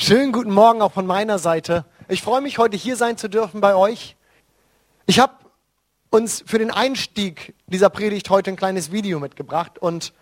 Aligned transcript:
Schönen 0.00 0.30
guten 0.30 0.52
Morgen 0.52 0.80
auch 0.80 0.92
von 0.92 1.06
meiner 1.06 1.40
Seite. 1.40 1.84
Ich 2.06 2.22
freue 2.22 2.40
mich, 2.40 2.58
heute 2.58 2.76
hier 2.76 2.94
sein 2.94 3.16
zu 3.16 3.28
dürfen 3.28 3.60
bei 3.60 3.74
euch. 3.74 4.14
Ich 5.06 5.18
habe 5.18 5.32
uns 6.10 6.44
für 6.46 6.60
den 6.60 6.70
Einstieg 6.70 7.52
dieser 7.66 7.90
Predigt 7.90 8.30
heute 8.30 8.52
ein 8.52 8.56
kleines 8.56 8.92
Video 8.92 9.18
mitgebracht. 9.18 9.76
Und 9.76 10.12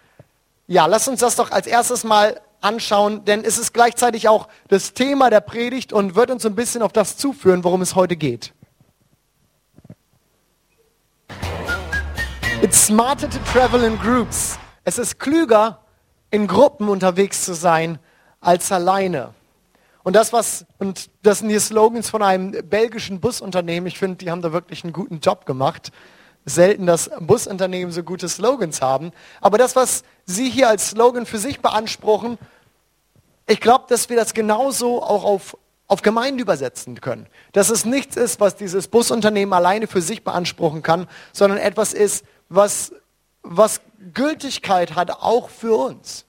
ja, 0.66 0.86
lasst 0.86 1.08
uns 1.08 1.20
das 1.20 1.36
doch 1.36 1.50
als 1.50 1.66
erstes 1.66 2.04
mal 2.04 2.40
anschauen, 2.62 3.26
denn 3.26 3.44
es 3.44 3.58
ist 3.58 3.74
gleichzeitig 3.74 4.28
auch 4.28 4.48
das 4.68 4.94
Thema 4.94 5.28
der 5.28 5.42
Predigt 5.42 5.92
und 5.92 6.14
wird 6.14 6.30
uns 6.30 6.46
ein 6.46 6.54
bisschen 6.54 6.80
auf 6.80 6.94
das 6.94 7.18
zuführen, 7.18 7.62
worum 7.62 7.82
es 7.82 7.94
heute 7.94 8.16
geht. 8.16 8.54
It's 12.62 12.86
smarter 12.86 13.28
to 13.28 13.38
travel 13.52 13.84
in 13.84 13.98
groups. 13.98 14.58
Es 14.84 14.98
ist 14.98 15.18
klüger, 15.18 15.82
in 16.30 16.46
Gruppen 16.46 16.88
unterwegs 16.88 17.44
zu 17.44 17.52
sein, 17.52 17.98
als 18.40 18.72
alleine. 18.72 19.34
Und 20.06 20.12
das, 20.12 20.32
was, 20.32 20.66
und 20.78 21.10
das 21.24 21.40
sind 21.40 21.48
die 21.48 21.58
Slogans 21.58 22.10
von 22.10 22.22
einem 22.22 22.52
belgischen 22.68 23.18
Busunternehmen. 23.18 23.88
Ich 23.88 23.98
finde, 23.98 24.18
die 24.18 24.30
haben 24.30 24.40
da 24.40 24.52
wirklich 24.52 24.84
einen 24.84 24.92
guten 24.92 25.18
Job 25.18 25.46
gemacht. 25.46 25.90
Selten, 26.44 26.86
dass 26.86 27.10
Busunternehmen 27.18 27.90
so 27.90 28.04
gute 28.04 28.28
Slogans 28.28 28.80
haben. 28.80 29.10
Aber 29.40 29.58
das, 29.58 29.74
was 29.74 30.04
Sie 30.24 30.48
hier 30.48 30.68
als 30.68 30.90
Slogan 30.90 31.26
für 31.26 31.38
sich 31.38 31.58
beanspruchen, 31.58 32.38
ich 33.48 33.60
glaube, 33.60 33.86
dass 33.88 34.08
wir 34.08 34.16
das 34.16 34.32
genauso 34.32 35.02
auch 35.02 35.24
auf, 35.24 35.56
auf 35.88 36.02
Gemeinden 36.02 36.38
übersetzen 36.38 37.00
können. 37.00 37.26
Dass 37.50 37.68
es 37.68 37.84
nichts 37.84 38.16
ist, 38.16 38.38
was 38.38 38.54
dieses 38.54 38.86
Busunternehmen 38.86 39.52
alleine 39.52 39.88
für 39.88 40.02
sich 40.02 40.22
beanspruchen 40.22 40.84
kann, 40.84 41.08
sondern 41.32 41.58
etwas 41.58 41.92
ist, 41.92 42.24
was, 42.48 42.92
was 43.42 43.80
Gültigkeit 44.14 44.94
hat, 44.94 45.10
auch 45.10 45.50
für 45.50 45.74
uns. 45.74 46.25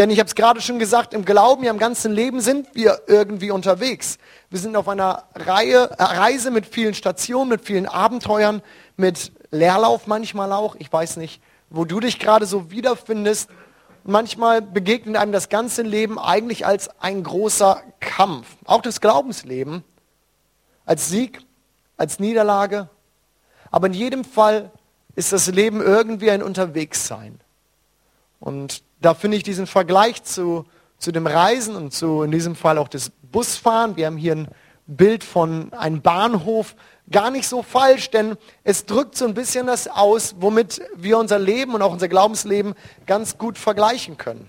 Denn 0.00 0.08
ich 0.08 0.18
habe 0.18 0.28
es 0.28 0.34
gerade 0.34 0.62
schon 0.62 0.78
gesagt, 0.78 1.12
im 1.12 1.26
Glauben, 1.26 1.62
ja 1.62 1.70
im 1.70 1.78
ganzen 1.78 2.10
Leben 2.10 2.40
sind 2.40 2.74
wir 2.74 3.02
irgendwie 3.06 3.50
unterwegs. 3.50 4.16
Wir 4.48 4.58
sind 4.58 4.74
auf 4.74 4.88
einer 4.88 5.24
Reihe, 5.34 5.90
äh, 5.90 6.02
Reise 6.02 6.50
mit 6.50 6.64
vielen 6.64 6.94
Stationen, 6.94 7.50
mit 7.50 7.60
vielen 7.60 7.84
Abenteuern, 7.84 8.62
mit 8.96 9.30
Leerlauf 9.50 10.06
manchmal 10.06 10.52
auch. 10.52 10.74
Ich 10.78 10.90
weiß 10.90 11.18
nicht, 11.18 11.42
wo 11.68 11.84
du 11.84 12.00
dich 12.00 12.18
gerade 12.18 12.46
so 12.46 12.70
wiederfindest. 12.70 13.50
Manchmal 14.02 14.62
begegnet 14.62 15.18
einem 15.18 15.32
das 15.32 15.50
ganze 15.50 15.82
Leben 15.82 16.18
eigentlich 16.18 16.64
als 16.64 16.88
ein 17.02 17.22
großer 17.22 17.82
Kampf. 18.00 18.46
Auch 18.64 18.80
das 18.80 19.02
Glaubensleben. 19.02 19.84
Als 20.86 21.10
Sieg, 21.10 21.40
als 21.98 22.18
Niederlage. 22.18 22.88
Aber 23.70 23.88
in 23.88 23.92
jedem 23.92 24.24
Fall 24.24 24.70
ist 25.14 25.34
das 25.34 25.48
Leben 25.48 25.82
irgendwie 25.82 26.30
ein 26.30 26.42
Unterwegssein. 26.42 27.38
Und 28.40 28.82
da 29.00 29.14
finde 29.14 29.36
ich 29.36 29.42
diesen 29.42 29.66
Vergleich 29.66 30.24
zu, 30.24 30.64
zu 30.98 31.12
dem 31.12 31.26
Reisen 31.26 31.76
und 31.76 31.92
zu 31.92 32.22
in 32.22 32.30
diesem 32.30 32.56
Fall 32.56 32.78
auch 32.78 32.88
das 32.88 33.12
Busfahren. 33.30 33.96
Wir 33.96 34.06
haben 34.06 34.16
hier 34.16 34.34
ein 34.34 34.48
Bild 34.86 35.22
von 35.22 35.72
einem 35.72 36.02
Bahnhof 36.02 36.74
gar 37.10 37.30
nicht 37.30 37.48
so 37.48 37.62
falsch, 37.62 38.10
denn 38.10 38.36
es 38.64 38.86
drückt 38.86 39.16
so 39.16 39.24
ein 39.24 39.34
bisschen 39.34 39.66
das 39.66 39.88
aus, 39.88 40.36
womit 40.38 40.80
wir 40.96 41.18
unser 41.18 41.38
Leben 41.38 41.74
und 41.74 41.82
auch 41.82 41.92
unser 41.92 42.08
Glaubensleben 42.08 42.74
ganz 43.06 43.38
gut 43.38 43.58
vergleichen 43.58 44.16
können. 44.16 44.48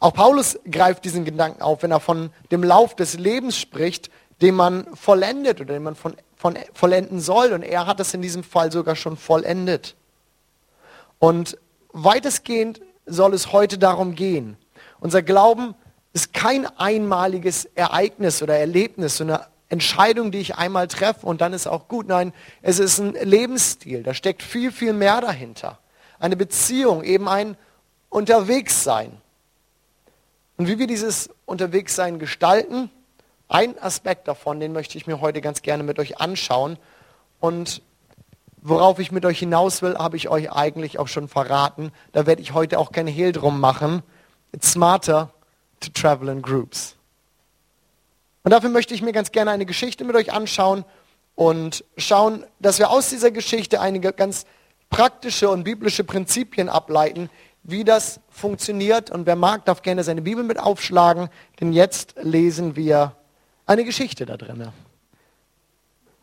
Auch 0.00 0.12
Paulus 0.12 0.58
greift 0.70 1.04
diesen 1.04 1.24
Gedanken 1.24 1.62
auf, 1.62 1.82
wenn 1.82 1.90
er 1.90 2.00
von 2.00 2.30
dem 2.50 2.62
Lauf 2.62 2.94
des 2.94 3.18
Lebens 3.18 3.56
spricht, 3.56 4.10
den 4.42 4.54
man 4.54 4.86
vollendet 4.94 5.60
oder 5.60 5.74
den 5.74 5.82
man 5.82 5.94
von, 5.94 6.14
von 6.36 6.58
vollenden 6.74 7.20
soll. 7.20 7.52
Und 7.52 7.62
er 7.62 7.86
hat 7.86 8.00
es 8.00 8.12
in 8.12 8.20
diesem 8.20 8.44
Fall 8.44 8.70
sogar 8.70 8.96
schon 8.96 9.16
vollendet. 9.16 9.94
Und 11.18 11.56
weitestgehend 11.94 12.82
soll 13.06 13.32
es 13.32 13.52
heute 13.52 13.78
darum 13.78 14.14
gehen. 14.14 14.58
Unser 15.00 15.22
Glauben 15.22 15.74
ist 16.12 16.34
kein 16.34 16.66
einmaliges 16.78 17.64
Ereignis 17.64 18.42
oder 18.42 18.58
Erlebnis, 18.58 19.16
so 19.16 19.24
eine 19.24 19.46
Entscheidung, 19.68 20.30
die 20.30 20.38
ich 20.38 20.56
einmal 20.56 20.88
treffe 20.88 21.26
und 21.26 21.40
dann 21.40 21.52
ist 21.52 21.66
auch 21.66 21.88
gut. 21.88 22.06
Nein, 22.06 22.32
es 22.62 22.78
ist 22.78 22.98
ein 22.98 23.14
Lebensstil. 23.14 24.02
Da 24.02 24.14
steckt 24.14 24.42
viel, 24.42 24.70
viel 24.70 24.92
mehr 24.92 25.20
dahinter. 25.20 25.78
Eine 26.18 26.36
Beziehung, 26.36 27.02
eben 27.02 27.28
ein 27.28 27.56
Unterwegssein. 28.10 29.20
Und 30.56 30.68
wie 30.68 30.78
wir 30.78 30.86
dieses 30.86 31.30
Unterwegssein 31.46 32.18
gestalten, 32.18 32.90
ein 33.48 33.78
Aspekt 33.80 34.28
davon, 34.28 34.60
den 34.60 34.72
möchte 34.72 34.96
ich 34.96 35.06
mir 35.06 35.20
heute 35.20 35.40
ganz 35.40 35.62
gerne 35.62 35.82
mit 35.82 35.98
euch 35.98 36.20
anschauen. 36.20 36.78
Und 37.40 37.82
Worauf 38.66 38.98
ich 38.98 39.12
mit 39.12 39.26
euch 39.26 39.38
hinaus 39.38 39.82
will, 39.82 39.98
habe 39.98 40.16
ich 40.16 40.30
euch 40.30 40.50
eigentlich 40.50 40.98
auch 40.98 41.06
schon 41.06 41.28
verraten. 41.28 41.92
Da 42.12 42.24
werde 42.24 42.40
ich 42.40 42.54
heute 42.54 42.78
auch 42.78 42.92
kein 42.92 43.06
Hehl 43.06 43.30
drum 43.30 43.60
machen. 43.60 44.02
It's 44.52 44.72
smarter 44.72 45.28
to 45.80 45.90
travel 45.92 46.30
in 46.30 46.40
groups. 46.40 46.96
Und 48.42 48.52
dafür 48.52 48.70
möchte 48.70 48.94
ich 48.94 49.02
mir 49.02 49.12
ganz 49.12 49.32
gerne 49.32 49.50
eine 49.50 49.66
Geschichte 49.66 50.04
mit 50.04 50.16
euch 50.16 50.32
anschauen 50.32 50.86
und 51.34 51.84
schauen, 51.98 52.42
dass 52.58 52.78
wir 52.78 52.88
aus 52.88 53.10
dieser 53.10 53.30
Geschichte 53.30 53.82
einige 53.82 54.14
ganz 54.14 54.46
praktische 54.88 55.50
und 55.50 55.64
biblische 55.64 56.02
Prinzipien 56.02 56.70
ableiten, 56.70 57.28
wie 57.64 57.84
das 57.84 58.18
funktioniert. 58.30 59.10
Und 59.10 59.26
wer 59.26 59.36
mag, 59.36 59.66
darf 59.66 59.82
gerne 59.82 60.04
seine 60.04 60.22
Bibel 60.22 60.42
mit 60.42 60.58
aufschlagen, 60.58 61.28
denn 61.60 61.74
jetzt 61.74 62.14
lesen 62.22 62.76
wir 62.76 63.14
eine 63.66 63.84
Geschichte 63.84 64.24
da 64.24 64.38
drinnen. 64.38 64.72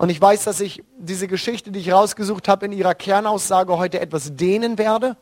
Und 0.02 0.10
ich 0.10 0.20
weiß, 0.20 0.46
dass 0.46 0.60
ich 0.62 0.84
diese 0.98 1.28
Geschichte, 1.28 1.70
die 1.70 1.78
ich 1.78 1.92
rausgesucht 1.92 2.48
habe, 2.48 2.66
in 2.66 2.72
ihrer 2.72 2.96
Kernaussage 2.96 3.78
heute 3.78 4.00
etwas 4.00 4.36
dehnen 4.36 4.80
werde. 4.80 5.16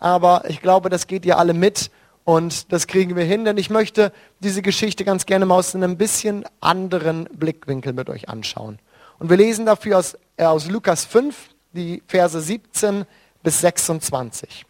Aber 0.00 0.42
ich 0.48 0.60
glaube, 0.60 0.88
das 0.88 1.06
geht 1.06 1.24
ihr 1.24 1.38
alle 1.38 1.54
mit 1.54 1.92
und 2.24 2.72
das 2.72 2.88
kriegen 2.88 3.14
wir 3.14 3.22
hin, 3.22 3.44
denn 3.44 3.58
ich 3.58 3.70
möchte 3.70 4.12
diese 4.40 4.60
Geschichte 4.60 5.04
ganz 5.04 5.26
gerne 5.26 5.46
mal 5.46 5.54
aus 5.54 5.76
einem 5.76 5.96
bisschen 5.96 6.44
anderen 6.60 7.26
Blickwinkel 7.26 7.92
mit 7.92 8.10
euch 8.10 8.28
anschauen. 8.28 8.80
Und 9.20 9.30
wir 9.30 9.36
lesen 9.36 9.66
dafür 9.66 9.98
aus, 9.98 10.18
äh, 10.36 10.46
aus 10.46 10.66
Lukas 10.66 11.04
5, 11.04 11.50
die 11.72 12.02
Verse 12.08 12.40
17 12.40 13.06
bis 13.44 13.60
26. 13.60 14.66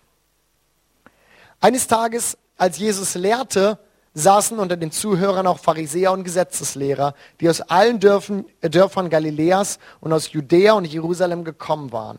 Eines 1.62 1.86
Tages, 1.86 2.36
als 2.58 2.76
Jesus 2.76 3.14
lehrte, 3.14 3.78
saßen 4.14 4.58
unter 4.58 4.76
den 4.76 4.92
Zuhörern 4.92 5.46
auch 5.46 5.58
Pharisäer 5.58 6.12
und 6.12 6.24
Gesetzeslehrer, 6.24 7.14
die 7.40 7.50
aus 7.50 7.60
allen 7.60 8.00
Dörfern, 8.00 8.44
äh, 8.60 8.70
Dörfern 8.70 9.10
Galiläas 9.10 9.78
und 10.00 10.12
aus 10.12 10.32
Judäa 10.32 10.74
und 10.74 10.84
Jerusalem 10.84 11.44
gekommen 11.44 11.92
waren. 11.92 12.18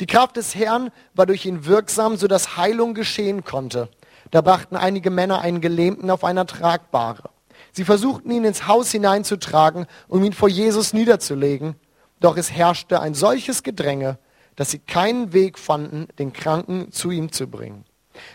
Die 0.00 0.06
Kraft 0.06 0.36
des 0.36 0.54
Herrn 0.54 0.90
war 1.14 1.26
durch 1.26 1.46
ihn 1.46 1.66
wirksam, 1.66 2.16
so 2.16 2.28
dass 2.28 2.56
Heilung 2.56 2.94
geschehen 2.94 3.44
konnte. 3.44 3.88
Da 4.30 4.40
brachten 4.40 4.76
einige 4.76 5.10
Männer 5.10 5.40
einen 5.40 5.60
Gelähmten 5.60 6.10
auf 6.10 6.24
einer 6.24 6.46
Tragbare. 6.46 7.30
Sie 7.72 7.84
versuchten 7.84 8.30
ihn 8.30 8.44
ins 8.44 8.66
Haus 8.66 8.90
hineinzutragen, 8.90 9.86
um 10.08 10.24
ihn 10.24 10.32
vor 10.32 10.48
Jesus 10.48 10.92
niederzulegen. 10.92 11.76
Doch 12.20 12.36
es 12.36 12.50
herrschte 12.50 13.00
ein 13.00 13.14
solches 13.14 13.62
Gedränge, 13.62 14.18
dass 14.54 14.70
sie 14.70 14.78
keinen 14.78 15.32
Weg 15.32 15.58
fanden, 15.58 16.08
den 16.18 16.32
Kranken 16.32 16.92
zu 16.92 17.10
ihm 17.10 17.32
zu 17.32 17.46
bringen. 17.46 17.84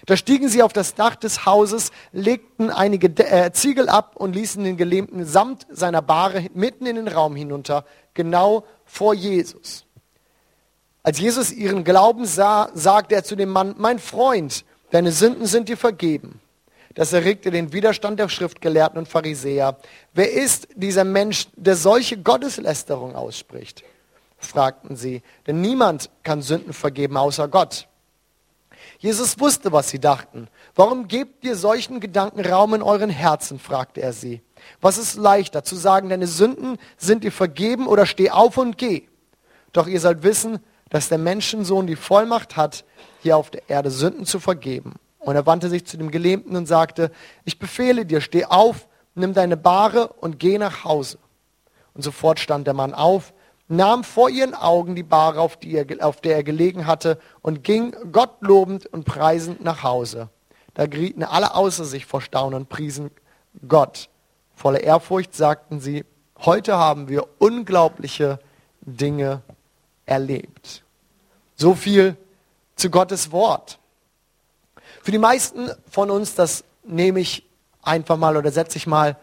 Da 0.06 0.18
stiegen 0.18 0.50
sie 0.50 0.64
auf 0.64 0.74
das 0.74 0.96
Dach 0.96 1.16
des 1.16 1.46
Hauses, 1.46 1.92
legten 2.12 2.69
einige 2.69 3.08
äh, 3.24 3.52
Ziegel 3.52 3.90
ab 3.90 4.16
und 4.16 4.34
ließen 4.34 4.64
den 4.64 4.78
Gelähmten 4.78 5.25
samt 5.25 5.68
seiner 5.69 6.02
Bahre 6.02 6.47
mitten 6.53 6.86
in 6.86 6.96
den 6.96 7.08
Raum 7.08 7.36
hinunter, 7.36 7.86
genau 8.14 8.66
vor 8.86 9.14
Jesus. 9.14 9.86
Als 11.03 11.19
Jesus 11.19 11.52
ihren 11.52 11.84
Glauben 11.84 12.25
sah, 12.25 12.69
sagte 12.74 13.16
er 13.16 13.24
zu 13.24 13.36
dem 13.36 13.50
Mann, 13.50 13.75
mein 13.78 14.00
Freund, 14.00 14.66
deine 14.92 15.12
Sünden 15.12 15.46
sind 15.46 15.69
dir 15.69 15.78
vergeben. 15.78 16.40
Das 16.94 17.13
erregte 17.13 17.52
den 17.52 17.72
Widerstand 17.74 18.19
der 18.19 18.30
Schriftgelehrten 18.30 19.00
und 19.00 19.08
Pharisäer. 19.08 19.78
Wer 20.13 20.31
ist 20.34 20.68
dieser 20.75 21.06
Mensch, 21.06 21.48
der 21.56 21.75
solche 21.75 22.18
Gotteslästerung 22.18 23.16
ausspricht? 23.16 23.84
fragten 24.38 24.96
sie. 24.96 25.22
Denn 25.48 25.62
niemand 25.62 26.09
kann 26.24 26.42
Sünden 26.42 26.74
vergeben 26.74 27.18
außer 27.18 27.48
Gott. 27.48 27.88
Jesus 29.01 29.39
wusste, 29.39 29.72
was 29.72 29.89
sie 29.89 29.97
dachten. 29.97 30.47
Warum 30.75 31.07
gebt 31.07 31.44
ihr 31.44 31.56
solchen 31.56 32.00
Gedanken 32.00 32.45
Raum 32.45 32.75
in 32.75 32.83
euren 32.83 33.09
Herzen? 33.09 33.57
fragte 33.57 34.00
er 34.00 34.13
sie. 34.13 34.44
Was 34.80 35.00
ist 35.00 35.15
leichter, 35.15 35.63
zu 35.63 35.75
sagen, 35.75 36.09
deine 36.09 36.27
Sünden 36.27 36.77
sind 36.98 37.24
dir 37.24 37.31
vergeben 37.31 37.88
oder 37.88 38.06
steh 38.06 38.30
auf 38.30 38.59
und 38.59 38.77
geh? 38.77 39.07
Doch 39.74 39.88
ihr 39.88 40.00
sollt 40.00 40.21
wissen, 40.21 40.59
dass 40.92 41.09
der 41.09 41.18
Menschensohn 41.18 41.88
die 41.88 41.95
Vollmacht 41.95 42.56
hat, 42.57 42.86
hier 43.24 43.38
auf 43.38 43.50
der 43.50 43.68
Erde 43.68 43.89
Sünden 43.89 44.27
zu 44.27 44.39
vergeben. 44.39 44.94
Und 45.18 45.36
er 45.36 45.47
wandte 45.47 45.69
sich 45.69 45.88
zu 45.88 45.97
dem 45.97 46.12
Gelähmten 46.12 46.56
und 46.56 46.68
sagte, 46.68 47.09
ich 47.44 47.57
befehle 47.57 48.06
dir, 48.06 48.21
steh 48.21 48.45
auf, 48.45 48.88
nimm 49.15 49.33
deine 49.33 49.57
Bahre 49.57 50.09
und 50.09 50.38
geh 50.38 50.59
nach 50.59 50.83
Hause. 50.83 51.18
Und 51.95 52.04
sofort 52.04 52.39
stand 52.39 52.68
der 52.68 52.75
Mann 52.75 52.94
auf, 52.94 53.33
nahm 53.71 54.03
vor 54.03 54.29
ihren 54.29 54.53
Augen 54.53 54.95
die 54.95 55.03
Bahre, 55.03 55.39
auf, 55.39 55.57
auf 56.01 56.21
der 56.21 56.35
er 56.35 56.44
gelegen 56.44 56.85
hatte, 56.85 57.18
und 57.41 57.63
ging 57.63 57.95
Gott 58.12 58.41
lobend 58.41 58.85
und 58.88 59.06
preisend 59.06 59.63
nach 59.63 59.81
Hause. 59.83 60.29
Da 60.73 60.88
gerieten 60.88 61.23
alle 61.23 61.56
außer 61.56 61.85
sich 61.85 62.06
vor 62.06 62.21
Staunen 62.21 62.59
und 62.62 62.69
priesen 62.69 63.12
Gott. 63.68 64.09
Voller 64.56 64.81
Ehrfurcht 64.81 65.33
sagten 65.33 65.79
sie, 65.79 66.06
heute 66.39 66.77
haben 66.77 67.07
wir 67.07 67.27
unglaubliche 67.39 68.39
Dinge 68.81 69.41
erlebt. 70.06 70.83
So 71.56 71.73
viel 71.73 72.18
zu 72.75 72.89
Gottes 72.89 73.31
Wort. 73.31 73.79
Für 75.01 75.12
die 75.12 75.18
meisten 75.18 75.69
von 75.89 76.12
uns, 76.12 76.35
das 76.35 76.63
nehme 76.83 77.21
ich 77.21 77.47
einfach 77.81 78.18
mal 78.18 78.35
oder 78.35 78.51
setze 78.51 78.77
ich 78.77 78.85
mal 78.85 79.18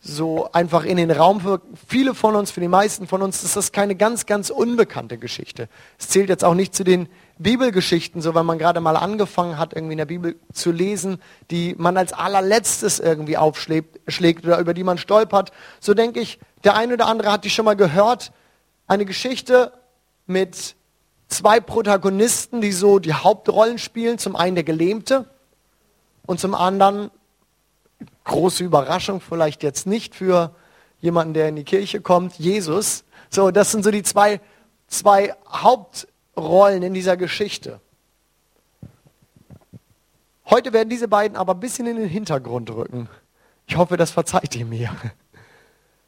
so 0.00 0.50
einfach 0.52 0.84
in 0.84 0.96
den 0.96 1.10
Raum. 1.10 1.40
Für 1.40 1.60
viele 1.88 2.14
von 2.14 2.36
uns, 2.36 2.50
für 2.50 2.60
die 2.60 2.68
meisten 2.68 3.06
von 3.06 3.22
uns 3.22 3.42
ist 3.42 3.56
das 3.56 3.72
keine 3.72 3.96
ganz, 3.96 4.26
ganz 4.26 4.50
unbekannte 4.50 5.18
Geschichte. 5.18 5.68
Es 5.98 6.08
zählt 6.08 6.28
jetzt 6.28 6.44
auch 6.44 6.54
nicht 6.54 6.74
zu 6.74 6.84
den 6.84 7.08
Bibelgeschichten, 7.38 8.22
so 8.22 8.34
wenn 8.34 8.46
man 8.46 8.58
gerade 8.58 8.80
mal 8.80 8.96
angefangen 8.96 9.58
hat, 9.58 9.74
irgendwie 9.74 9.92
in 9.92 9.98
der 9.98 10.06
Bibel 10.06 10.36
zu 10.52 10.70
lesen, 10.70 11.20
die 11.50 11.74
man 11.76 11.96
als 11.96 12.12
allerletztes 12.12 13.00
irgendwie 13.00 13.36
aufschlägt 13.36 14.44
oder 14.44 14.58
über 14.58 14.74
die 14.74 14.84
man 14.84 14.98
stolpert. 14.98 15.50
So 15.80 15.94
denke 15.94 16.20
ich, 16.20 16.38
der 16.64 16.76
eine 16.76 16.94
oder 16.94 17.06
andere 17.06 17.32
hat 17.32 17.44
die 17.44 17.50
schon 17.50 17.64
mal 17.64 17.76
gehört. 17.76 18.32
Eine 18.86 19.04
Geschichte 19.04 19.72
mit 20.26 20.76
zwei 21.28 21.60
Protagonisten, 21.60 22.60
die 22.60 22.72
so 22.72 22.98
die 22.98 23.14
Hauptrollen 23.14 23.78
spielen. 23.78 24.18
Zum 24.18 24.36
einen 24.36 24.54
der 24.54 24.64
Gelähmte 24.64 25.26
und 26.26 26.40
zum 26.40 26.54
anderen, 26.54 27.10
große 28.30 28.62
Überraschung 28.62 29.20
vielleicht 29.20 29.62
jetzt 29.62 29.86
nicht 29.86 30.14
für 30.14 30.54
jemanden, 31.00 31.34
der 31.34 31.48
in 31.48 31.56
die 31.56 31.64
Kirche 31.64 32.00
kommt, 32.00 32.38
Jesus. 32.38 33.04
So, 33.28 33.50
das 33.50 33.72
sind 33.72 33.82
so 33.82 33.90
die 33.90 34.04
zwei, 34.04 34.40
zwei 34.86 35.34
Hauptrollen 35.48 36.82
in 36.82 36.94
dieser 36.94 37.16
Geschichte. 37.16 37.80
Heute 40.46 40.72
werden 40.72 40.88
diese 40.88 41.08
beiden 41.08 41.36
aber 41.36 41.54
ein 41.54 41.60
bisschen 41.60 41.86
in 41.86 41.96
den 41.96 42.08
Hintergrund 42.08 42.70
rücken. 42.70 43.08
Ich 43.66 43.76
hoffe, 43.76 43.96
das 43.96 44.10
verzeiht 44.10 44.54
ihr 44.56 44.66
mir. 44.66 44.94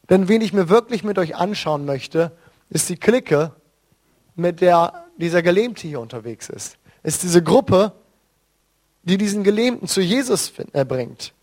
Denn 0.09 0.29
wen 0.29 0.41
ich 0.41 0.53
mir 0.53 0.69
wirklich 0.69 1.05
mit 1.05 1.19
euch 1.19 1.37
anschauen 1.37 1.85
möchte, 1.85 2.33
ist 2.71 2.89
die 2.89 2.97
Clique, 2.97 3.53
mit 4.35 4.61
der 4.61 5.05
dieser 5.17 5.43
Gelähmte 5.43 5.87
hier 5.87 6.01
unterwegs 6.01 6.49
ist. 6.49 6.79
Ist 7.03 7.23
diese 7.23 7.43
Gruppe, 7.43 7.93
die 9.03 9.19
diesen 9.19 9.45
Gelähmten 9.45 9.89
zu 9.89 10.01
Jesus 10.01 10.53
äh, 10.73 10.85
bringt. 10.85 11.35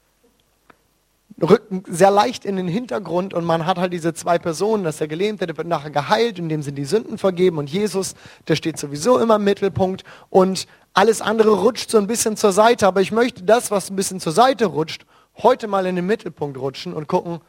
Rücken 1.41 1.83
sehr 1.87 2.11
leicht 2.11 2.45
in 2.45 2.55
den 2.55 2.67
Hintergrund 2.67 3.33
und 3.33 3.45
man 3.45 3.65
hat 3.65 3.77
halt 3.77 3.93
diese 3.93 4.13
zwei 4.13 4.39
Personen, 4.39 4.83
dass 4.83 4.97
der 4.97 5.07
Gelähmte, 5.07 5.47
der 5.47 5.57
wird 5.57 5.67
nachher 5.67 5.91
geheilt, 5.91 6.39
indem 6.39 6.61
sind 6.61 6.75
die 6.75 6.85
Sünden 6.85 7.17
vergeben 7.17 7.57
und 7.57 7.69
Jesus, 7.69 8.15
der 8.47 8.55
steht 8.55 8.77
sowieso 8.77 9.19
immer 9.19 9.35
im 9.35 9.43
Mittelpunkt 9.43 10.03
und 10.29 10.67
alles 10.93 11.21
andere 11.21 11.51
rutscht 11.51 11.89
so 11.89 11.97
ein 11.97 12.07
bisschen 12.07 12.35
zur 12.35 12.51
Seite, 12.51 12.87
aber 12.87 13.01
ich 13.01 13.11
möchte 13.11 13.43
das, 13.43 13.71
was 13.71 13.89
ein 13.89 13.95
bisschen 13.95 14.19
zur 14.19 14.33
Seite 14.33 14.65
rutscht, 14.65 15.05
heute 15.37 15.67
mal 15.67 15.85
in 15.85 15.95
den 15.95 16.05
Mittelpunkt 16.05 16.57
rutschen 16.57 16.93
und 16.93 17.07
gucken, 17.07 17.39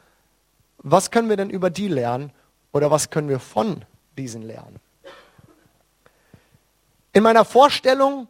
was 0.77 1.11
können 1.11 1.29
wir 1.29 1.37
denn 1.37 1.49
über 1.49 1.69
die 1.69 1.87
lernen 1.87 2.31
oder 2.71 2.91
was 2.91 3.09
können 3.09 3.29
wir 3.29 3.39
von 3.39 3.83
diesen 4.17 4.43
lernen. 4.43 4.79
In 7.13 7.23
meiner 7.23 7.45
Vorstellung 7.45 8.27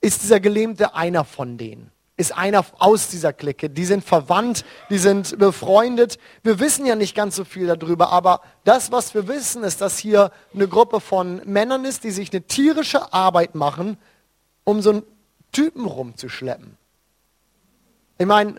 ist 0.00 0.22
dieser 0.22 0.40
Gelähmte 0.40 0.94
einer 0.94 1.24
von 1.24 1.58
denen, 1.58 1.90
ist 2.18 2.36
einer 2.36 2.66
aus 2.80 3.08
dieser 3.08 3.32
Clique. 3.32 3.70
Die 3.70 3.84
sind 3.84 4.04
verwandt, 4.04 4.64
die 4.90 4.98
sind 4.98 5.38
befreundet. 5.38 6.18
Wir 6.42 6.58
wissen 6.58 6.84
ja 6.84 6.96
nicht 6.96 7.14
ganz 7.14 7.36
so 7.36 7.44
viel 7.44 7.68
darüber, 7.68 8.10
aber 8.10 8.42
das, 8.64 8.90
was 8.90 9.14
wir 9.14 9.28
wissen, 9.28 9.62
ist, 9.62 9.80
dass 9.80 9.98
hier 9.98 10.32
eine 10.52 10.66
Gruppe 10.66 11.00
von 11.00 11.40
Männern 11.44 11.84
ist, 11.84 12.02
die 12.02 12.10
sich 12.10 12.32
eine 12.32 12.42
tierische 12.42 13.12
Arbeit 13.12 13.54
machen, 13.54 13.96
um 14.64 14.82
so 14.82 14.90
einen 14.90 15.02
Typen 15.52 15.86
rumzuschleppen. 15.86 16.76
Ich 18.18 18.26
meine, 18.26 18.56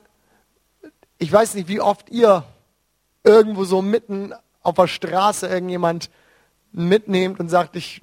ich 1.18 1.32
weiß 1.32 1.56
nicht, 1.56 1.68
wie 1.68 1.82
oft 1.82 2.10
ihr 2.10 2.46
irgendwo 3.26 3.66
so 3.66 3.82
mitten 3.82 4.34
auf 4.64 4.76
der 4.76 4.88
Straße 4.88 5.48
irgendjemand 5.48 6.10
mitnehmt 6.72 7.42
und 7.42 7.50
sagt, 7.50 7.76
ich 7.76 8.00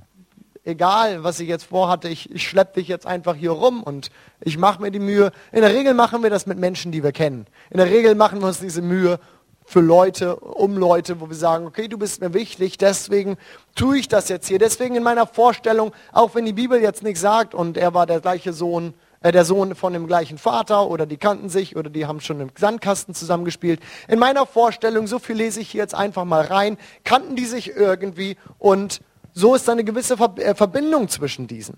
egal 0.66 1.24
was 1.24 1.40
ich 1.40 1.48
jetzt 1.48 1.64
vorhatte, 1.64 2.08
ich, 2.08 2.30
ich 2.30 2.46
schleppe 2.46 2.80
dich 2.80 2.88
jetzt 2.88 3.06
einfach 3.06 3.34
hier 3.34 3.52
rum 3.52 3.82
und 3.82 4.10
ich 4.40 4.58
mache 4.58 4.82
mir 4.82 4.90
die 4.90 4.98
Mühe. 4.98 5.32
In 5.52 5.62
der 5.62 5.72
Regel 5.72 5.94
machen 5.94 6.22
wir 6.22 6.30
das 6.30 6.46
mit 6.46 6.58
Menschen, 6.58 6.92
die 6.92 7.02
wir 7.02 7.12
kennen. 7.12 7.46
In 7.70 7.78
der 7.78 7.86
Regel 7.86 8.14
machen 8.14 8.40
wir 8.40 8.48
uns 8.48 8.60
diese 8.60 8.82
Mühe 8.82 9.18
für 9.64 9.80
Leute, 9.80 10.36
um 10.36 10.76
Leute, 10.76 11.20
wo 11.20 11.28
wir 11.28 11.36
sagen, 11.36 11.66
okay, 11.66 11.88
du 11.88 11.98
bist 11.98 12.20
mir 12.20 12.34
wichtig, 12.34 12.78
deswegen 12.78 13.36
tue 13.74 13.98
ich 13.98 14.08
das 14.08 14.28
jetzt 14.28 14.46
hier. 14.46 14.58
Deswegen 14.58 14.94
in 14.94 15.02
meiner 15.02 15.26
Vorstellung, 15.26 15.92
auch 16.12 16.34
wenn 16.34 16.44
die 16.44 16.52
Bibel 16.52 16.80
jetzt 16.80 17.02
nichts 17.02 17.20
sagt 17.20 17.54
und 17.54 17.76
er 17.76 17.92
war 17.92 18.06
der 18.06 18.20
gleiche 18.20 18.52
Sohn, 18.52 18.94
äh, 19.20 19.32
der 19.32 19.44
Sohn 19.44 19.74
von 19.74 19.92
dem 19.92 20.06
gleichen 20.06 20.38
Vater 20.38 20.88
oder 20.88 21.04
die 21.04 21.16
kannten 21.16 21.48
sich 21.48 21.76
oder 21.76 21.90
die 21.90 22.06
haben 22.06 22.20
schon 22.20 22.40
im 22.40 22.50
Sandkasten 22.56 23.14
zusammengespielt. 23.14 23.80
In 24.06 24.20
meiner 24.20 24.46
Vorstellung, 24.46 25.08
so 25.08 25.18
viel 25.18 25.36
lese 25.36 25.60
ich 25.60 25.70
hier 25.70 25.82
jetzt 25.82 25.94
einfach 25.94 26.24
mal 26.24 26.44
rein, 26.44 26.78
kannten 27.02 27.34
die 27.34 27.46
sich 27.46 27.74
irgendwie 27.74 28.36
und 28.58 29.00
so 29.36 29.54
ist 29.54 29.68
eine 29.68 29.84
gewisse 29.84 30.14
äh, 30.14 30.54
Verbindung 30.54 31.10
zwischen 31.10 31.46
diesen. 31.46 31.76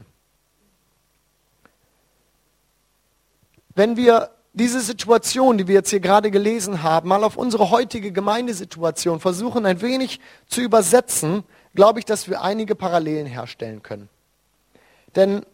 Wenn 3.74 3.96
wir 3.96 4.30
diese 4.52 4.80
Situation, 4.80 5.58
die 5.58 5.66
wir 5.66 5.74
jetzt 5.74 5.90
hier 5.90 5.98
gerade 5.98 6.30
gelesen 6.30 6.84
haben, 6.84 7.08
mal 7.08 7.24
auf 7.24 7.36
unsere 7.36 7.70
heutige 7.70 8.12
Gemeindesituation 8.12 9.18
versuchen 9.18 9.66
ein 9.66 9.82
wenig 9.82 10.20
zu 10.46 10.60
übersetzen, 10.60 11.42
glaube 11.74 11.98
ich, 11.98 12.04
dass 12.04 12.28
wir 12.28 12.42
einige 12.42 12.76
Parallelen 12.76 13.26
herstellen 13.26 13.82
können. 13.82 14.08
Denn 15.16 15.44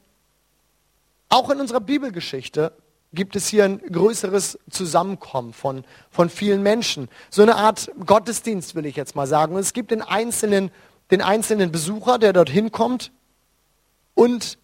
auch 1.30 1.48
in 1.48 1.58
unserer 1.58 1.80
Bibelgeschichte 1.80 2.72
gibt 3.14 3.34
es 3.34 3.48
hier 3.48 3.64
ein 3.64 3.78
größeres 3.78 4.58
Zusammenkommen 4.68 5.54
von, 5.54 5.84
von 6.10 6.28
vielen 6.28 6.62
Menschen. 6.62 7.08
So 7.30 7.40
eine 7.40 7.56
Art 7.56 7.90
Gottesdienst, 8.04 8.74
will 8.74 8.84
ich 8.84 8.96
jetzt 8.96 9.16
mal 9.16 9.26
sagen. 9.26 9.54
Und 9.54 9.60
es 9.60 9.72
gibt 9.72 9.90
in 9.90 10.02
einzelnen 10.02 10.70
den 11.10 11.20
einzelnen 11.20 11.70
Besucher, 11.72 12.18
der 12.18 12.32
dorthin 12.32 12.72
kommt, 12.72 13.12
und 14.14 14.58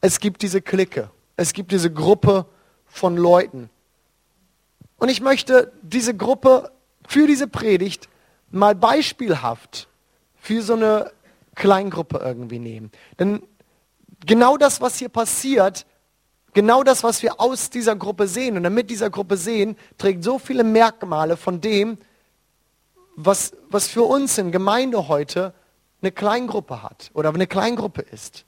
es 0.00 0.20
gibt 0.20 0.42
diese 0.42 0.60
Clique, 0.60 1.10
es 1.36 1.52
gibt 1.52 1.72
diese 1.72 1.92
Gruppe 1.92 2.46
von 2.86 3.16
Leuten. 3.16 3.70
Und 4.98 5.08
ich 5.08 5.20
möchte 5.20 5.72
diese 5.82 6.16
Gruppe 6.16 6.72
für 7.06 7.26
diese 7.26 7.46
Predigt 7.46 8.08
mal 8.50 8.74
beispielhaft 8.74 9.88
für 10.36 10.62
so 10.62 10.74
eine 10.74 11.12
Kleingruppe 11.54 12.20
irgendwie 12.24 12.58
nehmen. 12.58 12.90
Denn 13.18 13.42
genau 14.26 14.56
das, 14.56 14.80
was 14.80 14.98
hier 14.98 15.08
passiert, 15.08 15.86
genau 16.54 16.82
das, 16.82 17.04
was 17.04 17.22
wir 17.22 17.40
aus 17.40 17.70
dieser 17.70 17.94
Gruppe 17.94 18.26
sehen 18.26 18.56
und 18.56 18.64
damit 18.64 18.90
dieser 18.90 19.10
Gruppe 19.10 19.36
sehen, 19.36 19.76
trägt 19.96 20.24
so 20.24 20.38
viele 20.38 20.64
Merkmale 20.64 21.36
von 21.36 21.60
dem, 21.60 21.98
was, 23.14 23.52
was 23.68 23.88
für 23.88 24.02
uns 24.02 24.38
in 24.38 24.52
Gemeinde 24.52 25.08
heute 25.08 25.52
eine 26.00 26.12
Kleingruppe 26.12 26.82
hat 26.82 27.10
oder 27.14 27.30
eine 27.30 27.46
Kleingruppe 27.46 28.02
ist. 28.02 28.44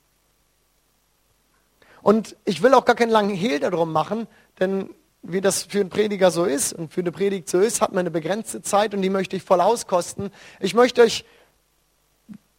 Und 2.03 2.37
ich 2.45 2.63
will 2.63 2.75
auch 2.75 2.85
gar 2.85 2.97
keinen 2.97 3.11
langen 3.11 3.35
Hehl 3.35 3.61
darum 3.61 3.93
machen, 3.93 4.27
denn 4.59 4.91
wie 5.23 5.41
das 5.41 5.65
für 5.65 5.81
einen 5.81 5.91
Prediger 5.91 6.31
so 6.31 6.45
ist 6.45 6.73
und 6.73 6.93
für 6.93 7.01
eine 7.01 7.13
Predigt 7.13 7.49
so 7.49 7.61
ist, 7.61 7.83
hat 7.83 7.91
man 7.93 8.01
eine 8.01 8.11
begrenzte 8.11 8.63
Zeit 8.63 8.95
und 8.95 9.03
die 9.03 9.11
möchte 9.11 9.37
ich 9.37 9.43
voll 9.43 9.61
auskosten. 9.61 10.31
Ich 10.61 10.75
möchte 10.75 11.03
euch 11.03 11.25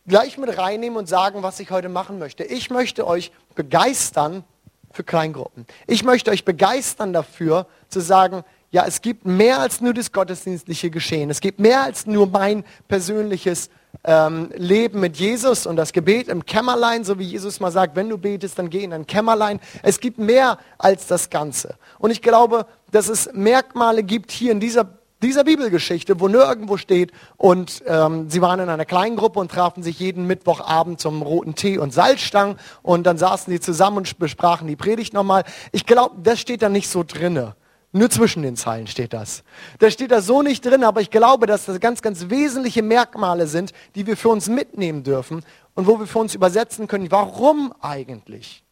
gleich 0.06 0.38
mit 0.38 0.56
reinnehmen 0.58 0.98
und 0.98 1.08
sagen, 1.08 1.42
was 1.42 1.60
ich 1.60 1.72
heute 1.72 1.90
machen 1.90 2.20
möchte. 2.20 2.44
Ich 2.44 2.70
möchte 2.70 3.08
euch 3.08 3.32
begeistern 3.56 4.44
für 4.92 5.04
Kleingruppen. 5.04 5.66
Ich 5.88 6.04
möchte 6.04 6.32
euch 6.32 6.46
begeistern 6.46 7.14
dafür, 7.14 7.66
zu 7.88 8.00
sagen, 8.00 8.44
ja, 8.72 8.86
es 8.86 9.02
gibt 9.02 9.26
mehr 9.26 9.60
als 9.60 9.82
nur 9.82 9.94
das 9.94 10.12
gottesdienstliche 10.12 10.92
Geschehen. 10.92 11.30
Es 11.30 11.42
gibt 11.42 11.60
mehr 11.60 11.82
als 11.82 12.06
nur 12.06 12.28
mein 12.28 12.64
persönliches 12.88 13.70
ähm, 14.04 14.50
Leben 14.56 15.00
mit 15.00 15.18
Jesus 15.18 15.66
und 15.66 15.76
das 15.76 15.94
Gebet 15.94 16.28
im 16.28 16.46
Kämmerlein, 16.46 17.04
so 17.04 17.20
wie 17.20 17.24
Jesus 17.24 17.60
mal 17.60 17.72
sagt, 17.72 17.96
wenn 17.96 18.10
du 18.10 18.18
betest, 18.18 18.58
dann 18.58 18.70
geh 18.70 18.84
in 18.84 18.94
ein 18.94 19.06
Kämmerlein. 19.06 19.60
Es 19.84 20.00
gibt 20.00 20.18
mehr 20.18 20.58
als 20.78 21.08
das 21.08 21.30
Ganze. 21.30 21.76
Und 22.00 22.12
ich 22.12 22.22
glaube, 22.22 22.66
dass 22.92 23.10
es 23.10 23.32
Merkmale 23.34 24.04
gibt 24.04 24.32
hier 24.32 24.52
in 24.52 24.60
dieser, 24.60 24.90
dieser 25.22 25.44
Bibelgeschichte, 25.44 26.20
wo 26.20 26.28
nirgendwo 26.28 26.78
steht 26.78 27.12
und 27.38 27.84
ähm, 27.86 28.30
sie 28.30 28.42
waren 28.42 28.60
in 28.60 28.70
einer 28.70 28.86
kleinen 28.86 29.18
Gruppe 29.18 29.40
und 29.40 29.52
trafen 29.52 29.84
sich 29.84 30.00
jeden 30.00 30.26
Mittwochabend 30.26 31.00
zum 31.00 31.22
roten 31.22 31.54
Tee 31.54 31.78
und 31.78 31.94
Salzstangen 31.94 32.58
und 32.82 33.04
dann 33.04 33.18
saßen 33.18 33.52
sie 33.52 33.60
zusammen 33.60 33.98
und 33.98 34.18
besprachen 34.18 34.68
die 34.68 34.76
Predigt 34.76 35.14
nochmal. 35.14 35.44
Ich 35.72 35.86
glaube, 35.86 36.16
das 36.24 36.40
steht 36.40 36.64
da 36.64 36.70
nicht 36.70 36.90
so 36.90 37.04
drinne. 37.04 37.56
Nur 37.94 38.10
zwischen 38.10 38.42
den 38.42 38.56
Zeilen 38.56 38.88
steht 38.88 39.12
das. 39.12 39.44
Da 39.80 39.92
steht 39.92 40.12
das 40.12 40.26
so 40.26 40.42
nicht 40.42 40.66
drin, 40.66 40.84
aber 40.84 41.02
ich 41.02 41.10
glaube, 41.10 41.46
dass 41.46 41.66
das 41.66 41.80
ganz, 41.82 42.02
ganz 42.02 42.30
wesentliche 42.30 42.82
Merkmale 42.82 43.48
sind, 43.48 43.74
die 43.96 44.08
wir 44.08 44.16
für 44.16 44.30
uns 44.30 44.48
mitnehmen 44.48 45.04
dürfen 45.04 45.44
und 45.76 45.88
wo 45.88 46.00
wir 46.00 46.08
für 46.08 46.20
uns 46.20 46.34
übersetzen 46.34 46.88
können, 46.88 47.12
warum 47.12 47.74
eigentlich? 47.82 48.64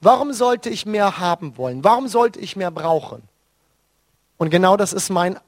Warum 0.00 0.32
sollte 0.32 0.70
ich 0.70 0.86
mehr 0.86 1.20
haben 1.20 1.56
wollen? 1.56 1.84
Warum 1.84 2.08
sollte 2.08 2.40
ich 2.40 2.56
mehr 2.56 2.72
brauchen? 2.72 3.22
Und 4.38 4.50
genau 4.50 4.76
das 4.76 4.92
ist 4.92 5.10
mein, 5.10 5.38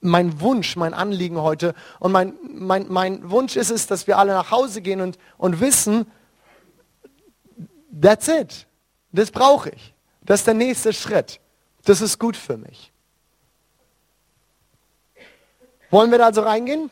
mein 0.00 0.40
Wunsch, 0.40 0.74
mein 0.74 0.94
Anliegen 0.94 1.40
heute. 1.40 1.74
Und 2.00 2.10
mein, 2.10 2.34
mein, 2.42 2.86
mein 2.88 3.30
Wunsch 3.30 3.54
ist 3.54 3.70
es, 3.70 3.86
dass 3.86 4.08
wir 4.08 4.18
alle 4.18 4.32
nach 4.32 4.50
Hause 4.50 4.82
gehen 4.82 5.00
und, 5.00 5.16
und 5.38 5.60
wissen, 5.60 6.10
that's 8.02 8.26
it. 8.26 8.66
Das 9.12 9.30
brauche 9.30 9.70
ich. 9.70 9.94
Das 10.22 10.40
ist 10.40 10.48
der 10.48 10.54
nächste 10.54 10.92
Schritt. 10.92 11.38
Das 11.86 12.00
ist 12.00 12.18
gut 12.18 12.36
für 12.36 12.56
mich. 12.56 12.92
Wollen 15.90 16.10
wir 16.10 16.18
da 16.18 16.26
also 16.26 16.42
reingehen? 16.42 16.90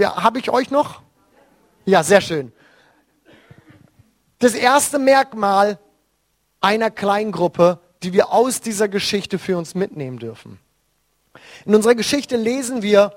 Habe 0.00 0.38
ich 0.38 0.50
euch 0.50 0.70
noch? 0.70 1.00
Ja, 1.86 2.02
sehr 2.02 2.20
schön. 2.20 2.52
Das 4.38 4.54
erste 4.54 4.98
Merkmal 4.98 5.78
einer 6.60 6.90
Kleingruppe, 6.90 7.80
die 8.02 8.12
wir 8.12 8.32
aus 8.32 8.60
dieser 8.60 8.88
Geschichte 8.88 9.38
für 9.38 9.56
uns 9.56 9.74
mitnehmen 9.74 10.18
dürfen. 10.18 10.60
In 11.64 11.74
unserer 11.74 11.94
Geschichte 11.94 12.36
lesen 12.36 12.82
wir, 12.82 13.16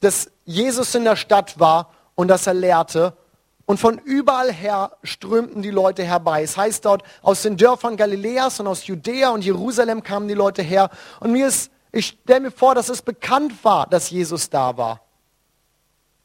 dass 0.00 0.28
Jesus 0.44 0.94
in 0.96 1.04
der 1.04 1.14
Stadt 1.16 1.60
war 1.60 1.92
und 2.16 2.26
dass 2.26 2.48
er 2.48 2.54
lehrte 2.54 3.16
und 3.64 3.78
von 3.78 3.98
überall 3.98 4.52
her 4.52 4.96
strömten 5.02 5.62
die 5.62 5.70
Leute 5.70 6.02
herbei. 6.02 6.42
Es 6.42 6.56
heißt 6.56 6.84
dort, 6.84 7.02
aus 7.22 7.42
den 7.42 7.56
Dörfern 7.56 7.96
Galiläas 7.96 8.60
und 8.60 8.66
aus 8.66 8.86
Judäa 8.86 9.30
und 9.30 9.44
Jerusalem 9.44 10.02
kamen 10.02 10.28
die 10.28 10.34
Leute 10.34 10.62
her. 10.62 10.90
Und 11.20 11.32
mir 11.32 11.46
ist, 11.46 11.70
ich 11.92 12.06
stelle 12.06 12.40
mir 12.40 12.50
vor, 12.50 12.74
dass 12.74 12.88
es 12.88 13.02
bekannt 13.02 13.64
war, 13.64 13.86
dass 13.86 14.10
Jesus 14.10 14.50
da 14.50 14.76
war. 14.76 15.00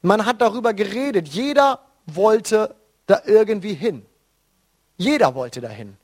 Man 0.02 0.26
hat 0.26 0.42
darüber 0.42 0.74
geredet. 0.74 1.28
Jeder 1.28 1.80
wollte 2.06 2.76
da 3.06 3.22
irgendwie 3.26 3.74
hin. 3.74 4.06
Jeder 4.98 5.36
wollte 5.36 5.62
dahin. 5.62 5.98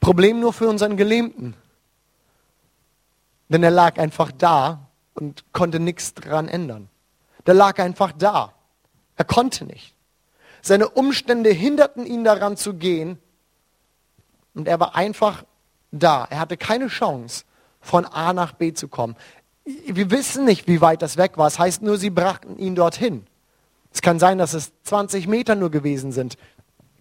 Problem 0.00 0.40
nur 0.40 0.52
für 0.52 0.68
unseren 0.68 0.96
Gelähmten. 0.96 1.54
Denn 3.48 3.62
er 3.62 3.70
lag 3.70 3.98
einfach 3.98 4.32
da 4.32 4.88
und 5.14 5.44
konnte 5.52 5.80
nichts 5.80 6.14
dran 6.14 6.48
ändern. 6.48 6.88
Der 7.46 7.54
lag 7.54 7.78
einfach 7.78 8.12
da. 8.12 8.52
Er 9.16 9.24
konnte 9.24 9.64
nicht. 9.64 9.94
Seine 10.62 10.88
Umstände 10.88 11.50
hinderten 11.50 12.06
ihn 12.06 12.24
daran 12.24 12.56
zu 12.56 12.74
gehen 12.74 13.18
und 14.54 14.68
er 14.68 14.80
war 14.80 14.96
einfach 14.96 15.44
da. 15.92 16.26
Er 16.28 16.40
hatte 16.40 16.56
keine 16.56 16.88
Chance, 16.88 17.44
von 17.80 18.04
A 18.04 18.32
nach 18.32 18.52
B 18.52 18.72
zu 18.72 18.88
kommen. 18.88 19.16
Wir 19.64 20.10
wissen 20.10 20.44
nicht, 20.44 20.66
wie 20.68 20.80
weit 20.80 21.02
das 21.02 21.16
weg 21.16 21.38
war. 21.38 21.46
Es 21.46 21.54
das 21.54 21.60
heißt 21.60 21.82
nur, 21.82 21.98
sie 21.98 22.10
brachten 22.10 22.58
ihn 22.58 22.74
dorthin. 22.74 23.26
Es 23.92 24.02
kann 24.02 24.18
sein, 24.18 24.38
dass 24.38 24.54
es 24.54 24.72
20 24.84 25.26
Meter 25.26 25.54
nur 25.54 25.70
gewesen 25.70 26.12
sind. 26.12 26.36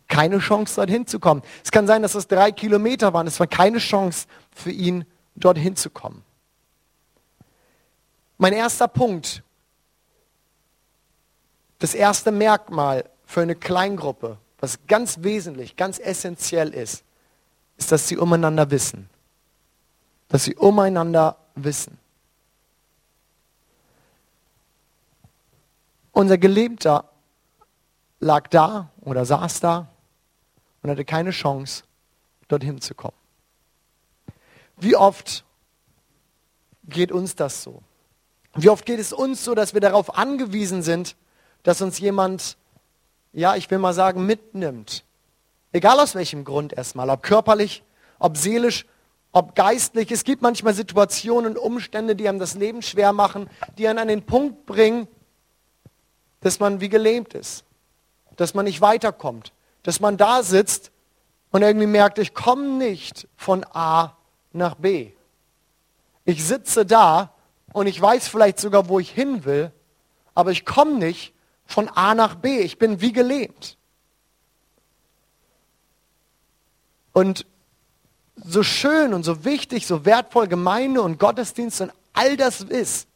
Keine 0.07 0.39
Chance, 0.39 0.75
dorthin 0.75 1.07
zu 1.07 1.19
kommen. 1.19 1.41
Es 1.63 1.71
kann 1.71 1.87
sein, 1.87 2.01
dass 2.01 2.15
es 2.15 2.27
drei 2.27 2.51
Kilometer 2.51 3.13
waren. 3.13 3.27
Es 3.27 3.39
war 3.39 3.47
keine 3.47 3.79
Chance 3.79 4.27
für 4.55 4.71
ihn, 4.71 5.05
dorthin 5.35 5.75
zu 5.75 5.89
kommen. 5.89 6.23
Mein 8.37 8.53
erster 8.53 8.87
Punkt 8.87 9.43
das 11.85 11.93
erste 11.93 12.31
Merkmal 12.31 13.07
für 13.25 13.41
eine 13.41 13.53
Kleingruppe, 13.53 14.39
was 14.59 14.79
ganz 14.87 15.21
wesentlich, 15.21 15.75
ganz 15.75 15.99
essentiell 15.99 16.73
ist, 16.73 17.03
ist, 17.77 17.91
dass 17.91 18.07
sie 18.07 18.17
umeinander 18.17 18.71
wissen. 18.71 19.07
Dass 20.27 20.45
sie 20.45 20.55
umeinander 20.55 21.37
wissen. 21.53 21.99
Unser 26.11 26.39
Gelebter 26.39 27.07
lag 28.19 28.47
da 28.47 28.89
oder 29.01 29.23
saß 29.23 29.59
da 29.59 29.87
und 30.81 30.89
hatte 30.89 31.05
keine 31.05 31.29
Chance, 31.29 31.83
dorthin 32.47 32.81
zu 32.81 32.95
kommen. 32.95 33.13
Wie 34.77 34.95
oft 34.95 35.45
geht 36.85 37.11
uns 37.11 37.35
das 37.35 37.61
so? 37.61 37.83
Wie 38.55 38.69
oft 38.69 38.87
geht 38.87 38.99
es 38.99 39.13
uns 39.13 39.43
so, 39.43 39.53
dass 39.53 39.75
wir 39.75 39.81
darauf 39.81 40.17
angewiesen 40.17 40.81
sind, 40.81 41.15
dass 41.65 41.81
uns 41.81 41.97
jemand, 41.97 42.57
ja, 43.33 43.55
ich 43.55 43.69
will 43.71 43.79
mal 43.79 43.93
sagen, 43.93 44.25
mitnimmt. 44.25 45.03
Egal 45.73 45.99
aus 45.99 46.13
welchem 46.13 46.45
Grund 46.45 46.73
erstmal, 46.73 47.09
ob 47.09 47.23
körperlich, 47.23 47.83
ob 48.19 48.37
seelisch, 48.37 48.85
ob 49.31 49.55
geistlich. 49.55 50.11
Es 50.11 50.23
gibt 50.23 50.43
manchmal 50.43 50.75
Situationen 50.75 51.51
und 51.51 51.57
Umstände, 51.57 52.15
die 52.15 52.29
einem 52.29 52.37
das 52.37 52.53
Leben 52.53 52.83
schwer 52.83 53.13
machen, 53.13 53.49
die 53.79 53.87
einen 53.87 53.97
an 53.97 54.07
den 54.07 54.21
Punkt 54.21 54.67
bringen, 54.67 55.07
dass 56.41 56.59
man 56.59 56.81
wie 56.81 56.87
gelähmt 56.89 57.33
ist, 57.33 57.65
dass 58.35 58.53
man 58.53 58.65
nicht 58.65 58.79
weiterkommt, 58.79 59.51
dass 59.81 59.99
man 59.99 60.17
da 60.17 60.43
sitzt 60.43 60.91
und 61.49 61.63
irgendwie 61.63 61.87
merkt, 61.87 62.19
ich 62.19 62.35
komme 62.35 62.77
nicht 62.77 63.27
von 63.35 63.65
A 63.73 64.15
nach 64.53 64.75
B. 64.75 65.13
Ich 66.25 66.45
sitze 66.45 66.85
da 66.85 67.33
und 67.73 67.87
ich 67.87 67.99
weiß 67.99 68.27
vielleicht 68.27 68.59
sogar, 68.59 68.87
wo 68.87 68.99
ich 68.99 69.09
hin 69.09 69.45
will, 69.45 69.71
aber 70.35 70.51
ich 70.51 70.63
komme 70.63 70.93
nicht 70.99 71.34
von 71.65 71.89
A 71.89 72.13
nach 72.15 72.35
B. 72.35 72.59
Ich 72.59 72.77
bin 72.77 73.01
wie 73.01 73.11
gelähmt. 73.11 73.77
Und 77.13 77.45
so 78.35 78.63
schön 78.63 79.13
und 79.13 79.23
so 79.23 79.45
wichtig, 79.45 79.87
so 79.87 80.05
wertvoll 80.05 80.47
Gemeinde 80.47 81.01
und 81.01 81.19
Gottesdienst 81.19 81.81
und 81.81 81.91
all 82.13 82.37
das 82.37 82.61
ist, 82.61 83.07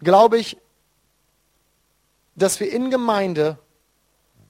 glaube 0.00 0.38
ich, 0.38 0.58
dass 2.34 2.60
wir 2.60 2.70
in 2.70 2.90
Gemeinde 2.90 3.58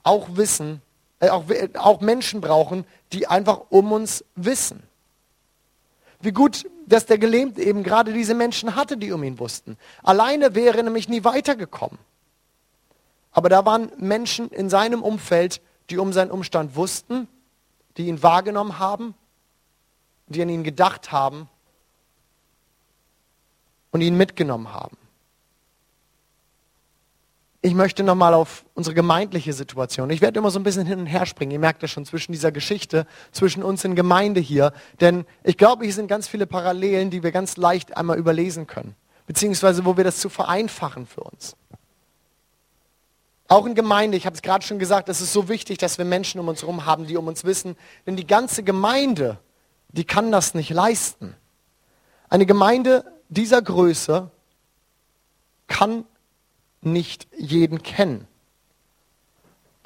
auch 0.03 0.37
wissen, 0.37 0.83
äh, 1.21 1.29
auch, 1.29 1.45
auch 1.75 2.01
Menschen 2.01 2.41
brauchen, 2.41 2.85
die 3.13 3.27
einfach 3.27 3.61
um 3.71 3.93
uns 3.93 4.25
wissen. 4.35 4.83
Wie 6.25 6.33
gut, 6.33 6.65
dass 6.87 7.05
der 7.05 7.19
Gelähmte 7.19 7.63
eben 7.63 7.83
gerade 7.83 8.15
diese 8.15 8.33
Menschen 8.33 8.75
hatte, 8.77 8.97
die 8.97 9.13
um 9.13 9.23
ihn 9.23 9.39
wussten. 9.39 9.77
Alleine 10.03 10.55
wäre 10.55 10.79
er 10.79 10.83
nämlich 10.83 11.07
nie 11.07 11.23
weitergekommen. 11.23 11.99
Aber 13.31 13.51
da 13.51 13.67
waren 13.67 13.93
Menschen 13.99 14.49
in 14.49 14.71
seinem 14.71 15.03
Umfeld, 15.03 15.61
die 15.91 15.99
um 15.99 16.15
seinen 16.15 16.31
Umstand 16.31 16.77
wussten, 16.77 17.29
die 17.99 18.07
ihn 18.07 18.23
wahrgenommen 18.23 18.79
haben, 18.79 19.15
die 20.27 20.41
an 20.41 20.49
ihn 20.49 20.65
gedacht 20.65 21.13
haben 21.13 21.47
und 23.91 24.01
ihn 24.01 24.17
mitgenommen 24.17 24.73
haben. 24.73 24.97
Ich 27.67 27.73
möchte 27.73 28.03
nochmal 28.03 28.35
auf 28.35 28.67
unsere 28.75 28.93
gemeindliche 28.93 29.55
Situation. 29.55 30.11
Ich 30.11 30.21
werde 30.21 30.39
immer 30.39 30.51
so 30.51 30.59
ein 30.59 30.65
bisschen 30.65 30.85
hin 30.85 30.99
und 30.99 31.07
her 31.07 31.25
springen. 31.25 31.51
Ihr 31.51 31.59
merkt 31.59 31.83
das 31.83 31.91
schon 31.91 32.05
zwischen 32.05 32.33
dieser 32.33 32.53
Geschichte, 32.53 33.07
zwischen 33.33 33.63
uns 33.63 33.83
in 33.85 33.95
Gemeinde 33.95 34.39
hier. 34.39 34.75
Denn 35.01 35.25
ich 35.45 35.57
glaube, 35.57 35.85
hier 35.85 35.95
sind 35.95 36.07
ganz 36.07 36.29
viele 36.29 36.47
Parallelen, 36.47 37.09
die 37.09 37.23
wir 37.23 37.33
ganz 37.33 37.57
leicht 37.57 37.97
einmal 37.97 38.19
überlesen 38.19 38.67
können. 38.67 38.95
Beziehungsweise, 39.27 39.87
wo 39.87 39.97
wir 39.97 40.05
das 40.05 40.19
zu 40.19 40.29
vereinfachen 40.29 41.07
für 41.07 41.23
uns. 41.23 41.57
Auch 43.49 43.65
in 43.65 43.75
Gemeinde, 43.75 44.19
ich 44.19 44.27
habe 44.27 44.37
es 44.37 44.43
gerade 44.43 44.63
schon 44.63 44.79
gesagt, 44.79 45.09
es 45.09 45.23
ist 45.23 45.33
so 45.33 45.49
wichtig, 45.49 45.79
dass 45.79 45.97
wir 45.97 46.05
Menschen 46.05 46.41
um 46.41 46.49
uns 46.49 46.61
herum 46.61 46.85
haben, 46.85 47.07
die 47.07 47.17
um 47.17 47.29
uns 47.29 47.45
wissen. 47.45 47.77
Denn 48.07 48.17
die 48.17 48.27
ganze 48.27 48.63
Gemeinde, 48.63 49.39
die 49.89 50.05
kann 50.05 50.31
das 50.31 50.53
nicht 50.53 50.69
leisten. 50.69 51.35
Eine 52.29 52.45
Gemeinde 52.45 53.11
dieser 53.31 53.63
Größe 53.63 54.31
kann 55.67 56.05
nicht 56.85 57.27
jeden 57.37 57.83
kennen. 57.83 58.27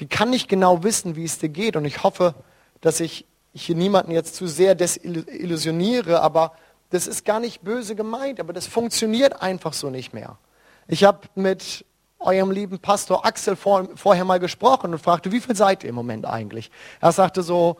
Die 0.00 0.06
kann 0.06 0.30
nicht 0.30 0.48
genau 0.48 0.84
wissen, 0.84 1.16
wie 1.16 1.24
es 1.24 1.38
dir 1.38 1.48
geht. 1.48 1.76
Und 1.76 1.84
ich 1.84 2.02
hoffe, 2.02 2.34
dass 2.80 3.00
ich 3.00 3.26
hier 3.52 3.74
niemanden 3.74 4.12
jetzt 4.12 4.36
zu 4.36 4.46
sehr 4.46 4.74
desillusioniere, 4.74 6.20
aber 6.20 6.52
das 6.90 7.06
ist 7.06 7.24
gar 7.24 7.40
nicht 7.40 7.62
böse 7.62 7.94
gemeint, 7.94 8.40
aber 8.40 8.52
das 8.52 8.66
funktioniert 8.66 9.42
einfach 9.42 9.72
so 9.72 9.90
nicht 9.90 10.14
mehr. 10.14 10.38
Ich 10.86 11.04
habe 11.04 11.20
mit 11.34 11.84
eurem 12.18 12.50
lieben 12.50 12.78
Pastor 12.78 13.26
Axel 13.26 13.56
vor, 13.56 13.88
vorher 13.94 14.24
mal 14.24 14.40
gesprochen 14.40 14.92
und 14.92 14.98
fragte, 14.98 15.30
wie 15.32 15.40
viel 15.40 15.54
seid 15.54 15.84
ihr 15.84 15.90
im 15.90 15.94
Moment 15.94 16.26
eigentlich? 16.26 16.70
Er 17.00 17.12
sagte 17.12 17.42
so, 17.42 17.76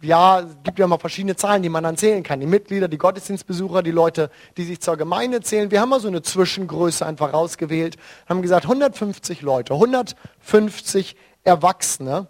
ja, 0.00 0.40
es 0.40 0.56
gibt 0.64 0.78
ja 0.78 0.86
mal 0.86 0.98
verschiedene 0.98 1.36
Zahlen, 1.36 1.62
die 1.62 1.68
man 1.68 1.84
dann 1.84 1.96
zählen 1.96 2.22
kann. 2.22 2.40
Die 2.40 2.46
Mitglieder, 2.46 2.88
die 2.88 2.98
Gottesdienstbesucher, 2.98 3.82
die 3.82 3.90
Leute, 3.90 4.30
die 4.56 4.64
sich 4.64 4.80
zur 4.80 4.96
Gemeinde 4.96 5.40
zählen. 5.40 5.70
Wir 5.70 5.80
haben 5.80 5.90
mal 5.90 6.00
so 6.00 6.08
eine 6.08 6.22
Zwischengröße 6.22 7.04
einfach 7.04 7.32
rausgewählt, 7.32 7.96
haben 8.28 8.42
gesagt 8.42 8.64
150 8.64 9.42
Leute, 9.42 9.74
150 9.74 11.16
Erwachsene. 11.44 12.26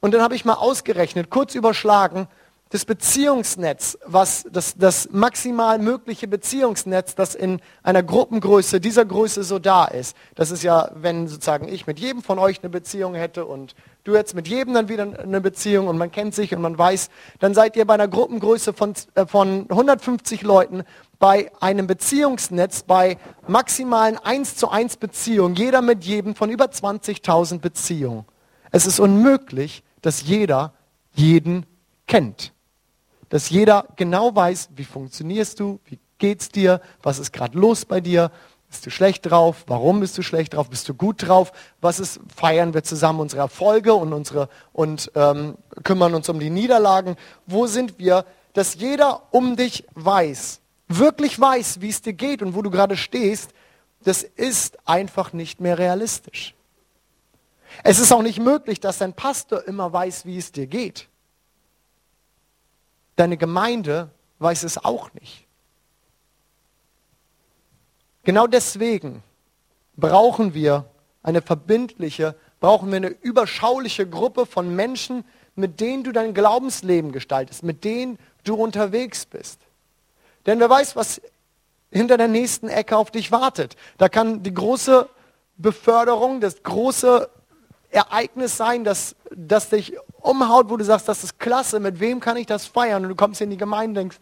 Und 0.00 0.14
dann 0.14 0.22
habe 0.22 0.34
ich 0.34 0.44
mal 0.44 0.54
ausgerechnet, 0.54 1.30
kurz 1.30 1.54
überschlagen, 1.54 2.28
das 2.70 2.84
Beziehungsnetz, 2.84 3.98
was 4.06 4.46
das, 4.50 4.76
das 4.76 5.08
maximal 5.10 5.80
mögliche 5.80 6.28
Beziehungsnetz, 6.28 7.16
das 7.16 7.34
in 7.34 7.60
einer 7.82 8.04
Gruppengröße 8.04 8.80
dieser 8.80 9.04
Größe 9.04 9.42
so 9.42 9.58
da 9.58 9.86
ist. 9.86 10.16
Das 10.36 10.52
ist 10.52 10.62
ja, 10.62 10.90
wenn 10.94 11.26
sozusagen 11.26 11.66
ich 11.66 11.88
mit 11.88 11.98
jedem 11.98 12.22
von 12.22 12.38
euch 12.38 12.60
eine 12.62 12.70
Beziehung 12.70 13.14
hätte 13.14 13.44
und 13.44 13.74
du 14.04 14.14
jetzt 14.14 14.34
mit 14.34 14.48
jedem 14.48 14.74
dann 14.74 14.88
wieder 14.88 15.18
eine 15.18 15.40
Beziehung 15.40 15.88
und 15.88 15.98
man 15.98 16.10
kennt 16.10 16.34
sich 16.34 16.54
und 16.54 16.62
man 16.62 16.76
weiß, 16.76 17.10
dann 17.38 17.54
seid 17.54 17.76
ihr 17.76 17.84
bei 17.84 17.94
einer 17.94 18.08
Gruppengröße 18.08 18.72
von, 18.72 18.94
äh, 19.14 19.26
von 19.26 19.66
150 19.70 20.42
Leuten 20.42 20.84
bei 21.18 21.50
einem 21.60 21.86
Beziehungsnetz, 21.86 22.82
bei 22.82 23.18
maximalen 23.46 24.16
1 24.16 24.56
zu 24.56 24.70
1 24.70 24.96
Beziehungen, 24.96 25.54
jeder 25.54 25.82
mit 25.82 26.04
jedem 26.04 26.34
von 26.34 26.50
über 26.50 26.66
20.000 26.66 27.58
Beziehungen. 27.58 28.24
Es 28.70 28.86
ist 28.86 29.00
unmöglich, 29.00 29.82
dass 30.00 30.22
jeder 30.22 30.72
jeden 31.12 31.66
kennt 32.06 32.52
dass 33.30 33.48
jeder 33.48 33.86
genau 33.96 34.34
weiß, 34.34 34.70
wie 34.76 34.84
funktionierst 34.84 35.58
du, 35.58 35.80
wie 35.86 35.98
geht's 36.18 36.50
dir, 36.50 36.82
was 37.02 37.18
ist 37.18 37.32
gerade 37.32 37.58
los 37.58 37.86
bei 37.86 38.02
dir, 38.02 38.30
bist 38.70 38.86
du 38.86 38.90
schlecht 38.90 39.28
drauf, 39.28 39.64
warum 39.66 40.00
bist 40.00 40.16
du 40.16 40.22
schlecht 40.22 40.54
drauf, 40.54 40.70
bist 40.70 40.88
du 40.88 40.94
gut 40.94 41.26
drauf, 41.26 41.52
was 41.80 41.98
ist, 41.98 42.20
feiern 42.34 42.72
wir 42.72 42.84
zusammen 42.84 43.20
unsere 43.20 43.42
Erfolge 43.42 43.94
und, 43.94 44.12
unsere, 44.12 44.48
und 44.72 45.10
ähm, 45.16 45.56
kümmern 45.82 46.14
uns 46.14 46.28
um 46.28 46.38
die 46.38 46.50
Niederlagen, 46.50 47.16
wo 47.46 47.66
sind 47.66 47.98
wir, 47.98 48.24
dass 48.52 48.76
jeder 48.76 49.22
um 49.32 49.56
dich 49.56 49.84
weiß, 49.94 50.60
wirklich 50.88 51.38
weiß, 51.38 51.80
wie 51.80 51.88
es 51.88 52.00
dir 52.00 52.12
geht 52.12 52.42
und 52.42 52.54
wo 52.54 52.62
du 52.62 52.70
gerade 52.70 52.96
stehst, 52.96 53.50
das 54.04 54.22
ist 54.22 54.78
einfach 54.88 55.32
nicht 55.32 55.60
mehr 55.60 55.76
realistisch. 55.76 56.54
Es 57.82 57.98
ist 57.98 58.12
auch 58.12 58.22
nicht 58.22 58.38
möglich, 58.40 58.80
dass 58.80 58.98
dein 58.98 59.12
Pastor 59.12 59.66
immer 59.66 59.92
weiß, 59.92 60.26
wie 60.26 60.38
es 60.38 60.52
dir 60.52 60.66
geht. 60.66 61.08
deine 63.16 63.36
Gemeinde 63.36 64.10
weiß 64.38 64.62
es 64.62 64.78
auch 64.78 65.12
nicht. 65.12 65.46
Genau 68.24 68.46
deswegen 68.46 69.22
brauchen 69.96 70.54
wir 70.54 70.84
eine 71.22 71.42
verbindliche, 71.42 72.34
brauchen 72.60 72.90
wir 72.90 72.96
eine 72.96 73.08
überschauliche 73.08 74.08
Gruppe 74.08 74.46
von 74.46 74.74
Menschen, 74.74 75.24
mit 75.54 75.80
denen 75.80 76.04
du 76.04 76.12
dein 76.12 76.34
Glaubensleben 76.34 77.12
gestaltest, 77.12 77.62
mit 77.62 77.84
denen 77.84 78.18
du 78.44 78.54
unterwegs 78.54 79.26
bist. 79.26 79.60
Denn 80.46 80.60
wer 80.60 80.70
weiß, 80.70 80.96
was 80.96 81.20
hinter 81.90 82.16
der 82.16 82.28
nächsten 82.28 82.68
Ecke 82.68 82.96
auf 82.96 83.10
dich 83.10 83.32
wartet. 83.32 83.76
Da 83.98 84.08
kann 84.08 84.42
die 84.42 84.54
große 84.54 85.08
Beförderung, 85.56 86.40
das 86.40 86.62
große 86.62 87.28
Ereignis 87.90 88.56
sein, 88.56 88.84
das, 88.84 89.16
das 89.34 89.68
dich 89.68 89.94
umhaut, 90.20 90.70
wo 90.70 90.76
du 90.76 90.84
sagst, 90.84 91.08
das 91.08 91.24
ist 91.24 91.38
klasse, 91.38 91.80
mit 91.80 91.98
wem 91.98 92.20
kann 92.20 92.36
ich 92.36 92.46
das 92.46 92.66
feiern? 92.66 93.02
Und 93.02 93.10
du 93.10 93.16
kommst 93.16 93.40
in 93.40 93.50
die 93.50 93.56
Gemeinde 93.56 93.88
und 93.88 93.94
denkst, 94.12 94.18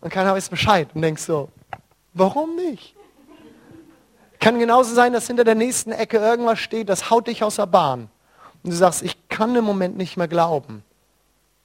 und 0.00 0.10
keiner 0.10 0.34
weiß 0.34 0.48
Bescheid 0.48 0.88
und 0.94 1.02
denkst 1.02 1.22
so, 1.22 1.50
warum 2.14 2.56
nicht? 2.56 2.94
Kann 4.40 4.58
genauso 4.58 4.94
sein, 4.94 5.12
dass 5.12 5.26
hinter 5.26 5.44
der 5.44 5.54
nächsten 5.54 5.92
Ecke 5.92 6.18
irgendwas 6.18 6.58
steht, 6.58 6.88
das 6.88 7.10
haut 7.10 7.26
dich 7.26 7.42
aus 7.42 7.56
der 7.56 7.66
Bahn. 7.66 8.08
Und 8.62 8.70
du 8.70 8.76
sagst, 8.76 9.02
ich 9.02 9.28
kann 9.28 9.54
im 9.56 9.64
Moment 9.64 9.96
nicht 9.96 10.16
mehr 10.16 10.28
glauben. 10.28 10.82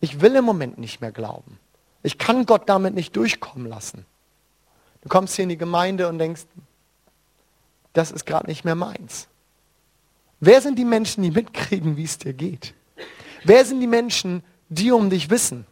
Ich 0.01 0.21
will 0.21 0.35
im 0.35 0.45
Moment 0.45 0.77
nicht 0.77 1.01
mehr 1.01 1.11
glauben. 1.11 1.59
Ich 2.03 2.17
kann 2.17 2.45
Gott 2.45 2.69
damit 2.69 2.93
nicht 2.93 3.15
durchkommen 3.15 3.67
lassen. 3.67 4.05
Du 5.01 5.09
kommst 5.09 5.35
hier 5.35 5.43
in 5.43 5.49
die 5.49 5.57
Gemeinde 5.57 6.07
und 6.07 6.19
denkst, 6.19 6.43
das 7.93 8.11
ist 8.11 8.25
gerade 8.25 8.47
nicht 8.47 8.65
mehr 8.65 8.75
meins. 8.75 9.27
Wer 10.39 10.61
sind 10.61 10.77
die 10.77 10.85
Menschen, 10.85 11.23
die 11.23 11.31
mitkriegen, 11.31 11.97
wie 11.97 12.03
es 12.03 12.17
dir 12.17 12.33
geht? 12.33 12.73
Wer 13.43 13.65
sind 13.65 13.81
die 13.81 13.87
Menschen, 13.87 14.43
die 14.69 14.91
um 14.91 15.09
dich 15.09 15.29
wissen? 15.29 15.65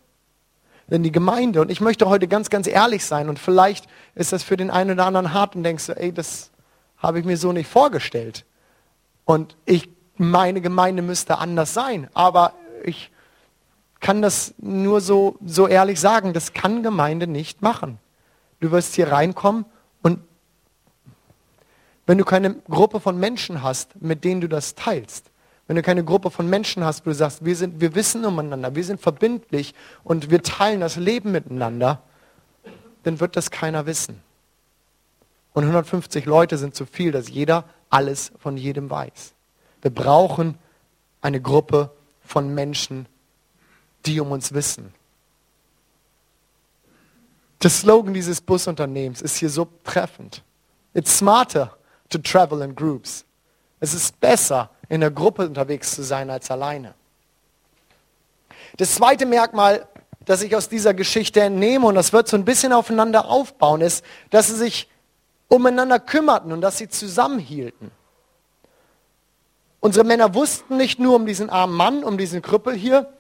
Denn 0.90 1.04
die 1.04 1.12
Gemeinde, 1.12 1.62
und 1.62 1.70
ich 1.70 1.82
möchte 1.82 2.08
heute 2.08 2.28
ganz, 2.28 2.50
ganz 2.50 2.68
ehrlich 2.68 3.06
sein, 3.06 3.30
und 3.30 3.40
vielleicht 3.40 3.88
ist 4.16 4.32
das 4.32 4.44
für 4.44 4.56
den 4.56 4.72
einen 4.72 4.92
oder 4.92 5.06
anderen 5.06 5.34
hart 5.34 5.56
und 5.56 5.64
denkst 5.64 5.88
du, 5.88 5.94
ey, 5.94 6.14
das 6.14 6.52
habe 6.98 7.20
ich 7.20 7.26
mir 7.26 7.38
so 7.38 7.52
nicht 7.52 7.70
vorgestellt. 7.70 8.46
Und 9.26 9.58
ich, 9.66 9.90
meine 10.16 10.62
Gemeinde 10.62 11.02
müsste 11.02 11.38
anders 11.38 11.74
sein. 11.74 12.10
Aber 12.14 12.54
ich 12.84 13.12
kann 14.00 14.22
das 14.22 14.54
nur 14.58 15.02
so, 15.02 15.38
so 15.46 15.68
ehrlich 15.68 16.00
sagen, 16.00 16.34
das 16.34 16.54
kann 16.54 16.84
Gemeinde 16.84 17.28
nicht 17.28 17.62
machen. 17.62 18.00
Du 18.60 18.72
wirst 18.72 18.96
hier 18.96 19.12
reinkommen 19.12 19.66
und 20.02 20.20
wenn 22.06 22.18
du 22.18 22.26
keine 22.26 22.56
Gruppe 22.70 23.00
von 23.00 23.20
Menschen 23.20 23.62
hast, 23.62 24.02
mit 24.02 24.24
denen 24.24 24.42
du 24.42 24.48
das 24.48 24.76
teilst, 24.76 25.30
wenn 25.68 25.76
du 25.76 25.82
keine 25.82 26.04
Gruppe 26.04 26.32
von 26.32 26.50
Menschen 26.50 26.84
hast, 26.84 27.06
wo 27.06 27.10
du 27.10 27.16
sagst, 27.16 27.44
wir, 27.44 27.56
sind, 27.56 27.82
wir 27.82 27.94
wissen 27.94 28.24
umeinander, 28.26 28.76
wir 28.76 28.84
sind 28.84 29.02
verbindlich 29.02 29.76
und 30.04 30.30
wir 30.32 30.42
teilen 30.42 30.80
das 30.80 30.96
Leben 30.96 31.32
miteinander, 31.32 32.02
dann 33.04 33.20
wird 33.20 33.36
das 33.36 33.52
keiner 33.52 33.86
wissen. 33.86 34.22
Und 35.54 35.64
150 35.64 36.26
Leute 36.26 36.58
sind 36.58 36.76
zu 36.76 36.86
viel, 36.86 37.12
dass 37.12 37.30
jeder 37.30 37.66
alles 37.90 38.32
von 38.40 38.58
jedem 38.58 38.90
weiß. 38.90 39.34
Wir 39.82 39.92
brauchen 39.92 40.58
eine 41.22 41.42
Gruppe 41.42 41.92
von 42.24 42.54
Menschen, 42.54 43.08
die 44.06 44.20
um 44.20 44.32
uns 44.32 44.54
wissen. 44.54 44.94
Der 47.62 47.70
Slogan 47.70 48.14
dieses 48.14 48.40
Busunternehmens 48.40 49.22
ist 49.22 49.38
hier 49.38 49.50
so 49.50 49.68
treffend. 49.84 50.44
It's 50.94 51.18
smarter 51.18 51.76
to 52.10 52.20
travel 52.20 52.62
in 52.62 52.76
groups. 52.76 53.26
Es 53.80 53.94
ist 53.94 54.20
besser, 54.20 54.70
in 54.90 55.02
der 55.02 55.12
Gruppe 55.12 55.48
unterwegs 55.48 55.96
zu 55.96 56.04
sein 56.04 56.30
als 56.30 56.50
alleine. 56.52 56.94
Das 58.78 58.96
zweite 58.96 59.26
Merkmal, 59.26 59.88
das 60.26 60.42
ich 60.42 60.56
aus 60.56 60.70
dieser 60.70 60.94
Geschichte 60.94 61.42
entnehme, 61.42 61.88
und 61.88 61.96
das 61.96 62.14
wird 62.14 62.28
so 62.28 62.38
ein 62.38 62.46
bisschen 62.46 62.74
aufeinander 62.74 63.28
aufbauen, 63.28 63.82
ist, 63.82 64.04
dass 64.30 64.48
sie 64.48 64.56
sich 64.56 64.90
umeinander 65.48 66.00
kümmerten 66.00 66.52
und 66.52 66.62
dass 66.62 66.78
sie 66.78 66.90
zusammenhielten. 66.90 67.92
Unsere 69.80 70.06
Männer 70.06 70.34
wussten 70.34 70.78
nicht 70.78 71.00
nur 71.00 71.16
um 71.16 71.26
diesen 71.26 71.50
armen 71.50 71.76
Mann, 71.76 72.04
um 72.04 72.18
diesen 72.18 72.42
Krüppel 72.42 72.76
hier, 72.76 73.12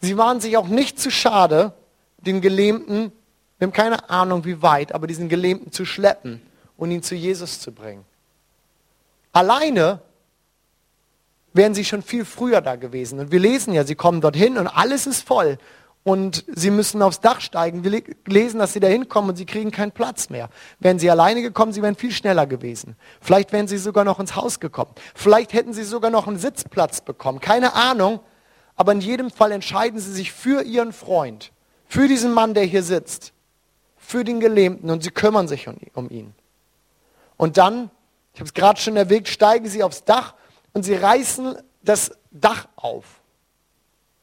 sie 0.00 0.16
waren 0.16 0.40
sich 0.40 0.56
auch 0.56 0.68
nicht 0.68 0.98
zu 0.98 1.10
schade, 1.10 1.72
den 2.18 2.40
Gelähmten, 2.40 3.12
wir 3.58 3.66
haben 3.66 3.72
keine 3.72 4.10
Ahnung 4.10 4.44
wie 4.44 4.60
weit, 4.62 4.94
aber 4.94 5.06
diesen 5.06 5.28
Gelähmten 5.28 5.70
zu 5.70 5.84
schleppen 5.84 6.42
und 6.76 6.90
ihn 6.90 7.02
zu 7.02 7.14
Jesus 7.14 7.60
zu 7.60 7.70
bringen. 7.70 8.04
Alleine 9.32 10.00
wären 11.52 11.74
sie 11.74 11.84
schon 11.84 12.02
viel 12.02 12.24
früher 12.24 12.60
da 12.60 12.76
gewesen. 12.76 13.18
Und 13.18 13.32
wir 13.32 13.40
lesen 13.40 13.72
ja, 13.72 13.84
sie 13.84 13.94
kommen 13.94 14.20
dorthin 14.20 14.58
und 14.58 14.66
alles 14.66 15.06
ist 15.06 15.26
voll. 15.26 15.58
Und 16.04 16.44
sie 16.48 16.70
müssen 16.70 17.00
aufs 17.00 17.20
Dach 17.20 17.40
steigen. 17.40 17.84
Wir 17.84 18.02
lesen, 18.26 18.58
dass 18.58 18.72
sie 18.72 18.80
da 18.80 18.88
hinkommen 18.88 19.30
und 19.30 19.36
sie 19.36 19.46
kriegen 19.46 19.70
keinen 19.70 19.92
Platz 19.92 20.30
mehr. 20.30 20.48
Wären 20.80 20.98
sie 20.98 21.08
alleine 21.08 21.42
gekommen, 21.42 21.72
sie 21.72 21.82
wären 21.82 21.94
viel 21.94 22.10
schneller 22.10 22.46
gewesen. 22.46 22.96
Vielleicht 23.20 23.52
wären 23.52 23.68
sie 23.68 23.78
sogar 23.78 24.04
noch 24.04 24.18
ins 24.18 24.34
Haus 24.34 24.58
gekommen. 24.58 24.90
Vielleicht 25.14 25.52
hätten 25.52 25.72
sie 25.72 25.84
sogar 25.84 26.10
noch 26.10 26.26
einen 26.26 26.38
Sitzplatz 26.38 27.02
bekommen. 27.02 27.40
Keine 27.40 27.74
Ahnung. 27.74 28.20
Aber 28.74 28.92
in 28.92 29.00
jedem 29.00 29.30
Fall 29.30 29.52
entscheiden 29.52 30.00
sie 30.00 30.12
sich 30.12 30.32
für 30.32 30.62
ihren 30.62 30.92
Freund, 30.92 31.52
für 31.86 32.08
diesen 32.08 32.32
Mann, 32.32 32.54
der 32.54 32.64
hier 32.64 32.82
sitzt, 32.82 33.32
für 33.96 34.24
den 34.24 34.40
Gelähmten 34.40 34.90
und 34.90 35.04
sie 35.04 35.10
kümmern 35.10 35.46
sich 35.46 35.68
um 35.94 36.10
ihn. 36.10 36.34
Und 37.36 37.58
dann, 37.58 37.90
ich 38.34 38.40
habe 38.40 38.48
es 38.48 38.54
gerade 38.54 38.80
schon 38.80 38.96
erwähnt, 38.96 39.28
steigen 39.28 39.68
sie 39.68 39.84
aufs 39.84 40.04
Dach 40.04 40.34
und 40.72 40.82
sie 40.82 40.94
reißen 40.94 41.56
das 41.82 42.12
Dach 42.30 42.68
auf. 42.76 43.04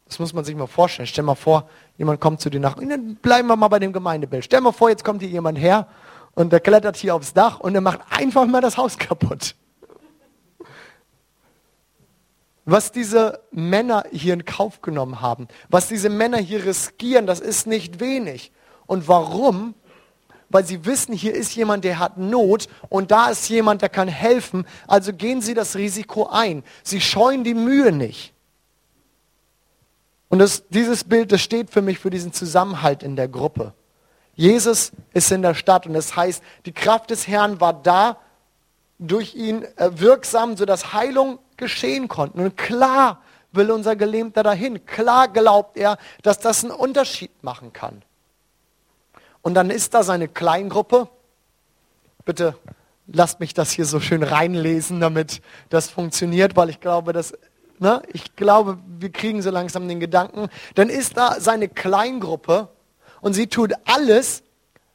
Das 0.05 0.17
muss 0.17 0.33
man 0.33 0.43
sich 0.43 0.55
mal 0.55 0.67
vorstellen. 0.67 1.07
Stell 1.07 1.23
mal 1.23 1.35
vor, 1.35 1.69
jemand 1.97 2.19
kommt 2.19 2.41
zu 2.41 2.49
dir 2.49 2.59
nach. 2.59 2.77
Und 2.77 2.89
dann 2.89 3.15
bleiben 3.15 3.47
wir 3.47 3.55
mal 3.55 3.67
bei 3.67 3.79
dem 3.79 3.93
Gemeindebild. 3.93 4.43
Stell 4.43 4.61
mal 4.61 4.71
vor, 4.71 4.89
jetzt 4.89 5.05
kommt 5.05 5.21
hier 5.21 5.29
jemand 5.29 5.59
her 5.59 5.87
und 6.33 6.51
der 6.51 6.59
klettert 6.59 6.97
hier 6.97 7.13
aufs 7.13 7.33
Dach 7.33 7.59
und 7.59 7.73
der 7.73 7.81
macht 7.81 7.99
einfach 8.09 8.45
mal 8.47 8.61
das 8.61 8.77
Haus 8.77 8.97
kaputt. 8.97 9.55
Was 12.65 12.91
diese 12.91 13.41
Männer 13.51 14.03
hier 14.11 14.33
in 14.33 14.45
Kauf 14.45 14.81
genommen 14.81 15.21
haben, 15.21 15.47
was 15.69 15.87
diese 15.87 16.09
Männer 16.09 16.37
hier 16.37 16.65
riskieren, 16.65 17.25
das 17.25 17.39
ist 17.39 17.67
nicht 17.67 17.99
wenig. 17.99 18.51
Und 18.85 19.07
warum? 19.07 19.75
Weil 20.49 20.65
sie 20.65 20.85
wissen, 20.85 21.13
hier 21.13 21.33
ist 21.33 21.55
jemand, 21.55 21.83
der 21.83 21.99
hat 21.99 22.17
Not 22.17 22.67
und 22.89 23.11
da 23.11 23.29
ist 23.29 23.47
jemand, 23.49 23.81
der 23.81 23.89
kann 23.89 24.07
helfen. 24.07 24.65
Also 24.87 25.13
gehen 25.13 25.41
sie 25.41 25.53
das 25.53 25.75
Risiko 25.75 26.27
ein. 26.27 26.63
Sie 26.83 27.01
scheuen 27.01 27.43
die 27.43 27.53
Mühe 27.53 27.91
nicht. 27.91 28.33
Und 30.29 30.39
das, 30.39 30.67
dieses 30.69 31.03
Bild, 31.03 31.31
das 31.31 31.41
steht 31.41 31.69
für 31.71 31.81
mich 31.81 31.99
für 31.99 32.09
diesen 32.09 32.33
Zusammenhalt 32.33 33.03
in 33.03 33.15
der 33.15 33.27
Gruppe. 33.27 33.73
Jesus 34.35 34.91
ist 35.13 35.31
in 35.31 35.41
der 35.41 35.55
Stadt 35.55 35.85
und 35.85 35.93
das 35.93 36.15
heißt, 36.15 36.41
die 36.65 36.71
Kraft 36.71 37.09
des 37.09 37.27
Herrn 37.27 37.59
war 37.59 37.73
da, 37.73 38.17
durch 38.99 39.33
ihn 39.33 39.63
äh, 39.77 39.91
wirksam, 39.93 40.57
sodass 40.57 40.93
Heilung 40.93 41.39
geschehen 41.57 42.07
konnte. 42.09 42.37
Und 42.37 42.57
klar 42.57 43.21
will 43.51 43.71
unser 43.71 43.95
Gelähmter 43.95 44.43
dahin. 44.43 44.85
Klar 44.85 45.29
glaubt 45.29 45.77
er, 45.77 45.97
dass 46.21 46.39
das 46.39 46.63
einen 46.63 46.73
Unterschied 46.73 47.31
machen 47.41 47.73
kann. 47.73 48.03
Und 49.41 49.53
dann 49.53 49.69
ist 49.69 49.93
da 49.93 50.03
seine 50.03 50.27
Kleingruppe. 50.27 51.09
Bitte 52.25 52.55
lasst 53.11 53.39
mich 53.39 53.53
das 53.53 53.71
hier 53.71 53.85
so 53.85 53.99
schön 53.99 54.23
reinlesen, 54.23 54.99
damit 54.99 55.41
das 55.69 55.89
funktioniert, 55.89 56.55
weil 56.55 56.69
ich 56.69 56.79
glaube, 56.79 57.13
dass, 57.13 57.33
ne, 57.79 58.01
ich 58.13 58.35
glaube, 58.35 58.77
wir 58.99 59.11
kriegen 59.11 59.41
so 59.41 59.49
langsam 59.49 59.87
den 59.87 59.99
Gedanken. 59.99 60.49
Dann 60.75 60.89
ist 60.89 61.17
da 61.17 61.39
seine 61.39 61.69
Kleingruppe 61.69 62.69
und 63.21 63.33
sie 63.33 63.47
tut 63.47 63.73
alles, 63.85 64.43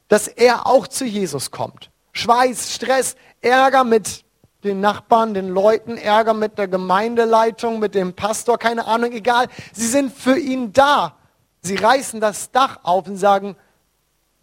dass 0.07 0.27
er 0.27 0.67
auch 0.67 0.87
zu 0.87 1.05
Jesus 1.05 1.51
kommt. 1.51 1.89
Schweiß, 2.13 2.73
Stress, 2.73 3.15
Ärger 3.41 3.83
mit 3.83 4.23
den 4.63 4.79
Nachbarn, 4.79 5.33
den 5.33 5.49
Leuten, 5.49 5.97
Ärger 5.97 6.33
mit 6.33 6.57
der 6.57 6.67
Gemeindeleitung, 6.67 7.79
mit 7.79 7.93
dem 7.93 8.13
Pastor, 8.13 8.57
keine 8.57 8.85
Ahnung, 8.87 9.11
egal. 9.11 9.47
Sie 9.73 9.87
sind 9.87 10.11
für 10.13 10.37
ihn 10.37 10.73
da. 10.73 11.17
Sie 11.61 11.75
reißen 11.75 12.19
das 12.21 12.51
Dach 12.51 12.79
auf 12.83 13.07
und 13.07 13.17
sagen, 13.17 13.55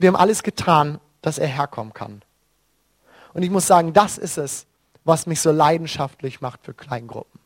wir 0.02 0.08
haben 0.08 0.16
alles 0.16 0.42
getan, 0.42 1.00
dass 1.22 1.38
er 1.38 1.46
herkommen 1.46 1.94
kann. 1.94 2.22
Und 3.32 3.42
ich 3.42 3.50
muss 3.50 3.66
sagen, 3.66 3.92
das 3.92 4.18
ist 4.18 4.36
es, 4.36 4.66
was 5.04 5.26
mich 5.26 5.40
so 5.40 5.50
leidenschaftlich 5.50 6.40
macht 6.40 6.64
für 6.64 6.74
Kleingruppen. 6.74 7.40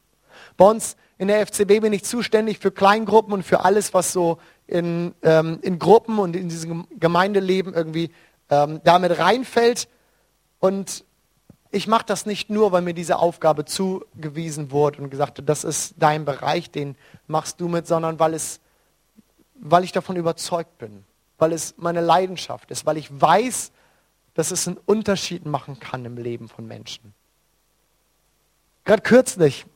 Bei 0.57 0.69
uns 0.69 0.97
in 1.19 1.29
der 1.29 1.47
FCB 1.47 1.81
bin 1.81 1.92
ich 1.92 2.05
zuständig 2.05 2.59
für 2.59 2.71
Kleingruppen 2.71 3.33
und 3.33 3.42
für 3.42 3.64
alles, 3.64 3.95
was 3.95 4.12
so 4.12 4.38
in, 4.66 5.14
ähm, 5.23 5.59
in 5.62 5.79
Gruppen 5.79 6.19
und 6.19 6.35
in 6.35 6.49
diesem 6.49 6.87
Gemeindeleben 6.99 7.73
irgendwie 7.73 8.11
ähm, 8.51 8.81
damit 8.85 9.19
reinfällt. 9.19 9.88
Und 10.59 11.05
ich 11.71 11.87
mache 11.87 12.05
das 12.07 12.27
nicht 12.27 12.51
nur, 12.51 12.73
weil 12.73 12.83
mir 12.83 12.95
diese 12.95 13.19
Aufgabe 13.19 13.64
zugewiesen 13.64 14.71
wurde 14.71 15.03
und 15.03 15.11
gesagt, 15.11 15.42
das 15.47 15.64
ist 15.64 15.95
dein 15.99 16.25
Bereich, 16.25 16.71
den 16.71 16.97
machst 17.27 17.61
du 17.61 17.69
mit, 17.69 17.87
sondern 17.87 18.19
weil, 18.19 18.35
es, 18.35 18.61
weil 19.55 19.85
ich 19.85 19.92
davon 19.92 20.16
überzeugt 20.16 20.79
bin 20.79 21.05
weil 21.38 21.53
es 21.53 21.75
meine 21.77 22.01
Leidenschaft 22.01 22.70
ist, 22.70 22.87
weil 22.87 22.96
ich 22.96 23.09
weiß, 23.11 23.72
dass 24.35 24.51
es 24.51 24.66
einen 24.68 24.79
Unterschied 24.87 25.46
machen 25.46 25.81
kann 25.81 26.05
im 26.05 26.16
Leben 26.16 26.49
von 26.49 26.66
Menschen. 26.66 27.14
Gerade 28.85 29.03
kürzlich 29.03 29.66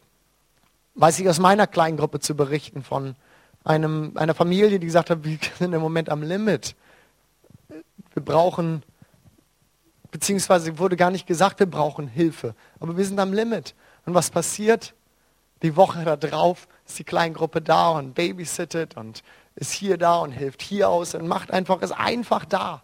weiß 0.94 1.18
ich 1.18 1.28
aus 1.28 1.38
meiner 1.38 1.66
kleinen 1.66 1.96
Gruppe 1.96 2.20
zu 2.20 2.34
berichten 2.34 2.82
von 2.82 3.16
einem, 3.64 4.12
einer 4.16 4.34
Familie, 4.34 4.78
die 4.78 4.86
gesagt 4.86 5.10
hat, 5.10 5.24
wir 5.24 5.38
sind 5.58 5.72
im 5.72 5.80
Moment 5.80 6.08
am 6.08 6.22
Limit. 6.22 6.76
Wir 8.14 8.24
brauchen, 8.24 8.82
beziehungsweise 10.10 10.78
wurde 10.78 10.96
gar 10.96 11.10
nicht 11.10 11.26
gesagt, 11.26 11.60
wir 11.60 11.66
brauchen 11.66 12.08
Hilfe, 12.08 12.54
aber 12.78 12.96
wir 12.96 13.04
sind 13.04 13.18
am 13.18 13.32
Limit. 13.32 13.74
Und 14.06 14.14
was 14.14 14.30
passiert? 14.30 14.94
Die 15.62 15.76
Woche 15.76 16.16
darauf 16.16 16.68
ist 16.86 16.98
die 16.98 17.04
Kleingruppe 17.04 17.60
da 17.60 17.90
und 17.90 18.14
babysittet 18.14 18.96
und 18.96 19.22
ist 19.60 19.72
hier 19.72 19.98
da 19.98 20.16
und 20.16 20.32
hilft 20.32 20.62
hier 20.62 20.88
aus 20.88 21.14
und 21.14 21.28
macht 21.28 21.52
einfach, 21.52 21.82
ist 21.82 21.92
einfach 21.92 22.44
da. 22.46 22.82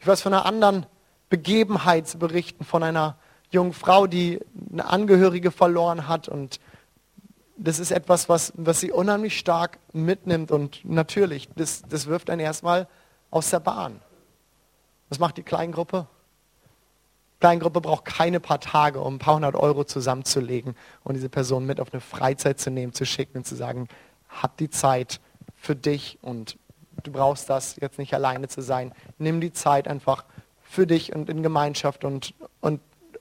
Ich 0.00 0.06
weiß 0.06 0.20
von 0.20 0.34
einer 0.34 0.44
anderen 0.44 0.86
Begebenheit 1.28 2.08
zu 2.08 2.18
berichten, 2.18 2.64
von 2.64 2.82
einer 2.82 3.16
jungen 3.50 3.72
Frau, 3.72 4.06
die 4.08 4.40
eine 4.72 4.84
Angehörige 4.84 5.52
verloren 5.52 6.08
hat 6.08 6.28
und 6.28 6.60
das 7.56 7.78
ist 7.78 7.92
etwas, 7.92 8.28
was, 8.28 8.52
was 8.56 8.80
sie 8.80 8.90
unheimlich 8.90 9.38
stark 9.38 9.78
mitnimmt 9.92 10.50
und 10.50 10.84
natürlich, 10.84 11.48
das, 11.54 11.82
das 11.88 12.06
wirft 12.06 12.28
einen 12.28 12.40
erstmal 12.40 12.88
aus 13.30 13.50
der 13.50 13.60
Bahn. 13.60 14.00
Was 15.10 15.18
macht 15.18 15.36
die 15.36 15.42
Kleingruppe? 15.42 16.06
Kleingruppe 17.38 17.80
braucht 17.80 18.04
keine 18.04 18.40
paar 18.40 18.60
Tage, 18.60 19.00
um 19.00 19.14
ein 19.14 19.18
paar 19.18 19.36
hundert 19.36 19.54
Euro 19.54 19.84
zusammenzulegen 19.84 20.74
und 21.04 21.14
diese 21.14 21.28
Person 21.28 21.66
mit 21.66 21.80
auf 21.80 21.92
eine 21.92 22.00
Freizeit 22.00 22.58
zu 22.58 22.70
nehmen, 22.70 22.92
zu 22.92 23.06
schicken 23.06 23.38
und 23.38 23.46
zu 23.46 23.54
sagen, 23.54 23.88
hab 24.30 24.56
die 24.56 24.70
Zeit 24.70 25.20
für 25.56 25.76
dich 25.76 26.18
und 26.22 26.56
du 27.02 27.12
brauchst 27.12 27.50
das, 27.50 27.76
jetzt 27.80 27.98
nicht 27.98 28.14
alleine 28.14 28.48
zu 28.48 28.62
sein. 28.62 28.92
Nimm 29.18 29.40
die 29.40 29.52
Zeit 29.52 29.88
einfach 29.88 30.24
für 30.62 30.86
dich 30.86 31.14
und 31.14 31.28
in 31.28 31.42
Gemeinschaft 31.42 32.04
und, 32.04 32.34
und, 32.60 32.80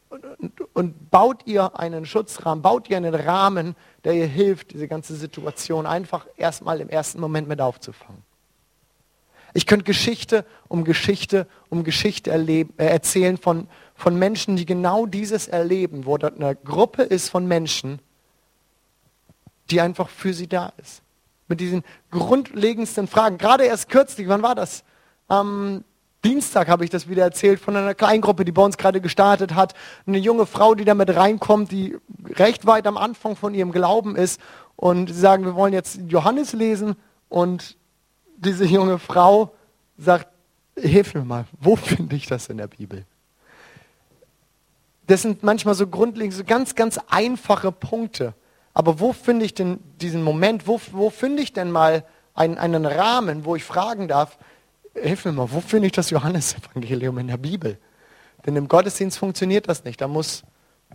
und, 0.09 0.53
und 0.73 1.11
baut 1.11 1.45
ihr 1.45 1.79
einen 1.79 2.05
Schutzrahmen, 2.05 2.61
baut 2.61 2.89
ihr 2.89 2.97
einen 2.97 3.15
Rahmen, 3.15 3.75
der 4.03 4.13
ihr 4.13 4.27
hilft, 4.27 4.71
diese 4.73 4.87
ganze 4.87 5.15
Situation 5.15 5.85
einfach 5.85 6.27
erstmal 6.37 6.81
im 6.81 6.89
ersten 6.89 7.19
Moment 7.19 7.47
mit 7.47 7.61
aufzufangen. 7.61 8.23
Ich 9.53 9.65
könnte 9.65 9.85
Geschichte 9.85 10.45
um 10.67 10.83
Geschichte 10.83 11.47
um 11.69 11.83
Geschichte 11.83 12.29
erleben, 12.29 12.73
äh, 12.77 12.85
erzählen 12.85 13.37
von, 13.37 13.67
von 13.95 14.17
Menschen, 14.17 14.55
die 14.57 14.65
genau 14.65 15.05
dieses 15.05 15.47
erleben, 15.47 16.05
wo 16.05 16.17
dort 16.17 16.35
eine 16.35 16.55
Gruppe 16.55 17.03
ist 17.03 17.29
von 17.29 17.47
Menschen, 17.47 17.99
die 19.71 19.81
einfach 19.81 20.09
für 20.09 20.33
sie 20.33 20.47
da 20.47 20.73
ist 20.81 21.01
mit 21.49 21.59
diesen 21.59 21.83
grundlegendsten 22.11 23.07
Fragen. 23.07 23.37
Gerade 23.37 23.65
erst 23.65 23.89
kürzlich, 23.89 24.29
wann 24.29 24.43
war 24.43 24.55
das? 24.55 24.83
Am 25.27 25.83
Dienstag 26.23 26.69
habe 26.69 26.83
ich 26.83 26.89
das 26.89 27.09
wieder 27.09 27.23
erzählt 27.23 27.59
von 27.59 27.75
einer 27.75 27.95
Kleingruppe, 27.95 28.45
die 28.45 28.51
bei 28.51 28.61
uns 28.61 28.77
gerade 28.77 29.01
gestartet 29.01 29.55
hat. 29.55 29.73
Eine 30.05 30.19
junge 30.19 30.45
Frau, 30.45 30.75
die 30.75 30.85
damit 30.85 31.13
reinkommt, 31.13 31.71
die 31.71 31.97
recht 32.35 32.65
weit 32.65 32.87
am 32.87 32.97
Anfang 32.97 33.35
von 33.35 33.53
ihrem 33.53 33.71
Glauben 33.71 34.15
ist. 34.15 34.39
Und 34.75 35.07
sie 35.07 35.19
sagen, 35.19 35.43
wir 35.43 35.55
wollen 35.55 35.73
jetzt 35.73 35.99
Johannes 36.07 36.53
lesen. 36.53 36.95
Und 37.29 37.77
diese 38.37 38.65
junge 38.65 38.99
Frau 38.99 39.53
sagt, 39.97 40.27
hilf 40.77 41.13
mir 41.15 41.25
mal, 41.25 41.45
wo 41.59 41.75
finde 41.75 42.15
ich 42.15 42.27
das 42.27 42.47
in 42.47 42.57
der 42.57 42.67
Bibel? 42.67 43.05
Das 45.07 45.23
sind 45.23 45.41
manchmal 45.41 45.73
so 45.73 45.87
grundlegend, 45.87 46.35
so 46.35 46.43
ganz, 46.43 46.75
ganz 46.75 46.99
einfache 47.09 47.71
Punkte. 47.71 48.35
Aber 48.73 48.99
wo 48.99 49.13
finde 49.13 49.45
ich 49.45 49.53
denn 49.53 49.79
diesen 49.99 50.23
Moment, 50.23 50.67
wo, 50.67 50.79
wo 50.91 51.09
finde 51.09 51.41
ich 51.43 51.53
denn 51.53 51.71
mal 51.71 52.03
einen, 52.33 52.57
einen 52.57 52.85
Rahmen, 52.85 53.45
wo 53.45 53.55
ich 53.55 53.63
fragen 53.63 54.07
darf, 54.07 54.37
hilf 54.93 55.25
mir 55.25 55.31
mal, 55.31 55.51
wo 55.51 55.59
finde 55.59 55.87
ich 55.87 55.91
das 55.91 56.09
Johannesevangelium 56.09 57.17
in 57.17 57.27
der 57.27 57.37
Bibel? 57.37 57.77
Denn 58.45 58.55
im 58.55 58.67
Gottesdienst 58.67 59.17
funktioniert 59.17 59.67
das 59.67 59.83
nicht. 59.83 59.99
Da 60.01 60.07
muss, 60.07 60.43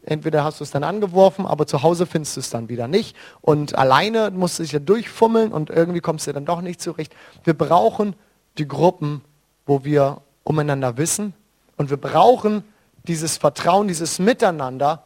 entweder 0.02 0.44
hast 0.44 0.60
du 0.60 0.64
es 0.64 0.70
dann 0.70 0.84
angeworfen, 0.84 1.46
aber 1.46 1.66
zu 1.66 1.82
Hause 1.82 2.06
findest 2.06 2.36
du 2.36 2.40
es 2.40 2.50
dann 2.50 2.68
wieder 2.68 2.88
nicht. 2.88 3.16
Und 3.40 3.76
alleine 3.76 4.30
musst 4.30 4.58
du 4.58 4.62
dich 4.62 4.72
ja 4.72 4.78
durchfummeln 4.78 5.52
und 5.52 5.70
irgendwie 5.70 6.00
kommst 6.00 6.26
du 6.26 6.32
dann 6.32 6.46
doch 6.46 6.60
nicht 6.60 6.80
zurecht. 6.80 7.14
Wir 7.42 7.54
brauchen 7.54 8.16
die 8.56 8.68
Gruppen, 8.68 9.22
wo 9.66 9.84
wir 9.84 10.22
umeinander 10.44 10.96
wissen. 10.96 11.34
Und 11.76 11.90
wir 11.90 11.96
brauchen 11.96 12.64
dieses 13.06 13.36
Vertrauen, 13.36 13.88
dieses 13.88 14.18
Miteinander. 14.18 15.04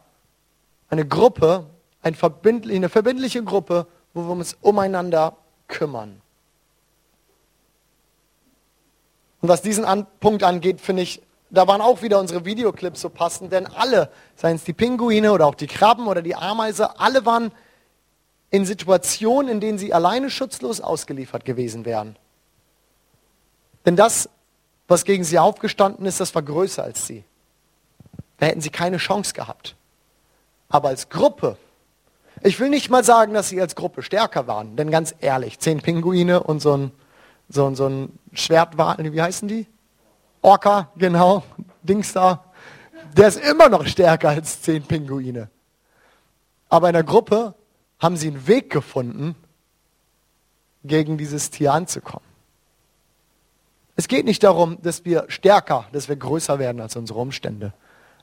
Eine 0.89 1.05
Gruppe, 1.05 1.65
eine 2.01 2.89
verbindliche 2.89 3.43
Gruppe, 3.43 3.87
wo 4.13 4.23
wir 4.23 4.31
uns 4.31 4.57
umeinander 4.61 5.35
kümmern. 5.67 6.21
Und 9.41 9.49
was 9.49 9.61
diesen 9.61 9.85
Punkt 10.19 10.43
angeht, 10.43 10.81
finde 10.81 11.03
ich, 11.03 11.21
da 11.49 11.67
waren 11.67 11.81
auch 11.81 12.01
wieder 12.01 12.19
unsere 12.19 12.45
Videoclips 12.45 13.01
so 13.01 13.09
passend, 13.09 13.51
denn 13.51 13.65
alle, 13.65 14.09
seien 14.35 14.57
es 14.57 14.63
die 14.63 14.73
Pinguine 14.73 15.31
oder 15.31 15.47
auch 15.47 15.55
die 15.55 15.67
Krabben 15.67 16.07
oder 16.07 16.21
die 16.21 16.35
Ameise, 16.35 16.99
alle 16.99 17.25
waren 17.25 17.51
in 18.51 18.65
Situationen, 18.65 19.51
in 19.51 19.59
denen 19.59 19.77
sie 19.77 19.93
alleine 19.93 20.29
schutzlos 20.29 20.81
ausgeliefert 20.81 21.45
gewesen 21.45 21.85
wären. 21.85 22.15
Denn 23.85 23.95
das, 23.95 24.29
was 24.87 25.05
gegen 25.05 25.23
sie 25.23 25.39
aufgestanden 25.39 26.05
ist, 26.05 26.19
das 26.19 26.33
war 26.35 26.41
größer 26.41 26.83
als 26.83 27.07
sie. 27.07 27.23
Da 28.37 28.47
hätten 28.47 28.61
sie 28.61 28.69
keine 28.69 28.97
Chance 28.97 29.33
gehabt. 29.33 29.75
Aber 30.67 30.89
als 30.89 31.09
Gruppe 31.09 31.57
ich 32.41 32.59
will 32.59 32.69
nicht 32.69 32.89
mal 32.89 33.03
sagen, 33.03 33.33
dass 33.33 33.49
sie 33.49 33.61
als 33.61 33.75
Gruppe 33.75 34.01
stärker 34.01 34.47
waren, 34.47 34.75
denn 34.75 34.91
ganz 34.91 35.13
ehrlich, 35.19 35.59
zehn 35.59 35.81
Pinguine 35.81 36.43
und 36.43 36.61
so 36.61 36.75
ein, 36.75 36.91
so 37.49 37.65
ein, 37.67 37.75
so 37.75 37.87
ein 37.87 38.19
Schwertwal, 38.33 38.97
wie 39.11 39.21
heißen 39.21 39.47
die? 39.47 39.67
Orca, 40.41 40.89
genau, 40.95 41.43
Dings 41.83 42.13
da. 42.13 42.45
Der 43.17 43.27
ist 43.27 43.39
immer 43.43 43.69
noch 43.69 43.85
stärker 43.85 44.29
als 44.29 44.61
zehn 44.61 44.83
Pinguine. 44.83 45.49
Aber 46.69 46.87
in 46.89 46.93
der 46.93 47.03
Gruppe 47.03 47.55
haben 47.99 48.15
sie 48.15 48.27
einen 48.27 48.47
Weg 48.47 48.69
gefunden, 48.69 49.35
gegen 50.83 51.17
dieses 51.17 51.49
Tier 51.49 51.73
anzukommen. 51.73 52.25
Es 53.95 54.07
geht 54.07 54.25
nicht 54.25 54.43
darum, 54.43 54.81
dass 54.81 55.03
wir 55.03 55.25
stärker, 55.27 55.87
dass 55.91 56.07
wir 56.07 56.15
größer 56.15 56.57
werden 56.57 56.79
als 56.79 56.95
unsere 56.95 57.19
Umstände. 57.19 57.73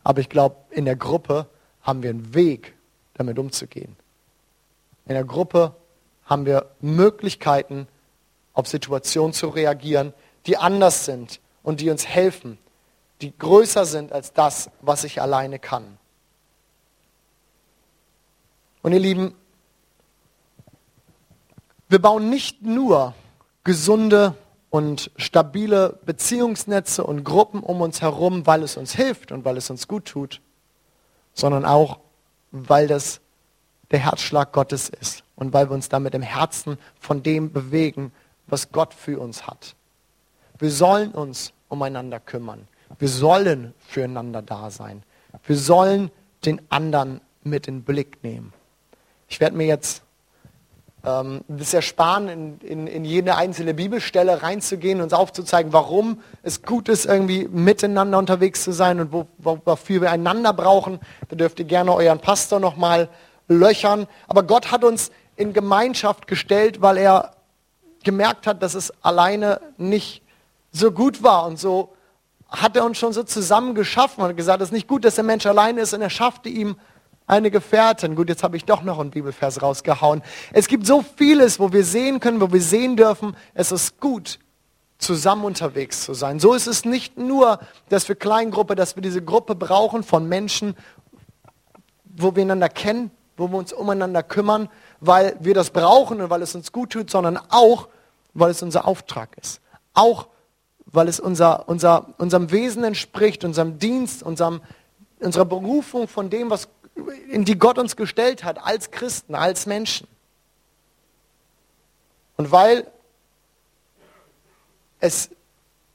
Aber 0.02 0.20
ich 0.20 0.28
glaube, 0.28 0.56
in 0.70 0.86
der 0.86 0.96
Gruppe 0.96 1.48
haben 1.82 2.02
wir 2.02 2.10
einen 2.10 2.34
Weg, 2.34 2.74
damit 3.14 3.38
umzugehen. 3.38 3.96
In 5.06 5.14
der 5.14 5.24
Gruppe 5.24 5.74
haben 6.24 6.46
wir 6.46 6.70
Möglichkeiten, 6.80 7.88
auf 8.52 8.66
Situationen 8.66 9.32
zu 9.32 9.48
reagieren, 9.48 10.12
die 10.46 10.56
anders 10.56 11.04
sind 11.04 11.40
und 11.62 11.80
die 11.80 11.90
uns 11.90 12.06
helfen, 12.06 12.58
die 13.20 13.36
größer 13.36 13.84
sind 13.84 14.12
als 14.12 14.32
das, 14.32 14.70
was 14.80 15.04
ich 15.04 15.20
alleine 15.20 15.58
kann. 15.58 15.98
Und 18.82 18.92
ihr 18.92 19.00
Lieben, 19.00 19.34
wir 21.88 22.00
bauen 22.00 22.30
nicht 22.30 22.62
nur 22.62 23.14
gesunde 23.62 24.34
und 24.70 25.10
stabile 25.16 25.98
Beziehungsnetze 26.04 27.04
und 27.04 27.24
Gruppen 27.24 27.60
um 27.62 27.80
uns 27.80 28.00
herum, 28.00 28.46
weil 28.46 28.62
es 28.62 28.76
uns 28.76 28.94
hilft 28.94 29.32
und 29.32 29.44
weil 29.44 29.56
es 29.56 29.70
uns 29.70 29.86
gut 29.86 30.06
tut, 30.06 30.40
sondern 31.34 31.64
auch, 31.64 31.98
weil 32.50 32.86
das 32.86 33.20
der 33.90 34.00
Herzschlag 34.00 34.52
Gottes 34.52 34.88
ist 34.88 35.22
und 35.36 35.52
weil 35.52 35.68
wir 35.68 35.74
uns 35.74 35.88
damit 35.88 36.14
im 36.14 36.22
Herzen 36.22 36.78
von 36.98 37.22
dem 37.22 37.52
bewegen, 37.52 38.12
was 38.46 38.72
Gott 38.72 38.94
für 38.94 39.20
uns 39.20 39.46
hat. 39.46 39.74
Wir 40.58 40.70
sollen 40.70 41.12
uns 41.12 41.52
umeinander 41.68 42.20
kümmern. 42.20 42.66
Wir 42.98 43.08
sollen 43.08 43.74
füreinander 43.78 44.42
da 44.42 44.70
sein. 44.70 45.02
Wir 45.44 45.56
sollen 45.56 46.10
den 46.44 46.60
anderen 46.70 47.20
mit 47.42 47.68
in 47.68 47.78
den 47.78 47.84
Blick 47.84 48.22
nehmen. 48.22 48.52
Ich 49.28 49.40
werde 49.40 49.56
mir 49.56 49.66
jetzt 49.66 50.02
ähm, 51.04 51.42
das 51.48 51.74
ersparen, 51.74 52.28
in, 52.28 52.58
in, 52.60 52.86
in 52.86 53.04
jede 53.04 53.36
einzelne 53.36 53.74
Bibelstelle 53.74 54.42
reinzugehen 54.42 54.98
und 54.98 55.04
uns 55.04 55.12
aufzuzeigen, 55.12 55.72
warum 55.72 56.20
es 56.42 56.62
gut 56.62 56.88
ist, 56.88 57.06
irgendwie 57.06 57.48
miteinander 57.48 58.18
unterwegs 58.18 58.62
zu 58.64 58.72
sein 58.72 59.00
und 59.00 59.12
wo, 59.12 59.26
wofür 59.38 60.00
wir 60.02 60.10
einander 60.10 60.52
brauchen. 60.52 61.00
Da 61.28 61.36
dürft 61.36 61.58
ihr 61.58 61.64
gerne 61.64 61.92
euren 61.94 62.20
Pastor 62.20 62.60
nochmal 62.60 63.08
löchern. 63.48 64.06
Aber 64.28 64.42
Gott 64.42 64.70
hat 64.70 64.84
uns 64.84 65.10
in 65.36 65.52
Gemeinschaft 65.52 66.26
gestellt, 66.26 66.80
weil 66.80 66.96
er 66.96 67.32
gemerkt 68.04 68.46
hat, 68.46 68.62
dass 68.62 68.74
es 68.74 68.92
alleine 69.02 69.60
nicht 69.76 70.22
so 70.72 70.92
gut 70.92 71.22
war. 71.22 71.46
Und 71.46 71.58
so 71.58 71.92
hat 72.48 72.76
er 72.76 72.84
uns 72.84 72.98
schon 72.98 73.12
so 73.12 73.22
zusammen 73.22 73.74
geschaffen 73.74 74.22
und 74.22 74.36
gesagt, 74.36 74.62
es 74.62 74.68
ist 74.68 74.72
nicht 74.72 74.88
gut, 74.88 75.04
dass 75.04 75.16
der 75.16 75.24
Mensch 75.24 75.46
alleine 75.46 75.80
ist 75.80 75.92
und 75.92 76.02
er 76.02 76.10
schaffte 76.10 76.48
ihm 76.48 76.76
eine 77.26 77.50
Gefährtin. 77.50 78.14
Gut, 78.14 78.28
jetzt 78.28 78.44
habe 78.44 78.56
ich 78.56 78.64
doch 78.64 78.82
noch 78.82 79.00
einen 79.00 79.10
Bibelvers 79.10 79.60
rausgehauen. 79.60 80.22
Es 80.52 80.68
gibt 80.68 80.86
so 80.86 81.04
vieles, 81.16 81.58
wo 81.58 81.72
wir 81.72 81.84
sehen 81.84 82.20
können, 82.20 82.40
wo 82.40 82.52
wir 82.52 82.62
sehen 82.62 82.96
dürfen, 82.96 83.36
es 83.54 83.72
ist 83.72 84.00
gut, 84.00 84.38
zusammen 84.98 85.44
unterwegs 85.44 86.04
zu 86.04 86.14
sein. 86.14 86.38
So 86.38 86.54
ist 86.54 86.66
es 86.66 86.84
nicht 86.84 87.18
nur, 87.18 87.58
dass 87.88 88.08
wir 88.08 88.14
Kleingruppe, 88.14 88.76
dass 88.76 88.96
wir 88.96 89.02
diese 89.02 89.22
Gruppe 89.22 89.54
brauchen 89.54 90.02
von 90.02 90.28
Menschen, 90.28 90.76
wo 92.04 92.34
wir 92.34 92.42
einander 92.42 92.68
kennen, 92.68 93.10
wo 93.36 93.48
wir 93.48 93.58
uns 93.58 93.72
umeinander 93.72 94.22
kümmern, 94.22 94.68
weil 95.00 95.36
wir 95.40 95.54
das 95.54 95.70
brauchen 95.70 96.20
und 96.20 96.30
weil 96.30 96.42
es 96.42 96.54
uns 96.54 96.72
gut 96.72 96.90
tut, 96.90 97.10
sondern 97.10 97.38
auch, 97.48 97.88
weil 98.34 98.50
es 98.50 98.62
unser 98.62 98.86
Auftrag 98.86 99.36
ist. 99.40 99.60
Auch, 99.94 100.28
weil 100.86 101.08
es 101.08 101.20
unser, 101.20 101.68
unser, 101.68 102.14
unserem 102.18 102.50
Wesen 102.50 102.84
entspricht, 102.84 103.44
unserem 103.44 103.78
Dienst, 103.78 104.22
unserem, 104.22 104.62
unserer 105.20 105.44
Berufung 105.44 106.08
von 106.08 106.30
dem, 106.30 106.50
was, 106.50 106.68
in 107.30 107.44
die 107.44 107.58
Gott 107.58 107.78
uns 107.78 107.96
gestellt 107.96 108.44
hat, 108.44 108.64
als 108.64 108.90
Christen, 108.90 109.34
als 109.34 109.66
Menschen. 109.66 110.06
Und 112.36 112.52
weil 112.52 112.86
es 115.00 115.30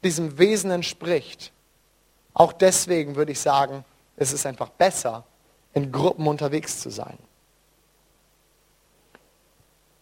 diesem 0.04 0.38
Wesen 0.38 0.71
entspricht, 0.71 1.51
auch 2.34 2.54
deswegen 2.54 3.15
würde 3.15 3.32
ich 3.32 3.39
sagen, 3.39 3.86
es 4.17 4.34
ist 4.34 4.45
einfach 4.45 4.69
besser, 4.69 5.25
in 5.73 5.91
Gruppen 5.91 6.27
unterwegs 6.27 6.80
zu 6.80 6.89
sein. 6.89 7.17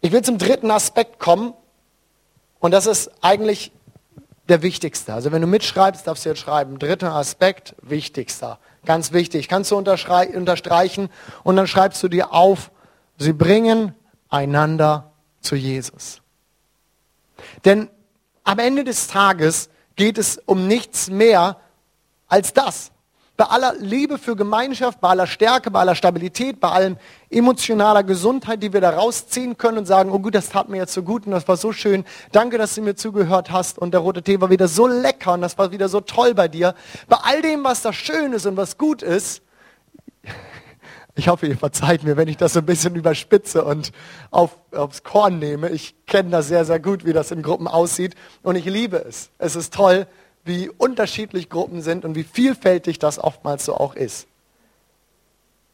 Ich 0.02 0.12
will 0.12 0.22
zum 0.22 0.38
dritten 0.38 0.72
Aspekt 0.72 1.20
kommen 1.20 1.54
und 2.60 2.72
das 2.72 2.86
ist 2.86 3.12
eigentlich 3.22 3.72
der 4.48 4.62
wichtigste. 4.62 5.14
Also 5.14 5.32
wenn 5.32 5.42
du 5.42 5.48
mitschreibst, 5.48 6.08
darfst 6.08 6.26
du 6.26 6.30
jetzt 6.30 6.40
schreiben, 6.40 6.80
dritter 6.80 7.14
Aspekt, 7.14 7.76
wichtigster. 7.82 8.60
Ganz 8.86 9.12
wichtig, 9.12 9.48
kannst 9.48 9.72
du 9.72 9.78
unterstreichen 9.78 11.10
und 11.44 11.56
dann 11.56 11.68
schreibst 11.68 12.02
du 12.02 12.08
dir 12.08 12.34
auf, 12.34 12.72
sie 13.18 13.34
bringen 13.34 13.94
einander 14.30 15.12
zu 15.42 15.56
Jesus. 15.56 16.22
Denn 17.66 17.90
am 18.44 18.60
Ende 18.60 18.84
des 18.84 19.08
Tages 19.08 19.70
geht 19.96 20.18
es 20.18 20.38
um 20.38 20.68
nichts 20.68 21.10
mehr 21.10 21.58
als 22.28 22.54
das 22.54 22.92
bei 23.40 23.46
aller 23.46 23.74
Liebe 23.80 24.18
für 24.18 24.36
Gemeinschaft, 24.36 25.00
bei 25.00 25.08
aller 25.08 25.26
Stärke, 25.26 25.72
bei 25.72 25.80
aller 25.80 25.96
Stabilität, 25.96 26.60
bei 26.60 26.68
allem 26.72 26.98
emotionaler 27.30 28.04
Gesundheit, 28.04 28.62
die 28.62 28.74
wir 28.74 28.82
da 28.82 28.90
rausziehen 28.90 29.58
können 29.58 29.78
und 29.78 29.86
sagen, 29.86 30.12
oh 30.12 30.20
gut, 30.20 30.36
das 30.36 30.50
tat 30.50 30.68
mir 30.68 30.76
jetzt 30.76 30.94
so 30.94 31.04
gut 31.04 31.26
und 31.26 31.32
das 31.32 31.48
war 31.48 31.56
so 31.56 31.72
schön. 31.72 32.04
Danke, 32.34 32.58
dass 32.58 32.76
du 32.76 32.82
mir 32.82 32.96
zugehört 32.96 33.50
hast 33.50 33.80
und 33.80 33.92
der 33.92 34.02
rote 34.02 34.24
Tee 34.24 34.42
war 34.42 34.50
wieder 34.50 34.68
so 34.68 34.88
lecker 34.88 35.36
und 35.36 35.42
das 35.42 35.58
war 35.58 35.72
wieder 35.72 35.88
so 35.88 36.02
toll 36.02 36.34
bei 36.34 36.50
dir. 36.50 36.76
Bei 37.08 37.16
all 37.24 37.42
dem, 37.42 37.64
was 37.64 37.82
da 37.82 37.94
schön 37.94 38.34
ist 38.34 38.46
und 38.46 38.58
was 38.58 38.78
gut 38.78 39.04
ist, 39.04 39.42
ich 41.16 41.30
hoffe, 41.30 41.48
ihr 41.48 41.58
verzeiht 41.58 42.04
mir, 42.04 42.18
wenn 42.18 42.28
ich 42.28 42.36
das 42.36 42.52
so 42.52 42.60
ein 42.60 42.66
bisschen 42.66 42.96
überspitze 42.96 43.64
und 43.64 43.94
auf, 44.32 44.58
aufs 44.74 45.04
Korn 45.04 45.40
nehme. 45.40 45.70
Ich 45.70 45.96
kenne 46.08 46.30
das 46.30 46.50
sehr, 46.50 46.66
sehr 46.66 46.82
gut, 46.82 47.06
wie 47.06 47.14
das 47.14 47.32
in 47.32 47.42
Gruppen 47.42 47.70
aussieht 47.70 48.16
und 48.44 48.58
ich 48.58 48.66
liebe 48.66 48.98
es. 48.98 49.30
Es 49.38 49.56
ist 49.56 49.74
toll, 49.74 50.08
wie 50.50 50.68
unterschiedlich 50.68 51.50
Gruppen 51.50 51.82
sind 51.82 52.04
und 52.04 52.16
wie 52.16 52.26
vielfältig 52.26 53.00
das 53.00 53.20
oftmals 53.20 53.64
so 53.64 53.76
auch 53.76 53.96
ist. 53.96 54.28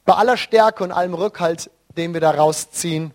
Bei 0.03 0.13
aller 0.13 0.37
Stärke 0.37 0.83
und 0.83 0.91
allem 0.91 1.15
Rückhalt, 1.15 1.71
den 1.97 2.13
wir 2.13 2.21
da 2.21 2.31
rausziehen, 2.31 3.11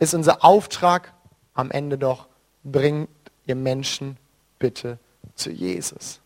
ist 0.00 0.14
unser 0.14 0.44
Auftrag 0.44 1.12
am 1.54 1.70
Ende 1.70 1.98
doch, 1.98 2.26
bringt 2.64 3.08
ihr 3.46 3.54
Menschen 3.54 4.16
bitte 4.58 4.98
zu 5.36 5.50
Jesus. 5.50 6.20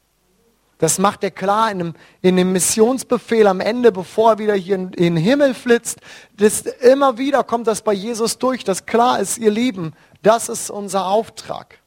Das 0.79 0.99
macht 0.99 1.25
er 1.25 1.31
klar 1.31 1.71
in 1.71 1.79
dem, 1.79 1.95
in 2.21 2.37
dem 2.37 2.53
Missionsbefehl 2.53 3.47
am 3.47 3.61
Ende, 3.61 3.93
bevor 3.93 4.33
er 4.33 4.39
wieder 4.39 4.55
hier 4.55 4.77
in, 4.77 4.93
in 4.93 5.15
den 5.15 5.17
Himmel 5.17 5.55
flitzt. 5.55 6.01
Das, 6.37 6.61
immer 6.61 7.19
wieder 7.19 7.43
kommt 7.45 7.67
das 7.67 7.83
bei 7.83 7.95
Jesus 7.95 8.39
durch, 8.39 8.63
dass 8.63 8.87
klar 8.87 9.19
ist, 9.19 9.39
ihr 9.39 9.51
Lieben, 9.51 9.95
das 10.23 10.49
ist 10.49 10.71
unser 10.71 11.07
Auftrag. 11.07 11.81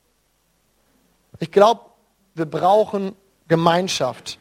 Ich 1.40 1.52
glaube, 1.52 1.82
wir 2.36 2.46
brauchen 2.46 3.16
Gemeinschaft. 3.48 4.40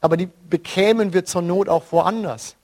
Aber 0.00 0.16
die 0.16 0.28
bekämen 0.48 1.12
wir 1.12 1.24
zur 1.24 1.42
Not 1.42 1.68
auch 1.68 1.84
woanders. 1.90 2.56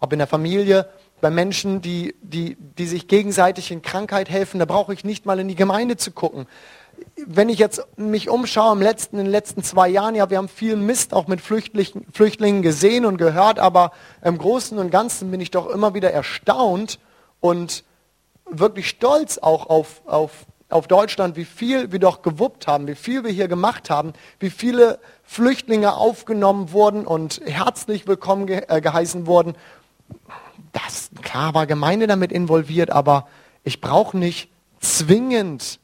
Ob 0.00 0.12
in 0.12 0.18
der 0.18 0.28
Familie, 0.28 0.88
bei 1.20 1.30
Menschen, 1.30 1.80
die, 1.80 2.14
die, 2.20 2.56
die 2.78 2.86
sich 2.86 3.08
gegenseitig 3.08 3.70
in 3.70 3.82
Krankheit 3.82 4.28
helfen, 4.28 4.58
da 4.58 4.66
brauche 4.66 4.92
ich 4.92 5.04
nicht 5.04 5.26
mal 5.26 5.38
in 5.38 5.48
die 5.48 5.54
Gemeinde 5.54 5.96
zu 5.96 6.10
gucken. 6.10 6.46
Wenn 7.26 7.48
ich 7.48 7.58
jetzt 7.58 7.82
mich 7.96 8.28
umschaue 8.28 8.72
im 8.72 8.82
letzten, 8.82 9.18
in 9.18 9.24
den 9.24 9.32
letzten 9.32 9.62
zwei 9.62 9.88
Jahren, 9.88 10.14
ja, 10.14 10.30
wir 10.30 10.38
haben 10.38 10.48
viel 10.48 10.76
Mist 10.76 11.12
auch 11.14 11.26
mit 11.26 11.40
Flüchtlingen, 11.40 12.06
Flüchtlingen 12.12 12.62
gesehen 12.62 13.04
und 13.04 13.16
gehört, 13.16 13.58
aber 13.58 13.92
im 14.22 14.38
Großen 14.38 14.78
und 14.78 14.90
Ganzen 14.90 15.30
bin 15.30 15.40
ich 15.40 15.50
doch 15.50 15.68
immer 15.68 15.94
wieder 15.94 16.10
erstaunt 16.10 16.98
und 17.40 17.84
wirklich 18.48 18.88
stolz 18.88 19.38
auch 19.38 19.66
auf, 19.66 20.02
auf 20.06 20.46
auf 20.68 20.88
Deutschland, 20.88 21.36
wie 21.36 21.44
viel 21.44 21.92
wir 21.92 21.98
doch 21.98 22.22
gewuppt 22.22 22.66
haben, 22.66 22.88
wie 22.88 22.94
viel 22.94 23.22
wir 23.22 23.30
hier 23.30 23.48
gemacht 23.48 23.88
haben, 23.88 24.12
wie 24.40 24.50
viele 24.50 24.98
Flüchtlinge 25.22 25.94
aufgenommen 25.94 26.72
wurden 26.72 27.06
und 27.06 27.40
herzlich 27.44 28.06
willkommen 28.06 28.46
ge 28.46 28.64
äh, 28.68 28.80
geheißen 28.80 29.26
wurden. 29.26 29.54
Das, 30.72 31.10
klar 31.22 31.54
war 31.54 31.66
Gemeinde 31.66 32.06
damit 32.06 32.32
involviert, 32.32 32.90
aber 32.90 33.28
ich 33.62 33.80
brauche 33.80 34.16
nicht 34.16 34.50
zwingend 34.80 35.78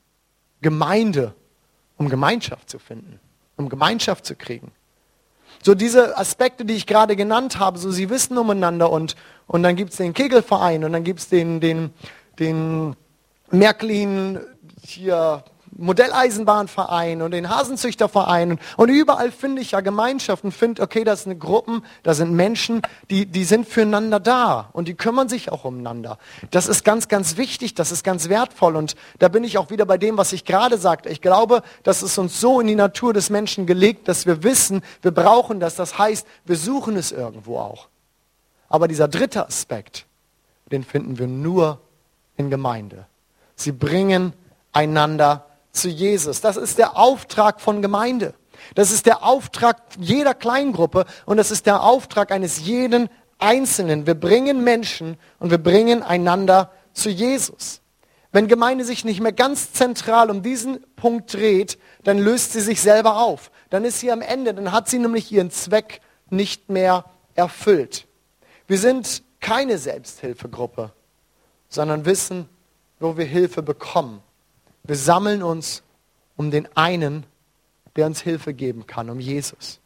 Gemeinde, 0.61 1.35
um 1.97 2.09
Gemeinschaft 2.09 2.69
zu 2.69 2.79
finden, 2.79 3.21
um 3.57 3.69
Gemeinschaft 3.69 4.27
zu 4.27 4.35
kriegen. 4.35 4.73
So 5.63 5.75
diese 5.77 6.19
Aspekte, 6.19 6.65
die 6.65 6.75
ich 6.75 6.87
gerade 6.87 7.15
genannt 7.15 7.61
habe, 7.61 7.79
so 7.79 7.93
sie 7.93 8.11
wissen 8.11 8.37
umeinander 8.37 8.91
und, 8.91 9.15
und 9.47 9.63
dann 9.63 9.77
gibt 9.77 9.91
es 9.91 9.99
den 9.99 10.13
Kegelverein 10.13 10.83
und 10.83 10.93
dann 10.93 11.05
gibt 11.05 11.21
es 11.21 11.29
den, 11.29 11.61
den, 11.61 11.91
den 12.41 12.97
Märklin 13.51 14.41
hier 14.85 15.45
Modelleisenbahnverein 15.75 17.23
und 17.23 17.31
den 17.31 17.49
Hasenzüchterverein 17.49 18.59
und 18.77 18.89
überall 18.91 19.33
finde 19.33 19.63
ich 19.63 19.71
ja 19.71 19.81
Gemeinschaften, 19.81 20.53
finde, 20.53 20.83
okay, 20.83 21.03
das 21.03 21.25
sind 21.25 21.39
Gruppen, 21.39 21.83
da 22.03 22.13
sind 22.13 22.33
Menschen, 22.33 22.83
die, 23.09 23.25
die 23.25 23.45
sind 23.45 23.67
füreinander 23.67 24.21
da 24.21 24.69
und 24.75 24.87
die 24.87 24.95
kümmern 24.95 25.31
sich 25.31 25.51
auch 25.51 25.65
umeinander. 25.65 26.19
Das 26.51 26.69
ist 26.69 26.85
ganz, 26.85 27.09
ganz 27.09 27.39
wichtig, 27.39 27.75
das 27.75 27.91
ist 27.91 28.05
ganz 28.05 28.29
wertvoll 28.29 28.77
und 28.77 28.97
da 29.19 29.29
bin 29.29 29.45
ich 29.45 29.57
auch 29.57 29.71
wieder 29.71 29.87
bei 29.87 29.97
dem, 29.97 30.19
was 30.19 30.33
ich 30.35 30.45
gerade 30.45 30.77
sagte. 30.77 31.09
Ich 31.09 31.23
glaube, 31.23 31.63
das 31.85 32.03
ist 32.03 32.19
uns 32.19 32.39
so 32.39 32.61
in 32.61 32.67
die 32.67 32.75
Natur 32.75 33.15
des 33.15 33.31
Menschen 33.31 33.67
gelegt, 33.67 34.09
dass 34.09 34.27
wir 34.27 34.43
wissen, 34.43 34.83
wir 35.01 35.13
brauchen 35.13 35.59
das. 35.59 35.75
Das 35.75 35.99
heißt, 35.99 36.27
wir 36.45 36.57
suchen 36.57 36.97
es 36.97 37.13
irgendwo 37.13 37.59
auch. 37.59 37.89
Aber 38.69 38.89
dieser 38.89 39.09
dritte 39.09 39.47
Aspekt, 39.47 40.07
den 40.71 40.85
finden 40.85 41.19
wir 41.19 41.27
nur 41.27 41.81
in 42.37 42.51
Gemeinde. 42.51 43.07
Sie 43.57 43.73
bringen 43.73 44.33
einander 44.73 45.47
zu 45.73 45.89
Jesus. 45.89 46.41
Das 46.41 46.57
ist 46.57 46.79
der 46.79 46.97
Auftrag 46.97 47.61
von 47.61 47.83
Gemeinde. 47.83 48.35
Das 48.75 48.91
ist 48.91 49.07
der 49.07 49.25
Auftrag 49.25 49.77
jeder 49.99 50.35
Kleingruppe 50.35 51.07
und 51.27 51.37
das 51.37 51.51
ist 51.51 51.67
der 51.67 51.83
Auftrag 51.83 52.31
eines 52.31 52.61
jeden 52.61 53.09
Einzelnen. 53.39 54.07
Wir 54.07 54.15
bringen 54.15 54.63
Menschen 54.63 55.17
und 55.39 55.51
wir 55.51 55.59
bringen 55.59 56.03
einander 56.03 56.71
zu 56.93 57.11
Jesus. 57.11 57.81
Wenn 58.31 58.49
Gemeinde 58.49 58.85
sich 58.85 59.05
nicht 59.05 59.21
mehr 59.21 59.33
ganz 59.33 59.73
zentral 59.73 60.31
um 60.31 60.43
diesen 60.43 60.83
Punkt 60.97 61.35
dreht, 61.35 61.79
dann 62.03 62.19
löst 62.19 62.53
sie 62.53 62.61
sich 62.61 62.81
selber 62.81 63.21
auf. 63.21 63.51
Dann 63.69 63.85
ist 63.85 64.01
sie 64.01 64.11
am 64.11 64.23
Ende, 64.23 64.55
dann 64.55 64.73
hat 64.73 64.89
sie 64.89 64.99
nämlich 64.99 65.31
ihren 65.31 65.51
Zweck 65.51 66.01
nicht 66.31 66.71
mehr 66.71 67.05
erfüllt. 67.35 68.07
Wir 68.67 68.79
sind 68.79 69.23
keine 69.41 69.77
Selbsthilfegruppe, 69.77 70.93
sondern 71.69 72.07
wissen, 72.07 72.49
wo 73.01 73.19
wir 73.19 73.27
Hilfe 73.27 73.63
bekommen. 73.63 74.23
Wir 74.85 74.97
sammeln 74.97 75.43
uns 75.43 75.83
um 76.37 76.51
den 76.51 76.69
einen, 76.77 77.25
der 77.97 78.07
uns 78.07 78.21
Hilfe 78.21 78.55
geben 78.55 78.87
kann, 78.87 79.11
um 79.11 79.21
Jesus. 79.21 79.81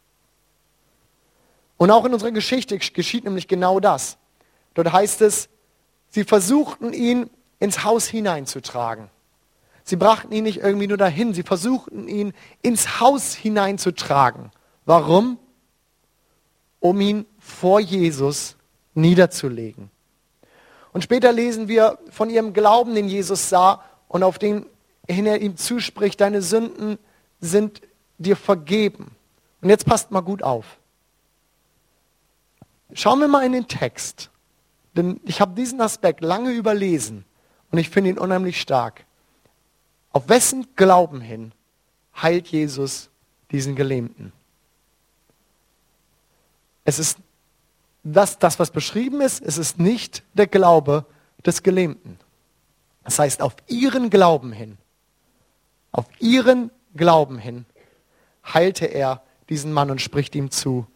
Und 1.77 1.91
auch 1.91 2.05
in 2.05 2.13
unserer 2.13 2.31
Geschichte 2.31 2.77
geschieht 2.77 3.23
nämlich 3.23 3.47
genau 3.47 3.79
das. 3.79 4.17
Dort 4.73 4.91
heißt 4.91 5.21
es, 5.21 5.49
sie 6.09 6.23
versuchten 6.23 6.93
ihn 6.93 7.29
ins 7.59 7.83
Haus 7.83 8.07
hineinzutragen. 8.07 9.09
Sie 9.83 9.95
brachten 9.95 10.33
ihn 10.33 10.43
nicht 10.43 10.59
irgendwie 10.59 10.87
nur 10.87 10.97
dahin, 10.97 11.33
sie 11.33 11.43
versuchten 11.43 12.07
ihn 12.07 12.33
ins 12.61 12.99
Haus 12.99 13.33
hineinzutragen. 13.33 14.51
Warum? 14.85 15.39
Um 16.79 16.99
ihn 16.99 17.25
vor 17.39 17.79
Jesus 17.79 18.57
niederzulegen. 18.95 19.89
Und 20.91 21.03
später 21.03 21.31
lesen 21.31 21.67
wir 21.67 21.99
von 22.09 22.29
ihrem 22.29 22.53
Glauben, 22.53 22.95
den 22.95 23.07
Jesus 23.07 23.49
sah 23.49 23.83
und 24.07 24.23
auf 24.23 24.39
den 24.39 24.65
hin 25.09 25.25
er 25.25 25.41
ihm 25.41 25.57
zuspricht, 25.57 26.21
deine 26.21 26.41
Sünden 26.41 26.97
sind 27.39 27.81
dir 28.17 28.35
vergeben. 28.35 29.15
Und 29.61 29.69
jetzt 29.69 29.85
passt 29.85 30.11
mal 30.11 30.21
gut 30.21 30.43
auf. 30.43 30.77
Schauen 32.93 33.19
wir 33.19 33.27
mal 33.27 33.45
in 33.45 33.51
den 33.51 33.67
Text. 33.67 34.29
Denn 34.95 35.19
ich 35.23 35.41
habe 35.41 35.53
diesen 35.53 35.79
Aspekt 35.81 36.21
lange 36.21 36.51
überlesen 36.51 37.23
und 37.71 37.77
ich 37.77 37.89
finde 37.89 38.09
ihn 38.09 38.17
unheimlich 38.17 38.59
stark. 38.59 39.05
Auf 40.11 40.27
wessen 40.29 40.67
Glauben 40.75 41.21
hin 41.21 41.51
heilt 42.15 42.47
Jesus 42.47 43.09
diesen 43.51 43.75
Gelähmten? 43.75 44.33
Es 46.83 46.97
ist 46.97 47.19
das, 48.03 48.39
das, 48.39 48.57
was 48.57 48.71
beschrieben 48.71 49.21
ist, 49.21 49.43
es 49.43 49.57
ist 49.57 49.77
nicht 49.77 50.23
der 50.33 50.47
Glaube 50.47 51.05
des 51.45 51.61
Gelähmten. 51.61 52.17
Das 53.03 53.19
heißt, 53.19 53.41
auf 53.41 53.55
ihren 53.67 54.09
Glauben 54.09 54.51
hin 54.51 54.77
auf 55.91 56.05
ihren 56.19 56.71
Glauben 56.95 57.37
hin 57.37 57.65
heilte 58.53 58.85
er 58.85 59.21
diesen 59.49 59.73
Mann 59.73 59.91
und 59.91 60.01
spricht 60.01 60.35
ihm 60.35 60.51
zu, 60.51 60.87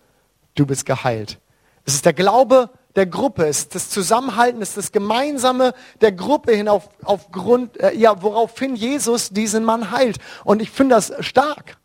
du 0.56 0.66
bist 0.66 0.86
geheilt. 0.86 1.40
Es 1.86 1.96
ist 1.96 2.06
der 2.06 2.14
Glaube 2.14 2.70
der 2.96 3.06
Gruppe, 3.06 3.46
es 3.46 3.60
ist 3.60 3.76
das 3.76 3.90
Zusammenhalten, 3.90 4.62
es 4.62 4.70
ist 4.70 4.78
das 4.78 4.92
Gemeinsame 4.92 5.74
der 6.02 6.12
Gruppe 6.12 6.54
hin, 6.54 6.68
auf, 6.68 6.90
aufgrund, 7.04 7.80
äh, 7.80 7.96
ja, 7.96 8.22
woraufhin 8.22 8.76
Jesus 8.76 9.30
diesen 9.30 9.64
Mann 9.64 9.92
heilt. 9.92 10.18
Und 10.44 10.62
ich 10.62 10.72
finde 10.72 10.96
das 10.96 11.14
stark. 11.22 11.78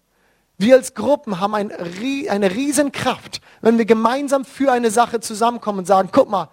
Wir 0.58 0.74
als 0.74 0.94
Gruppen 0.94 1.38
haben 1.38 1.54
ein, 1.54 1.70
eine 1.70 2.50
Riesenkraft, 2.50 3.40
wenn 3.60 3.78
wir 3.78 3.84
gemeinsam 3.84 4.44
für 4.44 4.72
eine 4.72 4.90
Sache 4.90 5.20
zusammenkommen 5.20 5.80
und 5.80 5.84
sagen, 5.84 6.08
guck 6.10 6.30
mal, 6.30 6.48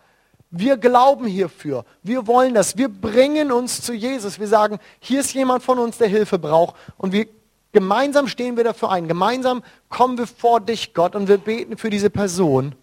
wir 0.55 0.77
glauben 0.77 1.25
hierfür. 1.25 1.83
Wir 2.03 2.27
wollen 2.27 2.53
das. 2.53 2.77
Wir 2.77 2.87
bringen 2.87 3.51
uns 3.51 3.81
zu 3.81 3.91
Jesus. 3.91 4.39
Wir 4.39 4.47
sagen, 4.47 4.77
hier 4.99 5.19
ist 5.21 5.33
jemand 5.33 5.63
von 5.63 5.79
uns, 5.79 5.97
der 5.97 6.07
Hilfe 6.07 6.37
braucht. 6.37 6.75
Und 6.97 7.11
wir 7.11 7.27
gemeinsam 7.71 8.27
stehen 8.27 8.55
wir 8.55 8.63
dafür 8.63 8.91
ein. 8.91 9.07
Gemeinsam 9.07 9.63
kommen 9.89 10.15
wir 10.19 10.27
vor 10.27 10.61
dich, 10.61 10.93
Gott, 10.93 11.15
und 11.15 11.27
wir 11.27 11.39
beten 11.39 11.75
für 11.75 11.89
diese 11.89 12.11
Person. 12.11 12.75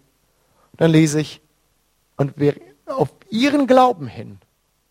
Dann 0.75 0.91
lese 0.91 1.21
ich, 1.21 1.39
und 2.17 2.37
wir 2.37 2.55
auf 2.85 3.09
ihren 3.29 3.67
Glauben 3.67 4.07
hin 4.07 4.37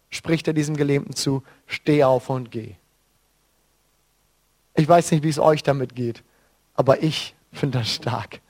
spricht 0.08 0.48
er 0.48 0.54
diesem 0.54 0.76
Gelähmten 0.76 1.14
zu, 1.14 1.42
steh 1.66 2.02
auf 2.02 2.30
und 2.30 2.50
geh. 2.50 2.74
Ich 4.74 4.88
weiß 4.88 5.10
nicht, 5.12 5.22
wie 5.22 5.28
es 5.28 5.38
euch 5.38 5.62
damit 5.62 5.94
geht, 5.94 6.22
aber 6.74 7.02
ich 7.02 7.34
finde 7.52 7.78
das 7.78 7.90
stark. 7.90 8.40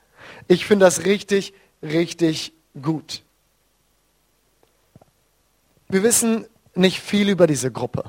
Ich 0.47 0.65
finde 0.65 0.87
das 0.87 1.05
richtig, 1.05 1.53
richtig 1.83 2.53
gut. 2.81 3.23
Wir 5.91 6.05
wissen 6.05 6.47
nicht 6.77 7.01
viel 7.01 7.29
über 7.29 7.49
diese 7.49 7.73
Gruppe. 7.73 8.05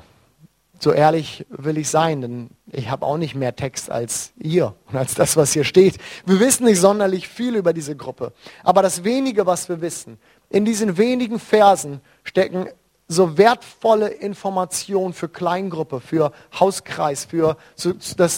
So 0.78 0.92
ehrlich 0.92 1.46
will 1.48 1.78
ich 1.78 1.88
sein, 1.88 2.20
denn 2.20 2.50
ich 2.70 2.90
habe 2.90 3.04
auch 3.04 3.16
nicht 3.16 3.34
mehr 3.34 3.56
Text 3.56 3.90
als 3.90 4.32
ihr 4.38 4.74
und 4.88 4.96
als 4.96 5.14
das, 5.14 5.36
was 5.36 5.52
hier 5.52 5.64
steht. 5.64 5.98
Wir 6.24 6.38
wissen 6.38 6.64
nicht 6.64 6.78
sonderlich 6.78 7.26
viel 7.26 7.56
über 7.56 7.72
diese 7.72 7.96
Gruppe. 7.96 8.32
Aber 8.62 8.82
das 8.82 9.02
wenige, 9.02 9.46
was 9.46 9.68
wir 9.68 9.80
wissen, 9.80 10.18
in 10.48 10.64
diesen 10.64 10.96
wenigen 10.96 11.40
Versen 11.40 12.00
stecken 12.22 12.68
so 13.08 13.36
wertvolle 13.36 14.08
Informationen 14.08 15.12
für 15.12 15.28
Kleingruppe, 15.28 16.00
für 16.00 16.32
Hauskreis, 16.58 17.24
für 17.24 17.56
so, 17.74 17.92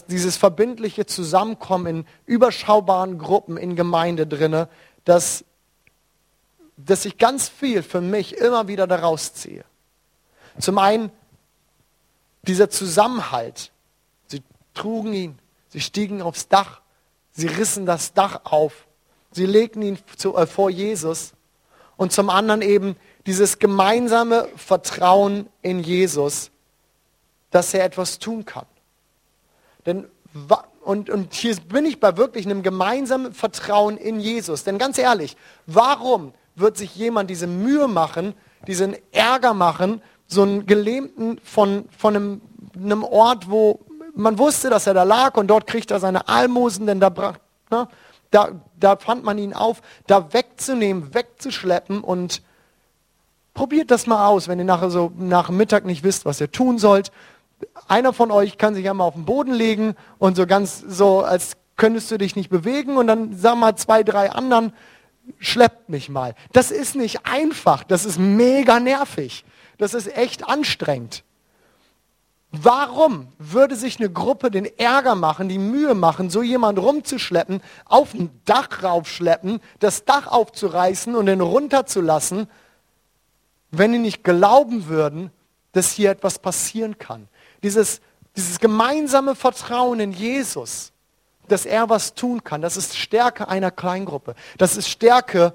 dieses 0.08 0.36
verbindliche 0.38 1.04
Zusammenkommen 1.04 1.86
in 1.86 2.06
überschaubaren 2.24 3.18
Gruppen 3.18 3.58
in 3.58 3.76
Gemeinde 3.76 4.26
drinne, 4.26 4.68
dass 5.04 5.44
dass 6.76 7.04
ich 7.04 7.18
ganz 7.18 7.48
viel 7.48 7.82
für 7.82 8.00
mich 8.00 8.36
immer 8.36 8.68
wieder 8.68 8.86
daraus 8.86 9.34
ziehe. 9.34 9.64
Zum 10.58 10.78
einen 10.78 11.10
dieser 12.42 12.70
Zusammenhalt. 12.70 13.72
Sie 14.26 14.42
trugen 14.74 15.12
ihn, 15.12 15.38
sie 15.68 15.80
stiegen 15.80 16.22
aufs 16.22 16.48
Dach, 16.48 16.80
sie 17.32 17.46
rissen 17.46 17.86
das 17.86 18.12
Dach 18.12 18.40
auf, 18.44 18.86
sie 19.30 19.46
legten 19.46 19.82
ihn 19.82 19.98
zu, 20.16 20.36
äh, 20.36 20.46
vor 20.46 20.70
Jesus. 20.70 21.32
Und 21.96 22.12
zum 22.12 22.28
anderen 22.28 22.62
eben 22.62 22.96
dieses 23.26 23.58
gemeinsame 23.58 24.48
Vertrauen 24.56 25.48
in 25.62 25.80
Jesus, 25.80 26.50
dass 27.50 27.72
er 27.72 27.84
etwas 27.84 28.18
tun 28.18 28.44
kann. 28.44 28.66
Denn 29.86 30.08
und, 30.82 31.08
und 31.08 31.32
hier 31.32 31.56
bin 31.56 31.86
ich 31.86 32.00
bei 32.00 32.16
wirklich 32.16 32.44
einem 32.44 32.62
gemeinsamen 32.62 33.32
Vertrauen 33.32 33.96
in 33.96 34.20
Jesus. 34.20 34.64
Denn 34.64 34.78
ganz 34.78 34.98
ehrlich, 34.98 35.36
warum 35.66 36.34
wird 36.56 36.76
sich 36.76 36.94
jemand 36.94 37.30
diese 37.30 37.46
Mühe 37.46 37.88
machen, 37.88 38.34
diesen 38.66 38.96
Ärger 39.12 39.54
machen, 39.54 40.02
so 40.26 40.42
einen 40.42 40.66
Gelähmten 40.66 41.38
von, 41.44 41.88
von 41.96 42.16
einem, 42.16 42.40
einem 42.76 43.04
Ort, 43.04 43.50
wo 43.50 43.80
man 44.14 44.38
wusste, 44.38 44.70
dass 44.70 44.86
er 44.86 44.94
da 44.94 45.02
lag 45.02 45.36
und 45.36 45.48
dort 45.48 45.66
kriegt 45.66 45.90
er 45.90 46.00
seine 46.00 46.28
Almosen, 46.28 46.86
denn 46.86 47.00
da, 47.00 47.10
ne, 47.70 47.88
da, 48.30 48.48
da 48.78 48.96
fand 48.96 49.24
man 49.24 49.38
ihn 49.38 49.52
auf, 49.52 49.82
da 50.06 50.32
wegzunehmen, 50.32 51.14
wegzuschleppen 51.14 52.00
und 52.00 52.42
probiert 53.54 53.90
das 53.90 54.06
mal 54.06 54.26
aus, 54.26 54.48
wenn 54.48 54.58
ihr 54.58 54.64
nachher 54.64 54.90
so 54.90 55.12
nach 55.16 55.50
Mittag 55.50 55.84
nicht 55.84 56.02
wisst, 56.02 56.24
was 56.24 56.40
ihr 56.40 56.50
tun 56.50 56.78
sollt. 56.78 57.12
Einer 57.88 58.12
von 58.12 58.30
euch 58.30 58.58
kann 58.58 58.74
sich 58.74 58.88
einmal 58.88 59.06
auf 59.06 59.14
den 59.14 59.24
Boden 59.24 59.52
legen 59.52 59.94
und 60.18 60.36
so 60.36 60.46
ganz 60.46 60.84
so, 60.86 61.20
als 61.20 61.56
könntest 61.76 62.10
du 62.10 62.18
dich 62.18 62.36
nicht 62.36 62.50
bewegen 62.50 62.96
und 62.96 63.06
dann 63.06 63.36
sag 63.36 63.56
mal 63.56 63.76
zwei, 63.76 64.02
drei 64.02 64.30
anderen, 64.30 64.72
schleppt 65.38 65.88
mich 65.88 66.08
mal. 66.08 66.34
Das 66.52 66.70
ist 66.70 66.94
nicht 66.96 67.26
einfach, 67.26 67.84
das 67.84 68.04
ist 68.04 68.18
mega 68.18 68.80
nervig, 68.80 69.44
das 69.78 69.94
ist 69.94 70.16
echt 70.16 70.48
anstrengend. 70.48 71.24
Warum 72.56 73.28
würde 73.38 73.74
sich 73.74 73.98
eine 73.98 74.10
Gruppe 74.10 74.48
den 74.48 74.66
Ärger 74.78 75.16
machen, 75.16 75.48
die 75.48 75.58
Mühe 75.58 75.94
machen, 75.94 76.30
so 76.30 76.40
jemand 76.40 76.78
rumzuschleppen, 76.78 77.60
auf 77.84 78.14
ein 78.14 78.30
Dach 78.44 78.82
raufschleppen, 78.84 79.60
das 79.80 80.04
Dach 80.04 80.28
aufzureißen 80.28 81.16
und 81.16 81.26
ihn 81.26 81.40
runterzulassen, 81.40 82.48
wenn 83.72 83.92
die 83.92 83.98
nicht 83.98 84.22
glauben 84.22 84.86
würden, 84.86 85.32
dass 85.72 85.90
hier 85.90 86.12
etwas 86.12 86.38
passieren 86.38 86.96
kann? 86.98 87.26
Dieses, 87.64 88.00
dieses 88.36 88.60
gemeinsame 88.60 89.34
Vertrauen 89.34 89.98
in 89.98 90.12
Jesus 90.12 90.92
dass 91.48 91.66
er 91.66 91.88
was 91.88 92.14
tun 92.14 92.44
kann. 92.44 92.62
Das 92.62 92.76
ist 92.76 92.96
Stärke 92.96 93.48
einer 93.48 93.70
Kleingruppe. 93.70 94.34
Das 94.58 94.76
ist 94.76 94.88
Stärke 94.88 95.52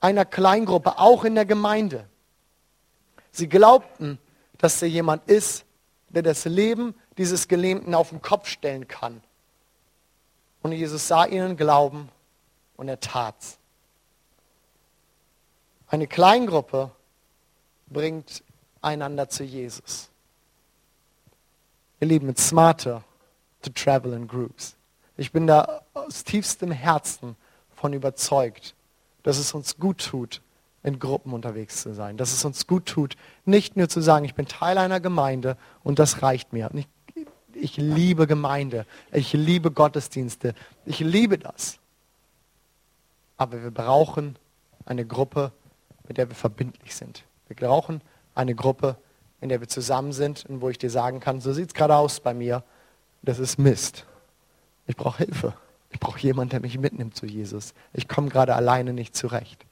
einer 0.00 0.24
Kleingruppe, 0.24 0.98
auch 0.98 1.24
in 1.24 1.34
der 1.34 1.44
Gemeinde. 1.44 2.06
Sie 3.30 3.48
glaubten, 3.48 4.18
dass 4.58 4.82
er 4.82 4.88
jemand 4.88 5.28
ist, 5.28 5.64
der 6.08 6.22
das 6.22 6.44
Leben 6.44 6.94
dieses 7.16 7.48
Gelähmten 7.48 7.94
auf 7.94 8.10
den 8.10 8.22
Kopf 8.22 8.48
stellen 8.48 8.88
kann. 8.88 9.22
Und 10.62 10.72
Jesus 10.72 11.08
sah 11.08 11.24
ihnen 11.26 11.56
Glauben 11.56 12.08
und 12.76 12.88
er 12.88 13.00
tat's. 13.00 13.58
Eine 15.86 16.06
Kleingruppe 16.06 16.90
bringt 17.86 18.42
einander 18.80 19.28
zu 19.28 19.44
Jesus. 19.44 20.08
Ihr 22.00 22.08
Lieben, 22.08 22.28
it's 22.28 22.48
smarter 22.48 23.02
to 23.62 23.70
travel 23.70 24.14
in 24.14 24.26
groups. 24.26 24.76
Ich 25.20 25.32
bin 25.32 25.46
da 25.46 25.82
aus 25.92 26.24
tiefstem 26.24 26.70
Herzen 26.70 27.36
von 27.76 27.92
überzeugt, 27.92 28.74
dass 29.22 29.36
es 29.36 29.52
uns 29.52 29.76
gut 29.76 30.02
tut, 30.02 30.40
in 30.82 30.98
Gruppen 30.98 31.34
unterwegs 31.34 31.82
zu 31.82 31.92
sein. 31.92 32.16
Dass 32.16 32.32
es 32.32 32.42
uns 32.46 32.66
gut 32.66 32.86
tut, 32.86 33.18
nicht 33.44 33.76
nur 33.76 33.90
zu 33.90 34.00
sagen, 34.00 34.24
ich 34.24 34.34
bin 34.34 34.46
Teil 34.46 34.78
einer 34.78 34.98
Gemeinde 34.98 35.58
und 35.82 35.98
das 35.98 36.22
reicht 36.22 36.54
mir. 36.54 36.70
Ich, 36.72 37.26
ich 37.52 37.76
liebe 37.76 38.26
Gemeinde. 38.26 38.86
Ich 39.12 39.34
liebe 39.34 39.70
Gottesdienste. 39.70 40.54
Ich 40.86 41.00
liebe 41.00 41.36
das. 41.36 41.80
Aber 43.36 43.62
wir 43.62 43.72
brauchen 43.72 44.38
eine 44.86 45.04
Gruppe, 45.04 45.52
mit 46.08 46.16
der 46.16 46.30
wir 46.30 46.34
verbindlich 46.34 46.94
sind. 46.94 47.24
Wir 47.46 47.56
brauchen 47.56 48.00
eine 48.34 48.54
Gruppe, 48.54 48.96
in 49.42 49.50
der 49.50 49.60
wir 49.60 49.68
zusammen 49.68 50.14
sind 50.14 50.46
und 50.46 50.62
wo 50.62 50.70
ich 50.70 50.78
dir 50.78 50.88
sagen 50.88 51.20
kann, 51.20 51.42
so 51.42 51.52
sieht 51.52 51.68
es 51.68 51.74
gerade 51.74 51.96
aus 51.96 52.20
bei 52.20 52.32
mir. 52.32 52.64
Das 53.20 53.38
ist 53.38 53.58
Mist. 53.58 54.06
Ich 54.90 54.96
brauche 54.96 55.18
Hilfe. 55.18 55.52
Ich 55.90 56.00
brauche 56.00 56.18
jemanden, 56.18 56.50
der 56.50 56.60
mich 56.60 56.76
mitnimmt 56.76 57.14
zu 57.14 57.24
Jesus. 57.24 57.74
Ich 57.92 58.08
komme 58.08 58.28
gerade 58.28 58.56
alleine 58.56 58.92
nicht 58.92 59.14
zurecht. 59.14 59.64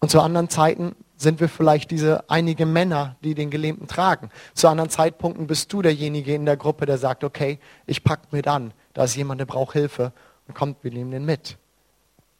Und 0.00 0.08
zu 0.08 0.22
anderen 0.22 0.48
Zeiten 0.48 0.96
sind 1.18 1.38
wir 1.40 1.50
vielleicht 1.50 1.90
diese 1.90 2.30
einige 2.30 2.64
Männer, 2.64 3.16
die 3.22 3.34
den 3.34 3.50
Gelähmten 3.50 3.88
tragen. 3.88 4.30
Zu 4.54 4.68
anderen 4.68 4.88
Zeitpunkten 4.88 5.46
bist 5.46 5.70
du 5.70 5.82
derjenige 5.82 6.34
in 6.34 6.46
der 6.46 6.56
Gruppe, 6.56 6.86
der 6.86 6.96
sagt, 6.96 7.24
okay, 7.24 7.58
ich 7.84 8.04
packe 8.04 8.28
mit 8.30 8.48
an. 8.48 8.72
Da 8.94 9.04
ist 9.04 9.16
jemand, 9.16 9.38
der 9.38 9.46
braucht 9.46 9.74
Hilfe 9.74 10.12
und 10.48 10.54
kommt, 10.54 10.82
wir 10.82 10.90
nehmen 10.90 11.10
den 11.10 11.26
mit. 11.26 11.58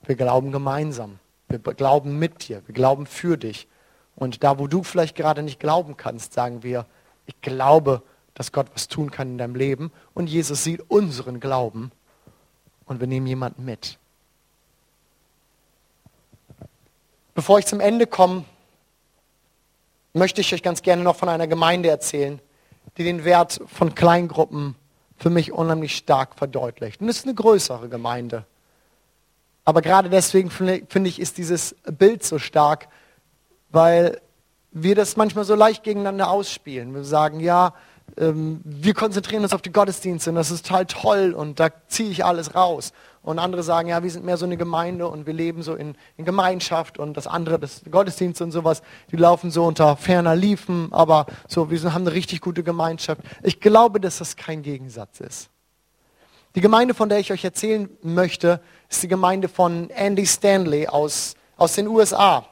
Wir 0.07 0.17
glauben 0.17 0.51
gemeinsam. 0.51 1.19
Wir 1.49 1.59
glauben 1.59 2.19
mit 2.19 2.49
dir. 2.49 2.63
Wir 2.67 2.75
glauben 2.75 3.05
für 3.05 3.37
dich. 3.37 3.69
Und 4.15 4.43
da, 4.43 4.59
wo 4.59 4.67
du 4.67 4.83
vielleicht 4.83 5.15
gerade 5.15 5.43
nicht 5.43 5.61
glauben 5.61 5.99
kannst, 5.99 6.33
sagen 6.33 6.63
wir, 6.63 6.87
ich 7.27 7.39
glaube, 7.43 8.03
dass 8.37 8.53
Gott 8.53 8.69
was 8.75 8.87
tun 8.87 9.11
kann 9.11 9.31
in 9.31 9.39
deinem 9.39 9.57
Leben. 9.57 9.91
Und 10.15 10.29
Jesus 10.29 10.63
sieht 10.63 10.89
unseren 10.89 11.41
Glauben 11.41 11.91
und 12.85 13.01
wir 13.01 13.07
nehmen 13.07 13.27
jemanden 13.27 13.65
mit. 13.65 13.99
Bevor 17.35 17.59
ich 17.59 17.67
zum 17.67 17.81
Ende 17.81 18.07
komme, 18.07 18.45
möchte 20.13 20.43
ich 20.43 20.55
euch 20.55 20.63
ganz 20.63 20.83
gerne 20.83 21.03
noch 21.03 21.17
von 21.17 21.29
einer 21.29 21.47
Gemeinde 21.47 21.89
erzählen, 21.89 22.41
die 22.99 23.05
den 23.05 23.25
Wert 23.25 23.61
von 23.67 23.95
Kleingruppen 23.95 24.75
für 25.17 25.31
mich 25.31 25.51
unheimlich 25.53 25.97
stark 25.97 26.35
verdeutlicht. 26.35 27.01
Und 27.01 27.09
es 27.09 27.19
ist 27.19 27.25
eine 27.25 27.35
größere 27.35 27.89
Gemeinde. 27.89 28.45
Aber 29.65 29.81
gerade 29.81 30.11
deswegen 30.11 30.51
finde 30.51 31.09
ich, 31.09 31.21
ist 31.21 31.39
dieses 31.39 31.75
Bild 31.85 32.23
so 32.23 32.39
stark, 32.39 32.89
weil 33.71 34.21
wir 34.73 34.95
das 34.95 35.17
manchmal 35.17 35.45
so 35.45 35.55
leicht 35.55 35.85
gegeneinander 35.85 36.31
ausspielen. 36.31 36.95
Wir 36.95 37.03
sagen, 37.03 37.41
ja, 37.41 37.73
ähm, 38.19 38.61
wir 38.65 38.95
konzentrieren 38.95 39.43
uns 39.43 39.53
auf 39.53 39.63
die 39.63 39.73
Gottesdienste 39.73 40.31
und 40.31 40.37
das 40.37 40.51
ist 40.51 40.67
total 40.67 40.87
toll 40.87 41.35
und 41.37 41.61
da 41.61 41.69
ziehe 41.89 42.11
ich 42.11 42.25
alles 42.25 42.55
raus. 42.55 42.93
Und 43.23 43.41
andere 43.41 43.65
sagen, 43.65 43.89
ja, 43.89 44.03
wir 44.03 44.11
sind 44.11 44.25
mehr 44.25 44.37
so 44.37 44.47
eine 44.47 44.57
Gemeinde 44.57 45.09
und 45.09 45.27
wir 45.27 45.35
leben 45.35 45.63
so 45.63 45.75
in, 45.75 45.97
in 46.17 46.25
Gemeinschaft 46.25 46.97
und 46.99 47.17
das 47.17 47.27
andere, 47.27 47.59
das 47.59 47.83
Gottesdienste 47.91 48.45
und 48.45 48.53
sowas, 48.53 48.83
die 49.11 49.17
laufen 49.17 49.51
so 49.51 49.65
unter 49.65 49.97
ferner 49.97 50.37
Liefen, 50.37 50.93
aber 50.93 51.27
so, 51.49 51.71
wir 51.71 51.93
haben 51.93 52.03
eine 52.03 52.13
richtig 52.13 52.41
gute 52.41 52.63
Gemeinschaft. 52.63 53.21
Ich 53.43 53.61
glaube, 53.61 54.01
dass 54.01 54.19
das 54.19 54.37
kein 54.37 54.63
Gegensatz 54.63 55.21
ist. 55.21 55.51
Die 56.55 56.61
Gemeinde, 56.61 56.95
von 56.95 57.09
der 57.09 57.19
ich 57.19 57.33
euch 57.33 57.45
erzählen 57.45 57.91
möchte, 58.03 58.61
ist 58.89 59.03
die 59.03 59.09
Gemeinde 59.09 59.49
von 59.49 59.91
Andy 59.91 60.25
Stanley 60.25 60.87
aus, 60.87 61.35
aus 61.57 61.75
den 61.75 61.89
USA. 61.89 62.47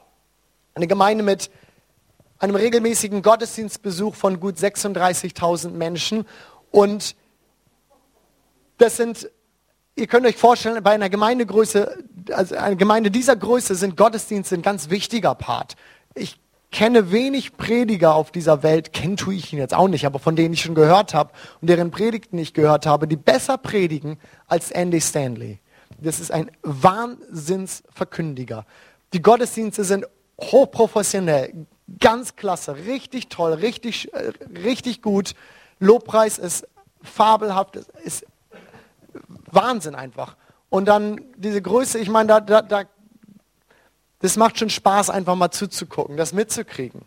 Eine 0.74 0.88
Gemeinde 0.88 1.22
mit 1.22 1.50
einem 2.44 2.56
regelmäßigen 2.56 3.22
Gottesdienstbesuch 3.22 4.14
von 4.14 4.40
gut 4.40 4.56
36.000 4.56 5.70
Menschen. 5.70 6.26
Und 6.70 7.14
das 8.78 8.96
sind 8.96 9.28
ihr 9.96 10.06
könnt 10.06 10.26
euch 10.26 10.36
vorstellen, 10.36 10.82
bei 10.82 10.92
einer 10.92 11.08
Gemeindegröße, 11.08 12.04
also 12.32 12.56
eine 12.56 12.76
Gemeinde 12.76 13.10
dieser 13.10 13.36
Größe 13.36 13.74
sind 13.74 13.96
Gottesdienste 13.96 14.56
ein 14.56 14.62
ganz 14.62 14.90
wichtiger 14.90 15.34
Part. 15.34 15.76
Ich 16.14 16.38
kenne 16.70 17.12
wenig 17.12 17.56
Prediger 17.56 18.14
auf 18.14 18.32
dieser 18.32 18.62
Welt, 18.62 18.92
kennen 18.92 19.16
tue 19.16 19.34
ich 19.34 19.52
ihn 19.52 19.58
jetzt 19.58 19.74
auch 19.74 19.88
nicht, 19.88 20.06
aber 20.06 20.18
von 20.18 20.34
denen 20.34 20.54
ich 20.54 20.62
schon 20.62 20.74
gehört 20.74 21.14
habe 21.14 21.32
und 21.60 21.68
deren 21.68 21.90
Predigten 21.90 22.38
ich 22.38 22.54
gehört 22.54 22.86
habe, 22.86 23.06
die 23.06 23.16
besser 23.16 23.58
predigen 23.58 24.18
als 24.48 24.70
Andy 24.72 25.00
Stanley. 25.00 25.60
Das 26.00 26.18
ist 26.18 26.32
ein 26.32 26.50
Wahnsinnsverkündiger. 26.62 28.66
Die 29.12 29.22
Gottesdienste 29.22 29.84
sind 29.84 30.06
hochprofessionell, 30.40 31.66
ganz 32.00 32.36
klasse, 32.36 32.76
richtig 32.76 33.28
toll, 33.28 33.54
richtig, 33.54 34.12
äh, 34.14 34.32
richtig 34.64 35.02
gut. 35.02 35.34
Lobpreis 35.78 36.38
ist 36.38 36.66
fabelhaft, 37.02 37.76
ist 38.04 38.26
Wahnsinn 39.50 39.94
einfach. 39.94 40.36
Und 40.70 40.86
dann 40.86 41.20
diese 41.36 41.62
Größe, 41.62 41.98
ich 41.98 42.08
meine, 42.08 42.28
da, 42.28 42.40
da, 42.40 42.62
da, 42.62 42.84
das 44.20 44.36
macht 44.36 44.58
schon 44.58 44.70
Spaß, 44.70 45.10
einfach 45.10 45.34
mal 45.34 45.50
zuzugucken, 45.50 46.16
das 46.16 46.32
mitzukriegen. 46.32 47.02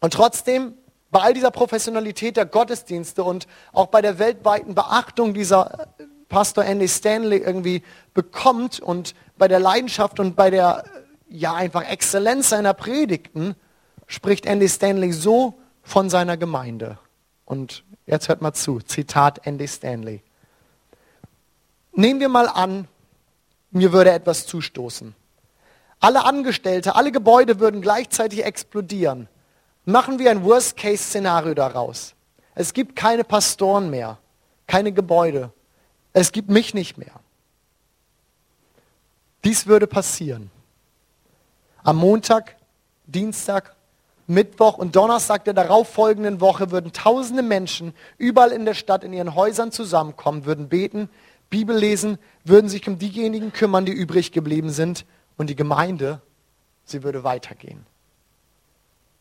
Und 0.00 0.14
trotzdem, 0.14 0.74
bei 1.10 1.20
all 1.20 1.34
dieser 1.34 1.50
Professionalität 1.50 2.36
der 2.36 2.46
Gottesdienste 2.46 3.24
und 3.24 3.46
auch 3.72 3.86
bei 3.86 4.00
der 4.00 4.18
weltweiten 4.18 4.74
Beachtung 4.74 5.34
dieser 5.34 5.88
Pastor 6.28 6.64
Andy 6.64 6.88
Stanley 6.88 7.38
irgendwie 7.38 7.82
bekommt 8.14 8.80
und 8.80 9.14
bei 9.36 9.48
der 9.48 9.58
Leidenschaft 9.58 10.20
und 10.20 10.36
bei 10.36 10.48
der 10.50 10.84
ja 11.30 11.54
einfach 11.54 11.88
Exzellenz 11.88 12.50
seiner 12.50 12.74
Predigten 12.74 13.54
spricht 14.06 14.44
Andy 14.46 14.68
Stanley 14.68 15.12
so 15.12 15.54
von 15.82 16.10
seiner 16.10 16.36
Gemeinde. 16.36 16.98
Und 17.44 17.84
jetzt 18.06 18.28
hört 18.28 18.42
mal 18.42 18.52
zu, 18.52 18.80
Zitat 18.80 19.46
Andy 19.46 19.68
Stanley. 19.68 20.22
Nehmen 21.92 22.20
wir 22.20 22.28
mal 22.28 22.48
an, 22.48 22.88
mir 23.70 23.92
würde 23.92 24.10
etwas 24.10 24.46
zustoßen. 24.46 25.14
Alle 26.00 26.24
Angestellte, 26.24 26.94
alle 26.94 27.12
Gebäude 27.12 27.60
würden 27.60 27.82
gleichzeitig 27.82 28.44
explodieren. 28.44 29.28
Machen 29.84 30.18
wir 30.18 30.30
ein 30.30 30.44
Worst-Case-Szenario 30.44 31.54
daraus. 31.54 32.14
Es 32.54 32.72
gibt 32.72 32.96
keine 32.96 33.24
Pastoren 33.24 33.90
mehr, 33.90 34.18
keine 34.66 34.92
Gebäude. 34.92 35.52
Es 36.12 36.32
gibt 36.32 36.50
mich 36.50 36.74
nicht 36.74 36.98
mehr. 36.98 37.20
Dies 39.44 39.66
würde 39.66 39.86
passieren. 39.86 40.50
Am 41.82 41.96
Montag, 41.96 42.56
Dienstag, 43.06 43.74
Mittwoch 44.26 44.78
und 44.78 44.94
Donnerstag 44.94 45.44
der 45.44 45.54
darauffolgenden 45.54 46.40
Woche 46.40 46.70
würden 46.70 46.92
tausende 46.92 47.42
Menschen 47.42 47.94
überall 48.16 48.52
in 48.52 48.64
der 48.64 48.74
Stadt 48.74 49.02
in 49.02 49.12
ihren 49.12 49.34
Häusern 49.34 49.72
zusammenkommen, 49.72 50.44
würden 50.44 50.68
beten, 50.68 51.08
Bibel 51.48 51.76
lesen, 51.76 52.18
würden 52.44 52.68
sich 52.68 52.86
um 52.86 52.98
diejenigen 52.98 53.52
kümmern, 53.52 53.84
die 53.84 53.92
übrig 53.92 54.30
geblieben 54.30 54.70
sind 54.70 55.04
und 55.36 55.50
die 55.50 55.56
Gemeinde, 55.56 56.20
sie 56.84 57.02
würde 57.02 57.24
weitergehen. 57.24 57.84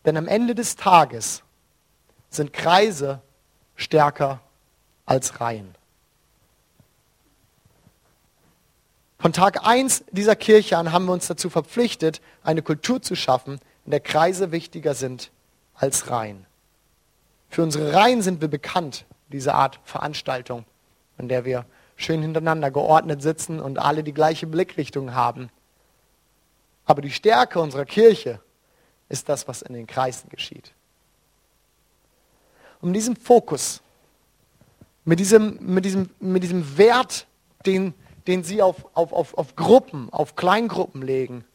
Denn 0.05 0.16
am 0.16 0.28
Ende 0.28 0.53
des 0.53 0.76
Tages 0.76 1.41
sind 2.30 2.53
Kreise 2.53 3.22
stärker 3.76 4.41
als 5.05 5.41
Reihen. 5.41 5.74
Von 9.22 9.34
Tag 9.34 9.67
1 9.67 10.05
dieser 10.11 10.38
Kirche 10.38 10.78
an 10.78 10.93
haben 10.93 11.05
wir 11.05 11.11
uns 11.11 11.28
dazu 11.28 11.49
verpflichtet, 11.49 12.22
eine 12.41 12.61
Kultur 12.61 13.01
zu 13.01 13.15
schaffen, 13.15 13.59
in 13.84 13.91
der 13.91 13.99
Kreise 13.99 14.53
wichtiger 14.53 14.93
sind 14.93 15.32
als 15.76 16.09
Reihen. 16.09 16.45
Für 17.49 17.63
unsere 17.63 17.93
Reihen 17.93 18.22
sind 18.22 18.39
wir 18.39 18.47
bekannt, 18.47 19.05
diese 19.28 19.53
Art 19.53 19.82
Veranstaltung, 19.84 20.63
in 21.17 21.28
der 21.28 21.43
wir 21.43 21.65
schön 21.97 22.22
hintereinander 22.22 22.72
geordnet 22.72 23.22
sitzen 23.22 23.59
und 23.59 23.78
alle 23.78 24.03
die 24.03 24.13
gleiche 24.13 24.47
Blickrichtung 24.47 25.13
haben. 25.13 25.49
Aber 26.86 27.01
die 27.01 27.11
Stärke 27.11 27.59
unserer 27.59 27.86
Kirche 27.86 28.39
ist 29.09 29.28
das, 29.28 29.49
was 29.49 29.61
in 29.61 29.74
den 29.74 29.86
Kreisen 29.86 30.30
geschieht. 30.30 30.72
Um 32.80 32.93
diesem 32.93 33.17
Fokus, 33.17 33.82
mit 35.03 35.20
diesem, 35.20 35.57
mit 35.59 35.84
diesem, 35.84 36.09
mit 36.22 36.41
diesem 36.41 36.78
Wert, 36.78 37.28
den 37.65 37.93
den 38.28 38.43
sie 38.43 38.61
auf, 38.61 38.86
auf, 38.93 39.13
auf, 39.13 39.38
auf 39.38 39.55
Gruppen, 39.55 40.11
auf 40.11 40.36
Kleingruppen 40.36 41.01
legen, 41.01 41.45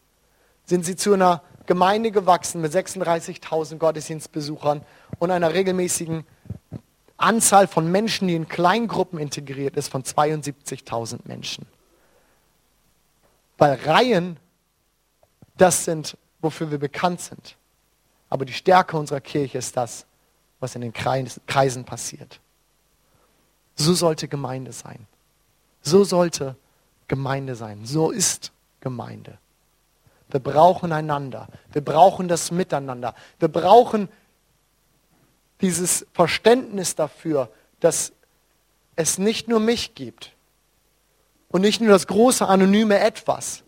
sind 0.64 0.84
sie 0.84 0.96
zu 0.96 1.12
einer 1.12 1.42
Gemeinde 1.66 2.10
gewachsen 2.10 2.60
mit 2.60 2.72
36.000 2.72 3.78
Gottesdienstbesuchern 3.78 4.84
und 5.18 5.30
einer 5.30 5.54
regelmäßigen 5.54 6.26
Anzahl 7.16 7.66
von 7.68 7.90
Menschen, 7.90 8.28
die 8.28 8.34
in 8.34 8.48
Kleingruppen 8.48 9.18
integriert 9.18 9.76
ist, 9.76 9.88
von 9.88 10.02
72.000 10.02 11.20
Menschen. 11.24 11.66
Weil 13.56 13.78
Reihen, 13.84 14.38
das 15.56 15.84
sind, 15.84 16.18
wofür 16.40 16.70
wir 16.70 16.78
bekannt 16.78 17.20
sind. 17.20 17.56
Aber 18.28 18.44
die 18.44 18.52
Stärke 18.52 18.96
unserer 18.96 19.20
Kirche 19.20 19.58
ist 19.58 19.76
das, 19.76 20.06
was 20.60 20.74
in 20.74 20.80
den 20.80 20.92
Kreisen 20.92 21.84
passiert. 21.84 22.40
So 23.76 23.94
sollte 23.94 24.28
Gemeinde 24.28 24.72
sein. 24.72 25.06
So 25.84 26.02
sollte 26.02 26.56
Gemeinde 27.06 27.54
sein. 27.54 27.84
So 27.84 28.10
ist 28.10 28.52
Gemeinde. 28.80 29.38
Wir 30.28 30.40
brauchen 30.40 30.90
einander. 30.90 31.48
Wir 31.72 31.84
brauchen 31.84 32.26
das 32.26 32.50
Miteinander. 32.50 33.14
Wir 33.38 33.48
brauchen 33.48 34.08
dieses 35.60 36.06
Verständnis 36.12 36.94
dafür, 36.94 37.50
dass 37.80 38.12
es 38.96 39.18
nicht 39.18 39.46
nur 39.46 39.60
mich 39.60 39.94
gibt 39.94 40.32
und 41.48 41.60
nicht 41.60 41.80
nur 41.80 41.90
das 41.90 42.06
große 42.06 42.46
anonyme 42.46 42.98
Etwas, 42.98 43.62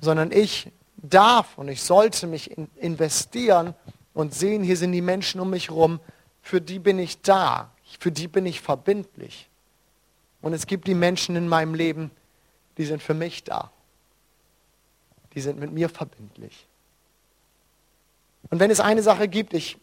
sondern 0.00 0.30
ich 0.30 0.70
darf 0.96 1.56
und 1.58 1.68
ich 1.68 1.82
sollte 1.82 2.26
mich 2.26 2.56
investieren 2.76 3.74
und 4.12 4.34
sehen, 4.34 4.62
hier 4.62 4.76
sind 4.76 4.92
die 4.92 5.00
Menschen 5.00 5.40
um 5.40 5.50
mich 5.50 5.70
herum, 5.70 6.00
für 6.42 6.60
die 6.60 6.78
bin 6.78 6.98
ich 6.98 7.22
da, 7.22 7.72
für 7.98 8.12
die 8.12 8.28
bin 8.28 8.46
ich 8.46 8.60
verbindlich. 8.60 9.48
Und 10.44 10.52
es 10.52 10.66
gibt 10.66 10.86
die 10.86 10.94
Menschen 10.94 11.36
in 11.36 11.48
meinem 11.48 11.72
Leben, 11.72 12.10
die 12.76 12.84
sind 12.84 13.02
für 13.02 13.14
mich 13.14 13.44
da. 13.44 13.70
Die 15.32 15.40
sind 15.40 15.58
mit 15.58 15.72
mir 15.72 15.88
verbindlich. 15.88 16.68
Und 18.50 18.60
wenn 18.60 18.70
es 18.70 18.78
eine 18.78 19.02
Sache 19.02 19.26
gibt, 19.26 19.54
ich 19.54 19.78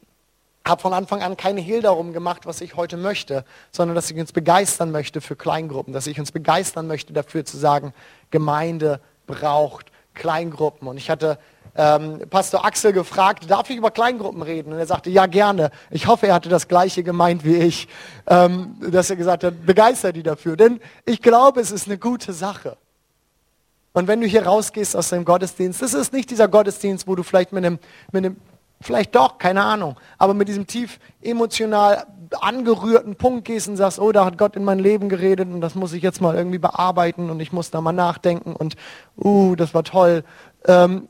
habe 0.64 0.80
von 0.80 0.93
Anfang 0.93 1.24
an 1.24 1.36
keine 1.36 1.62
Hehl 1.62 1.82
darum 1.82 2.14
gemacht, 2.14 2.45
was 2.45 2.62
ich 2.62 2.76
heute 2.76 2.95
möchte, 2.95 3.43
sondern 3.72 3.95
dass 3.95 4.12
ich 4.12 4.18
uns 4.20 4.34
begeistern 4.34 4.91
möchte 4.91 5.20
für 5.20 5.36
Kleingruppen, 5.36 5.93
dass 5.93 6.05
ich 6.05 6.20
uns 6.20 6.32
begeistern 6.32 6.86
möchte 6.86 7.12
dafür 7.12 7.43
zu 7.43 7.57
sagen, 7.57 7.91
Gemeinde 8.30 9.01
braucht 9.26 9.91
Kleingruppen. 10.14 10.88
Und 10.88 10.97
ich 10.97 11.09
hatte 11.09 11.39
ähm, 11.76 12.22
Pastor 12.30 12.66
Axel 12.66 12.94
gefragt, 12.94 13.50
darf 13.50 13.70
ich 13.70 13.78
über 13.78 13.92
Kleingruppen 13.92 14.42
reden? 14.42 14.74
Und 14.74 14.80
er 14.80 14.86
sagte, 14.86 15.10
ja 15.10 15.26
gerne. 15.26 15.72
Ich 15.90 16.08
hoffe, 16.08 16.28
er 16.28 16.34
hatte 16.34 16.50
das 16.50 16.68
gleiche 16.68 17.04
gemeint 17.04 17.44
wie 17.46 17.58
ich, 17.58 17.88
ähm, 18.28 18.76
dass 18.92 19.10
er 19.10 19.16
gesagt 19.16 19.44
hat, 19.44 19.66
begeistert 19.66 20.16
die 20.16 20.24
dafür. 20.24 20.58
Denn 20.58 20.80
ich 21.06 21.22
glaube, 21.22 21.62
es 21.62 21.72
ist 21.72 21.88
eine 21.88 21.98
gute 21.98 22.34
Sache. 22.34 22.78
Und 23.94 24.08
wenn 24.08 24.22
du 24.22 24.28
hier 24.28 24.46
rausgehst 24.46 24.96
aus 24.96 25.10
dem 25.10 25.26
Gottesdienst, 25.26 25.82
das 25.82 25.94
ist 25.94 26.14
nicht 26.14 26.30
dieser 26.30 26.48
Gottesdienst, 26.48 27.08
wo 27.08 27.16
du 27.16 27.24
vielleicht 27.24 27.52
mit 27.52 27.66
einem, 27.66 27.80
mit 28.12 28.26
einem 28.26 28.38
vielleicht 28.80 29.16
doch, 29.16 29.38
keine 29.38 29.64
Ahnung, 29.64 29.98
aber 30.18 30.34
mit 30.34 30.48
diesem 30.48 30.66
tief 30.66 31.00
emotional 31.22 32.06
angerührten 32.40 33.16
Punkt 33.16 33.46
gehst 33.46 33.68
und 33.68 33.76
sagst, 33.76 34.00
oh, 34.00 34.12
da 34.14 34.24
hat 34.24 34.38
Gott 34.38 34.56
in 34.56 34.64
mein 34.64 34.80
Leben 34.80 35.10
geredet 35.10 35.50
und 35.52 35.60
das 35.60 35.76
muss 35.76 35.92
ich 35.92 36.02
jetzt 36.02 36.22
mal 36.22 36.36
irgendwie 36.36 36.60
bearbeiten 36.60 37.30
und 37.30 37.42
ich 37.42 37.52
muss 37.52 37.72
da 37.72 37.82
mal 37.82 37.92
nachdenken 37.92 38.56
und, 38.56 38.76
uh, 39.18 39.56
das 39.56 39.74
war 39.74 39.84
toll. 39.84 40.24
Ähm, 40.66 41.10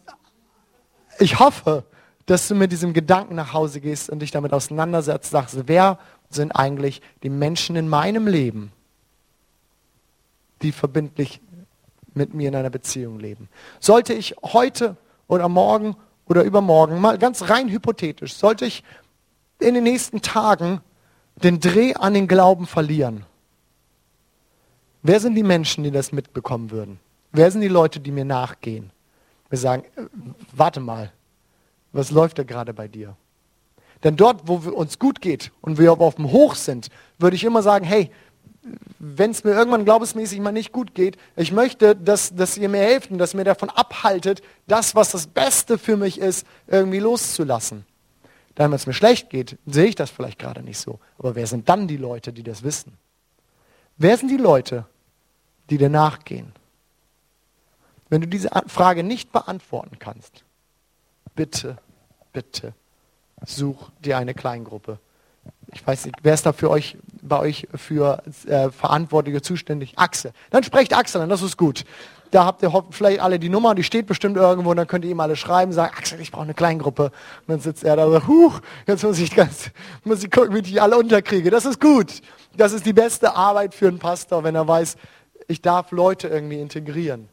ich 1.22 1.40
hoffe, 1.40 1.84
dass 2.26 2.48
du 2.48 2.56
mit 2.56 2.72
diesem 2.72 2.94
Gedanken 2.94 3.36
nach 3.36 3.54
Hause 3.54 3.80
gehst 3.80 4.10
und 4.10 4.20
dich 4.20 4.32
damit 4.32 4.54
auseinandersetzt, 4.54 5.32
sagst, 5.32 5.68
wer 5.68 6.00
sind 6.30 6.52
eigentlich 6.52 7.02
die 7.24 7.30
Menschen 7.30 7.76
in 7.76 7.88
meinem 7.88 8.28
Leben, 8.28 8.72
die 10.62 10.72
verbindlich 10.72 11.42
mit 12.14 12.34
mir 12.34 12.50
in 12.50 12.56
einer 12.56 12.70
Beziehung 12.70 13.20
leben. 13.20 13.50
Sollte 13.80 14.14
ich 14.14 14.36
heute 14.44 14.98
oder 15.28 15.48
morgen 15.48 15.96
oder 16.28 16.44
übermorgen, 16.44 17.00
mal 17.00 17.18
ganz 17.18 17.50
rein 17.50 17.70
hypothetisch, 17.70 18.34
sollte 18.34 18.66
ich 18.66 18.84
in 19.60 19.74
den 19.74 19.84
nächsten 19.84 20.22
Tagen 20.22 20.82
den 21.36 21.60
Dreh 21.60 21.94
an 21.94 22.14
den 22.14 22.28
Glauben 22.28 22.66
verlieren, 22.66 23.26
wer 25.04 25.20
sind 25.20 25.36
die 25.36 25.44
Menschen, 25.44 25.84
die 25.84 25.92
das 25.92 26.12
mitbekommen 26.12 26.72
würden? 26.72 27.00
Wer 27.32 27.50
sind 27.52 27.62
die 27.62 27.68
Leute, 27.68 28.00
die 28.00 28.12
mir 28.12 28.26
nachgehen? 28.26 28.92
Wir 29.52 29.60
sagen, 29.60 29.84
äh, 29.96 30.02
warte 30.54 30.80
mal, 30.80 31.12
was 31.92 32.10
läuft 32.10 32.40
da 32.40 32.44
gerade 32.44 32.74
bei 32.74 32.88
dir? 32.88 33.16
Denn 34.04 34.16
dort, 34.16 34.48
wo 34.48 34.56
uns 34.72 34.98
gut 34.98 35.22
geht 35.22 35.52
und 35.62 35.78
wir 35.78 35.92
auf 35.92 36.16
dem 36.16 36.32
Hoch 36.32 36.56
sind, 36.56 36.88
würde 37.20 37.36
ich 37.36 37.44
immer 37.44 37.62
sagen, 37.62 37.86
hey, 37.86 38.10
wenn 38.98 39.32
es 39.32 39.44
mir 39.44 39.52
irgendwann 39.52 39.86
glaubensmäßig 39.86 40.40
mal 40.40 40.52
nicht 40.52 40.72
gut 40.72 40.96
geht, 40.96 41.18
ich 41.36 41.52
möchte, 41.52 41.96
dass, 41.96 42.34
dass 42.34 42.58
ihr 42.58 42.70
mir 42.70 42.80
helft 42.80 43.12
und 43.12 43.18
dass 43.18 43.34
mir 43.34 43.44
davon 43.44 43.70
abhaltet, 43.70 44.42
das, 44.68 44.96
was 44.96 45.12
das 45.12 45.28
Beste 45.28 45.78
für 45.78 45.98
mich 45.98 46.20
ist, 46.20 46.48
irgendwie 46.68 47.00
loszulassen. 47.00 47.86
Dann, 48.56 48.72
wenn 48.72 48.76
es 48.76 48.88
mir 48.88 48.94
schlecht 48.94 49.30
geht, 49.30 49.58
sehe 49.66 49.88
ich 49.88 49.96
das 49.96 50.10
vielleicht 50.10 50.40
gerade 50.40 50.64
nicht 50.64 50.80
so. 50.80 51.00
Aber 51.18 51.36
wer 51.36 51.48
sind 51.48 51.68
dann 51.70 51.88
die 51.88 51.98
Leute, 51.98 52.32
die 52.32 52.44
das 52.44 52.64
wissen? 52.64 52.98
Wer 53.98 54.18
sind 54.18 54.30
die 54.30 54.38
Leute, 54.38 54.86
die 55.70 55.78
dir 55.78 55.90
nachgehen? 55.90 56.54
Wenn 58.12 58.20
du 58.20 58.28
diese 58.28 58.50
Frage 58.68 59.04
nicht 59.04 59.32
beantworten 59.32 59.98
kannst, 59.98 60.44
bitte, 61.34 61.78
bitte, 62.34 62.74
such 63.46 63.90
dir 64.04 64.18
eine 64.18 64.34
Kleingruppe. 64.34 65.00
Ich 65.74 65.88
weiß 65.88 66.08
nicht, 66.08 66.18
wer 66.22 66.34
ist 66.34 66.46
da 66.46 66.52
für 66.52 66.70
euch, 66.70 66.98
bei 67.22 67.40
euch 67.40 67.70
für 67.74 68.22
äh, 68.48 68.70
Verantwortliche 68.70 69.42
zuständig? 69.42 69.98
Axel. 69.98 70.34
Dann 70.50 70.62
sprecht 70.64 70.94
Axel 70.94 71.22
an, 71.22 71.30
das 71.30 71.42
ist 71.42 71.56
gut. 71.56 71.86
Da 72.32 72.44
habt 72.44 72.62
ihr 72.64 72.84
vielleicht 72.90 73.22
alle 73.22 73.40
die 73.40 73.48
Nummer, 73.48 73.76
die 73.76 73.84
steht 73.84 74.08
bestimmt 74.08 74.36
irgendwo, 74.36 74.72
und 74.72 74.78
dann 74.78 74.88
könnt 74.88 75.06
ihr 75.06 75.12
ihm 75.12 75.20
alle 75.22 75.38
schreiben, 75.38 75.72
sagen, 75.72 75.96
Axel, 75.98 76.20
ich 76.20 76.32
brauche 76.32 76.44
eine 76.44 76.54
Kleingruppe. 76.54 77.06
Und 77.06 77.48
dann 77.48 77.60
sitzt 77.62 77.86
er 77.86 77.96
da 77.96 78.10
so, 78.10 78.28
huch, 78.28 78.60
jetzt 78.88 79.06
muss 79.06 79.20
ich 79.20 79.34
ganz, 79.34 79.72
muss 80.04 80.22
ich 80.22 80.30
gucken, 80.30 80.54
wie 80.54 80.60
ich 80.60 80.70
die 80.70 80.82
alle 80.82 80.98
unterkriege. 80.98 81.50
Das 81.50 81.64
ist 81.64 81.80
gut. 81.80 82.22
Das 82.58 82.74
ist 82.74 82.86
die 82.86 82.94
beste 82.94 83.38
Arbeit 83.38 83.74
für 83.74 83.88
einen 83.88 84.00
Pastor, 84.00 84.44
wenn 84.44 84.56
er 84.56 84.68
weiß, 84.68 84.98
ich 85.48 85.62
darf 85.62 85.92
Leute 85.92 86.28
irgendwie 86.28 86.60
integrieren. 86.60 87.30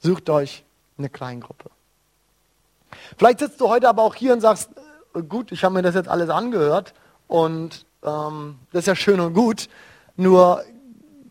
Sucht 0.00 0.30
euch 0.30 0.64
eine 0.96 1.08
Kleingruppe. 1.08 1.70
Vielleicht 3.16 3.40
sitzt 3.40 3.60
du 3.60 3.68
heute 3.68 3.88
aber 3.88 4.02
auch 4.02 4.14
hier 4.14 4.32
und 4.32 4.40
sagst, 4.40 4.70
äh, 5.14 5.22
gut, 5.22 5.52
ich 5.52 5.64
habe 5.64 5.74
mir 5.74 5.82
das 5.82 5.94
jetzt 5.94 6.08
alles 6.08 6.30
angehört 6.30 6.94
und 7.26 7.84
ähm, 8.02 8.58
das 8.72 8.80
ist 8.80 8.86
ja 8.86 8.96
schön 8.96 9.20
und 9.20 9.34
gut, 9.34 9.68
nur 10.16 10.62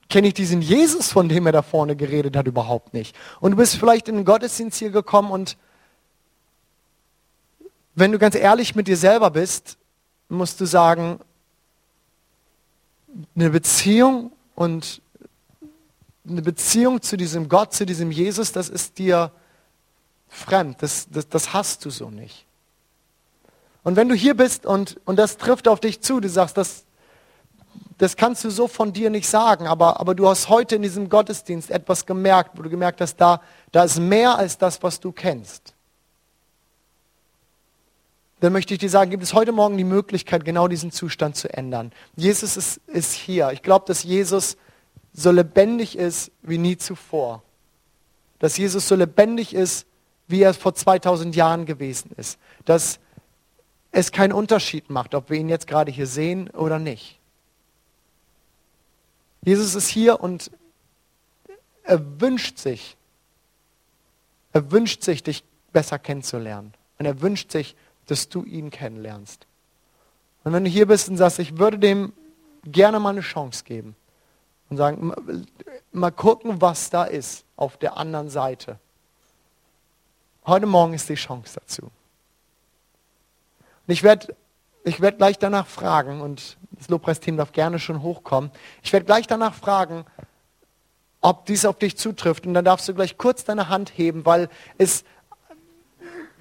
kenne 0.10 0.28
ich 0.28 0.34
diesen 0.34 0.62
Jesus, 0.62 1.12
von 1.12 1.28
dem 1.28 1.46
er 1.46 1.52
da 1.52 1.62
vorne 1.62 1.96
geredet 1.96 2.38
hat, 2.38 2.48
überhaupt 2.48 2.94
nicht. 2.94 3.16
Und 3.40 3.52
du 3.52 3.58
bist 3.58 3.76
vielleicht 3.76 4.08
in 4.08 4.16
den 4.16 4.26
Gottesdienst 4.26 4.78
hier 4.78 4.92
gekommen 4.92 5.32
und 5.32 5.58
wenn 7.96 8.12
du 8.12 8.20
ganz 8.20 8.36
ehrlich 8.36 8.76
mit 8.76 8.88
dir 8.88 8.98
selber 8.98 9.32
bist, 9.32 9.78
musst 10.30 10.62
du 10.62 10.66
sagen, 10.66 11.20
eine 13.36 13.50
Beziehung 13.50 14.32
und 14.56 15.02
eine 16.28 16.42
Beziehung 16.42 17.02
zu 17.02 17.18
diesem 17.18 17.50
Gott, 17.50 17.74
zu 17.74 17.86
diesem 17.86 18.12
Jesus, 18.12 18.52
das 18.52 18.70
ist 18.70 18.98
dir 18.98 19.32
fremd, 20.28 20.82
das, 20.82 21.08
das, 21.10 21.30
das 21.30 21.54
hast 21.54 21.86
du 21.86 21.90
so 21.90 22.10
nicht. 22.10 22.46
Und 23.84 23.96
wenn 23.96 24.10
du 24.10 24.16
hier 24.16 24.36
bist 24.36 24.66
und, 24.66 25.00
und 25.06 25.18
das 25.18 25.38
trifft 25.38 25.68
auf 25.68 25.80
dich 25.80 26.02
zu, 26.02 26.20
du 26.20 26.28
sagst, 26.28 26.58
das, 26.58 26.84
das 27.98 28.18
kannst 28.18 28.44
du 28.44 28.50
so 28.50 28.68
von 28.68 28.92
dir 28.92 29.10
nicht 29.10 29.30
sagen, 29.30 29.68
aber, 29.68 30.00
aber 30.00 30.14
du 30.14 30.28
hast 30.28 30.50
heute 30.50 30.76
in 30.76 30.82
diesem 30.82 31.10
Gottesdienst 31.10 31.72
etwas 31.72 32.06
gemerkt, 32.06 32.58
wo 32.58 32.62
du 32.62 32.70
gemerkt 32.70 33.00
hast, 33.02 33.16
da, 33.16 33.42
da 33.72 33.86
ist 33.86 34.00
mehr 34.00 34.38
als 34.38 34.58
das, 34.58 34.84
was 34.84 35.00
du 35.00 35.12
kennst. 35.12 35.74
Dann 38.40 38.54
möchte 38.54 38.74
ich 38.74 38.80
dir 38.80 38.90
sagen, 38.90 39.10
gibt 39.10 39.24
es 39.24 39.34
heute 39.34 39.52
Morgen 39.52 39.78
die 39.78 39.84
Möglichkeit, 39.84 40.46
genau 40.46 40.68
diesen 40.68 40.92
Zustand 40.92 41.36
zu 41.36 41.52
ändern. 41.52 41.92
Jesus 42.16 42.56
ist, 42.56 42.82
ist 42.88 43.14
hier. 43.14 43.52
Ich 43.52 43.64
glaube, 43.64 43.86
dass 43.88 44.04
Jesus 44.04 44.58
so 45.18 45.32
lebendig 45.32 45.98
ist 45.98 46.32
wie 46.44 46.60
nie 46.60 46.78
zuvor. 46.78 47.42
Dass 48.38 48.56
Jesus 48.56 48.88
so 48.88 48.96
lebendig 48.96 49.54
ist, 49.54 49.88
wie 50.28 50.44
er 50.44 50.54
vor 50.54 50.76
2000 50.76 51.36
Jahren 51.36 51.66
gewesen 51.66 52.12
ist. 52.18 52.40
Dass 52.66 53.00
es 53.92 54.12
keinen 54.12 54.32
Unterschied 54.32 54.92
macht, 54.92 55.16
ob 55.16 55.32
wir 55.32 55.40
ihn 55.40 55.50
jetzt 55.50 55.66
gerade 55.66 55.92
hier 55.92 56.06
sehen 56.06 56.52
oder 56.52 56.78
nicht. 56.78 57.20
Jesus 59.44 59.74
ist 59.74 59.88
hier 59.88 60.20
und 60.20 60.52
er 61.84 62.22
wünscht 62.22 62.60
sich, 62.60 62.96
er 64.54 64.72
wünscht 64.72 65.02
sich, 65.04 65.24
dich 65.24 65.44
besser 65.74 65.98
kennenzulernen. 65.98 66.74
Und 67.00 67.06
er 67.06 67.22
wünscht 67.22 67.52
sich, 67.52 67.76
dass 68.06 68.30
du 68.30 68.44
ihn 68.44 68.70
kennenlernst. 68.70 69.48
Und 70.44 70.54
wenn 70.54 70.64
du 70.64 70.70
hier 70.70 70.86
bist 70.86 71.10
und 71.10 71.18
sagst, 71.18 71.40
ich 71.40 71.58
würde 71.58 71.80
dem 71.80 72.14
gerne 72.66 73.00
mal 73.00 73.12
eine 73.12 73.22
Chance 73.22 73.64
geben 73.64 73.96
und 74.70 74.78
sagen, 74.78 75.14
mal 75.92 76.12
gucken, 76.12 76.62
was 76.62 76.90
da 76.90 77.04
ist 77.04 77.46
auf 77.56 77.78
der 77.78 77.98
anderen 77.98 78.30
Seite. 78.30 78.80
Heute 80.46 80.66
Morgen 80.66 80.94
ist 80.94 81.10
die 81.10 81.16
Chance 81.16 81.60
dazu. 81.60 81.84
Und 81.84 81.92
ich 83.94 84.04
werde 84.04 84.36
ich 84.88 85.02
werd 85.02 85.18
gleich 85.18 85.38
danach 85.38 85.68
fragen 85.68 86.22
und 86.22 86.56
das 86.72 86.88
Lobpreisteam 86.88 87.36
darf 87.36 87.52
gerne 87.52 87.78
schon 87.78 88.02
hochkommen. 88.02 88.52
Ich 88.84 88.94
werde 88.94 89.06
gleich 89.06 89.28
danach 89.28 89.54
fragen, 89.54 90.06
ob 91.20 91.46
dies 91.46 91.66
auf 91.66 91.78
dich 91.78 91.98
zutrifft. 91.98 92.48
Und 92.48 92.54
dann 92.54 92.64
darfst 92.64 92.88
du 92.88 92.94
gleich 92.94 93.18
kurz 93.18 93.44
deine 93.44 93.68
Hand 93.68 93.92
heben, 93.98 94.26
weil 94.26 94.48
es 94.78 95.04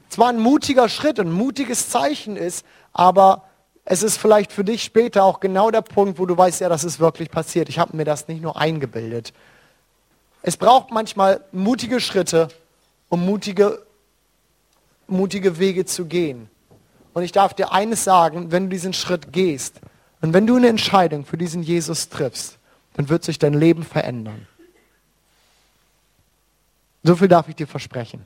zwar 0.09 0.29
ein 0.29 0.39
mutiger 0.39 0.89
Schritt, 0.89 1.19
ein 1.19 1.33
mutiges 1.33 1.91
Zeichen 1.91 2.37
ist, 2.37 2.65
aber 2.93 3.46
es 3.89 4.03
ist 4.03 4.19
vielleicht 4.19 4.53
für 4.53 4.65
dich 4.65 4.83
später 4.83 5.23
auch 5.23 5.39
genau 5.39 5.71
der 5.71 5.81
Punkt, 5.81 6.19
wo 6.19 6.27
du 6.27 6.37
weißt, 6.37 6.61
ja, 6.61 6.69
das 6.69 6.83
ist 6.83 6.99
wirklich 6.99 7.31
passiert. 7.31 7.69
Ich 7.69 7.79
habe 7.79 7.97
mir 7.97 8.05
das 8.05 8.27
nicht 8.27 8.43
nur 8.43 8.61
eingebildet. 8.61 9.33
Es 10.43 10.57
braucht 10.57 10.91
manchmal 10.91 11.41
mutige 11.53 12.01
Schritte, 12.01 12.49
um 13.09 13.25
mutige, 13.25 13.81
mutige 15.07 15.61
Wege 15.61 15.85
zu 15.87 16.07
gehen. 16.07 16.51
Und 17.15 17.23
ich 17.23 17.31
darf 17.31 17.55
dir 17.55 17.73
eines 17.73 18.03
sagen, 18.03 18.51
wenn 18.51 18.65
du 18.65 18.71
diesen 18.71 18.93
Schritt 18.93 19.33
gehst, 19.33 19.81
und 20.21 20.33
wenn 20.33 20.47
du 20.47 20.57
eine 20.57 20.69
Entscheidung 20.69 21.25
für 21.25 21.37
diesen 21.37 21.63
Jesus 21.63 22.09
triffst, 22.09 22.59
dann 22.95 23.09
wird 23.09 23.23
sich 23.23 23.39
dein 23.39 23.55
Leben 23.55 23.85
verändern. 23.85 24.49
So 27.05 27.15
viel 27.15 27.29
darf 27.29 27.49
ich 27.49 27.55
dir 27.55 27.69
versprechen. 27.69 28.25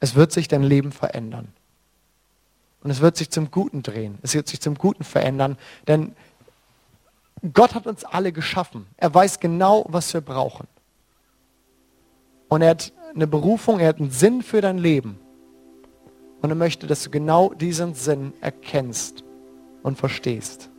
Es 0.00 0.16
wird 0.16 0.32
sich 0.32 0.48
dein 0.48 0.64
Leben 0.64 0.90
verändern. 0.90 1.52
Und 2.82 2.90
es 2.90 3.00
wird 3.00 3.16
sich 3.16 3.30
zum 3.30 3.50
Guten 3.50 3.82
drehen. 3.82 4.18
Es 4.22 4.34
wird 4.34 4.48
sich 4.48 4.60
zum 4.60 4.76
Guten 4.76 5.04
verändern. 5.04 5.58
Denn 5.86 6.14
Gott 7.52 7.74
hat 7.74 7.86
uns 7.86 8.04
alle 8.04 8.32
geschaffen. 8.32 8.86
Er 8.96 9.12
weiß 9.12 9.40
genau, 9.40 9.86
was 9.88 10.12
wir 10.14 10.20
brauchen. 10.20 10.66
Und 12.48 12.62
er 12.62 12.70
hat 12.70 12.92
eine 13.14 13.26
Berufung, 13.26 13.80
er 13.80 13.88
hat 13.88 13.98
einen 13.98 14.10
Sinn 14.10 14.42
für 14.42 14.60
dein 14.60 14.78
Leben. 14.78 15.18
Und 16.40 16.50
er 16.50 16.56
möchte, 16.56 16.86
dass 16.86 17.02
du 17.02 17.10
genau 17.10 17.52
diesen 17.52 17.94
Sinn 17.94 18.32
erkennst 18.40 19.24
und 19.82 19.98
verstehst. 19.98 20.70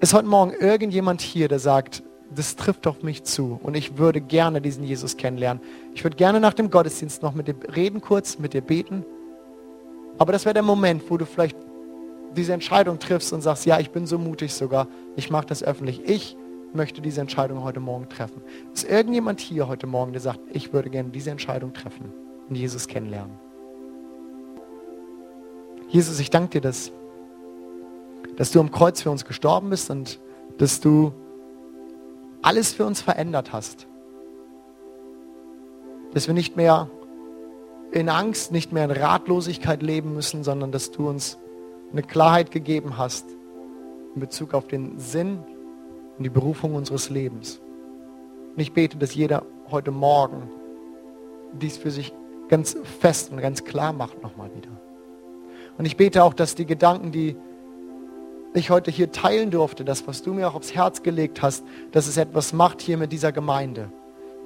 Ist 0.00 0.12
heute 0.12 0.26
Morgen 0.26 0.52
irgendjemand 0.52 1.20
hier, 1.20 1.48
der 1.48 1.60
sagt, 1.60 2.02
das 2.34 2.56
trifft 2.56 2.86
auf 2.86 3.02
mich 3.02 3.22
zu 3.22 3.58
und 3.62 3.76
ich 3.76 3.96
würde 3.96 4.20
gerne 4.20 4.60
diesen 4.60 4.84
Jesus 4.84 5.16
kennenlernen. 5.16 5.62
Ich 5.94 6.02
würde 6.02 6.16
gerne 6.16 6.40
nach 6.40 6.54
dem 6.54 6.70
Gottesdienst 6.70 7.22
noch 7.22 7.34
mit 7.34 7.48
dir 7.48 7.54
reden 7.74 8.00
kurz, 8.00 8.38
mit 8.38 8.54
dir 8.54 8.60
beten. 8.60 9.04
Aber 10.18 10.32
das 10.32 10.44
wäre 10.44 10.54
der 10.54 10.62
Moment, 10.62 11.02
wo 11.10 11.16
du 11.16 11.26
vielleicht 11.26 11.56
diese 12.36 12.52
Entscheidung 12.52 12.98
triffst 12.98 13.32
und 13.32 13.40
sagst, 13.40 13.66
ja, 13.66 13.78
ich 13.78 13.90
bin 13.90 14.06
so 14.06 14.18
mutig 14.18 14.52
sogar, 14.52 14.88
ich 15.16 15.30
mache 15.30 15.46
das 15.46 15.62
öffentlich. 15.62 16.02
Ich 16.04 16.36
möchte 16.72 17.00
diese 17.00 17.20
Entscheidung 17.20 17.62
heute 17.62 17.80
Morgen 17.80 18.08
treffen. 18.08 18.42
Ist 18.72 18.88
irgendjemand 18.88 19.40
hier 19.40 19.68
heute 19.68 19.86
Morgen, 19.86 20.12
der 20.12 20.20
sagt, 20.20 20.40
ich 20.52 20.72
würde 20.72 20.90
gerne 20.90 21.10
diese 21.10 21.30
Entscheidung 21.30 21.72
treffen 21.72 22.12
und 22.48 22.56
Jesus 22.56 22.88
kennenlernen? 22.88 23.36
Jesus, 25.88 26.18
ich 26.18 26.30
danke 26.30 26.60
dir, 26.60 26.60
dass 26.60 26.90
dass 28.36 28.50
du 28.50 28.60
am 28.60 28.70
Kreuz 28.70 29.02
für 29.02 29.10
uns 29.10 29.24
gestorben 29.24 29.70
bist 29.70 29.90
und 29.90 30.18
dass 30.58 30.80
du 30.80 31.12
alles 32.42 32.72
für 32.72 32.84
uns 32.84 33.00
verändert 33.00 33.52
hast. 33.52 33.86
Dass 36.12 36.26
wir 36.26 36.34
nicht 36.34 36.56
mehr 36.56 36.90
in 37.94 38.08
Angst, 38.08 38.50
nicht 38.50 38.72
mehr 38.72 38.84
in 38.84 38.90
Ratlosigkeit 38.90 39.80
leben 39.80 40.14
müssen, 40.14 40.42
sondern 40.42 40.72
dass 40.72 40.90
du 40.90 41.08
uns 41.08 41.38
eine 41.92 42.02
Klarheit 42.02 42.50
gegeben 42.50 42.98
hast 42.98 43.24
in 44.16 44.20
Bezug 44.20 44.52
auf 44.52 44.66
den 44.66 44.98
Sinn 44.98 45.38
und 46.18 46.24
die 46.24 46.30
Berufung 46.30 46.74
unseres 46.74 47.08
Lebens. 47.08 47.60
Und 48.56 48.60
ich 48.60 48.72
bete, 48.72 48.96
dass 48.98 49.14
jeder 49.14 49.44
heute 49.70 49.92
Morgen 49.92 50.50
dies 51.52 51.76
für 51.76 51.92
sich 51.92 52.12
ganz 52.48 52.76
fest 53.00 53.30
und 53.30 53.40
ganz 53.40 53.62
klar 53.64 53.92
macht 53.92 54.20
nochmal 54.24 54.50
wieder. 54.56 54.70
Und 55.78 55.84
ich 55.84 55.96
bete 55.96 56.24
auch, 56.24 56.34
dass 56.34 56.56
die 56.56 56.66
Gedanken, 56.66 57.12
die 57.12 57.36
ich 58.54 58.70
heute 58.70 58.90
hier 58.90 59.12
teilen 59.12 59.52
durfte, 59.52 59.84
das, 59.84 60.06
was 60.08 60.22
du 60.22 60.34
mir 60.34 60.48
auch 60.48 60.54
aufs 60.56 60.74
Herz 60.74 61.02
gelegt 61.04 61.42
hast, 61.42 61.64
dass 61.92 62.08
es 62.08 62.16
etwas 62.16 62.52
macht 62.52 62.80
hier 62.80 62.96
mit 62.96 63.12
dieser 63.12 63.30
Gemeinde. 63.30 63.90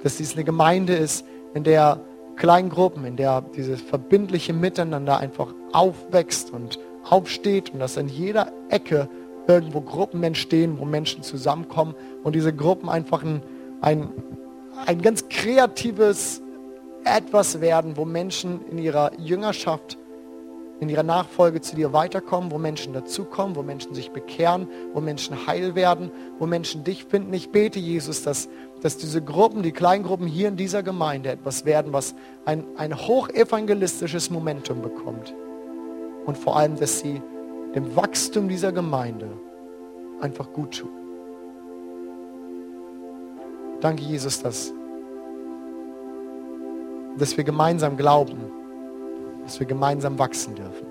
Dass 0.03 0.17
dies 0.17 0.33
eine 0.33 0.43
Gemeinde 0.43 0.93
ist, 0.93 1.25
in 1.55 1.63
der 1.63 1.99
Kleingruppen, 2.39 3.05
in 3.05 3.17
der 3.17 3.41
dieses 3.41 3.81
verbindliche 3.81 4.53
Miteinander 4.53 5.19
einfach 5.19 5.53
aufwächst 5.73 6.51
und 6.51 6.79
aufsteht 7.07 7.71
und 7.73 7.79
dass 7.79 7.97
in 7.97 8.07
jeder 8.07 8.51
Ecke 8.69 9.09
irgendwo 9.47 9.81
Gruppen 9.81 10.23
entstehen, 10.23 10.79
wo 10.79 10.85
Menschen 10.85 11.21
zusammenkommen 11.21 11.95
und 12.23 12.33
diese 12.33 12.53
Gruppen 12.53 12.87
einfach 12.87 13.23
ein, 13.23 13.43
ein, 13.81 14.09
ein 14.85 15.01
ganz 15.01 15.27
kreatives 15.27 16.41
etwas 17.03 17.59
werden, 17.59 17.97
wo 17.97 18.05
Menschen 18.05 18.61
in 18.71 18.77
ihrer 18.77 19.11
Jüngerschaft 19.19 19.97
in 20.79 20.87
ihrer 20.87 21.03
Nachfolge 21.03 21.61
zu 21.61 21.75
dir 21.75 21.93
weiterkommen, 21.93 22.51
wo 22.51 22.57
Menschen 22.57 22.93
dazukommen, 22.93 23.55
wo 23.55 23.63
Menschen 23.63 23.93
sich 23.93 24.11
bekehren, 24.11 24.67
wo 24.93 25.01
Menschen 25.01 25.45
heil 25.45 25.75
werden, 25.75 26.11
wo 26.39 26.45
Menschen 26.45 26.83
dich 26.83 27.03
finden. 27.03 27.33
Ich 27.33 27.49
bete, 27.49 27.79
Jesus, 27.79 28.23
dass, 28.23 28.47
dass 28.81 28.97
diese 28.97 29.21
Gruppen, 29.21 29.63
die 29.63 29.71
Kleingruppen 29.71 30.27
hier 30.27 30.47
in 30.47 30.55
dieser 30.55 30.83
Gemeinde 30.83 31.29
etwas 31.29 31.65
werden, 31.65 31.91
was 31.93 32.15
ein, 32.45 32.63
ein 32.77 32.95
hochevangelistisches 32.95 34.29
Momentum 34.29 34.81
bekommt. 34.81 35.33
Und 36.25 36.37
vor 36.37 36.57
allem, 36.57 36.77
dass 36.77 36.99
sie 36.99 37.21
dem 37.75 37.95
Wachstum 37.95 38.47
dieser 38.47 38.71
Gemeinde 38.71 39.29
einfach 40.21 40.51
gut 40.53 40.79
tun. 40.79 40.89
Danke, 43.81 44.03
Jesus, 44.03 44.41
dass, 44.41 44.73
dass 47.17 47.37
wir 47.37 47.43
gemeinsam 47.43 47.95
glauben, 47.95 48.37
dass 49.43 49.59
wir 49.59 49.67
gemeinsam 49.67 50.19
wachsen 50.19 50.55
dürfen. 50.55 50.88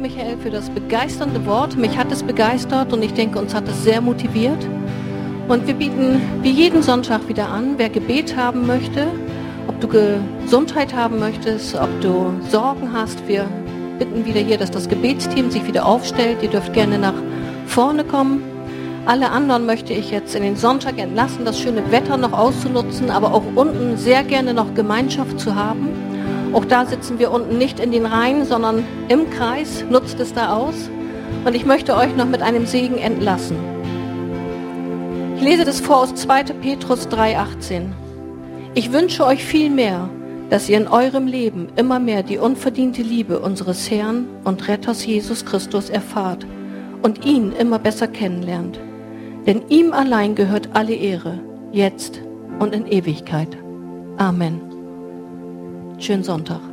Michael, 0.00 0.38
für 0.38 0.50
das 0.50 0.70
begeisternde 0.70 1.44
Wort. 1.44 1.76
Mich 1.76 1.98
hat 1.98 2.10
es 2.10 2.22
begeistert 2.22 2.92
und 2.94 3.02
ich 3.02 3.12
denke, 3.12 3.38
uns 3.38 3.54
hat 3.54 3.68
es 3.68 3.84
sehr 3.84 4.00
motiviert. 4.00 4.66
Und 5.46 5.66
wir 5.66 5.74
bieten 5.74 6.22
wie 6.42 6.50
jeden 6.50 6.82
Sonntag 6.82 7.28
wieder 7.28 7.50
an, 7.50 7.74
wer 7.76 7.90
Gebet 7.90 8.34
haben 8.34 8.66
möchte, 8.66 9.08
ob 9.66 9.78
du 9.80 9.88
Gesundheit 9.88 10.94
haben 10.94 11.18
möchtest, 11.18 11.74
ob 11.74 11.88
du 12.00 12.32
Sorgen 12.48 12.94
hast. 12.94 13.28
Wir 13.28 13.46
bitten 13.98 14.24
wieder 14.24 14.40
hier, 14.40 14.56
dass 14.56 14.70
das 14.70 14.88
Gebetsteam 14.88 15.50
sich 15.50 15.66
wieder 15.66 15.84
aufstellt. 15.84 16.38
Ihr 16.42 16.48
dürft 16.48 16.72
gerne 16.72 16.98
nach 16.98 17.14
vorne 17.66 18.02
kommen. 18.04 18.42
Alle 19.04 19.30
anderen 19.30 19.66
möchte 19.66 19.92
ich 19.92 20.10
jetzt 20.10 20.34
in 20.34 20.42
den 20.42 20.56
Sonntag 20.56 20.98
entlassen, 20.98 21.44
das 21.44 21.60
schöne 21.60 21.90
Wetter 21.90 22.16
noch 22.16 22.32
auszunutzen, 22.32 23.10
aber 23.10 23.34
auch 23.34 23.44
unten 23.54 23.98
sehr 23.98 24.22
gerne 24.24 24.54
noch 24.54 24.74
Gemeinschaft 24.74 25.38
zu 25.38 25.56
haben. 25.56 26.09
Auch 26.52 26.64
da 26.64 26.84
sitzen 26.84 27.18
wir 27.18 27.30
unten 27.30 27.58
nicht 27.58 27.78
in 27.78 27.92
den 27.92 28.06
Reihen, 28.06 28.44
sondern 28.44 28.84
im 29.08 29.30
Kreis. 29.30 29.84
Nutzt 29.88 30.18
es 30.20 30.34
da 30.34 30.54
aus. 30.56 30.90
Und 31.44 31.54
ich 31.54 31.64
möchte 31.64 31.96
euch 31.96 32.14
noch 32.16 32.26
mit 32.26 32.42
einem 32.42 32.66
Segen 32.66 32.98
entlassen. 32.98 33.56
Ich 35.36 35.42
lese 35.42 35.64
das 35.64 35.80
vor 35.80 35.98
aus 35.98 36.14
2. 36.14 36.44
Petrus 36.60 37.08
3,18. 37.08 37.92
Ich 38.74 38.92
wünsche 38.92 39.24
euch 39.24 39.44
viel 39.44 39.70
mehr, 39.70 40.08
dass 40.50 40.68
ihr 40.68 40.76
in 40.76 40.88
eurem 40.88 41.26
Leben 41.26 41.68
immer 41.76 41.98
mehr 41.98 42.22
die 42.22 42.38
unverdiente 42.38 43.02
Liebe 43.02 43.38
unseres 43.38 43.90
Herrn 43.90 44.26
und 44.44 44.68
Retters 44.68 45.06
Jesus 45.06 45.46
Christus 45.46 45.88
erfahrt 45.88 46.44
und 47.02 47.24
ihn 47.24 47.52
immer 47.52 47.78
besser 47.78 48.08
kennenlernt. 48.08 48.78
Denn 49.46 49.62
ihm 49.68 49.92
allein 49.92 50.34
gehört 50.34 50.70
alle 50.74 50.94
Ehre, 50.94 51.38
jetzt 51.72 52.20
und 52.58 52.74
in 52.74 52.86
Ewigkeit. 52.86 53.56
Amen. 54.18 54.69
Schönen 56.00 56.24
Sonntag. 56.24 56.69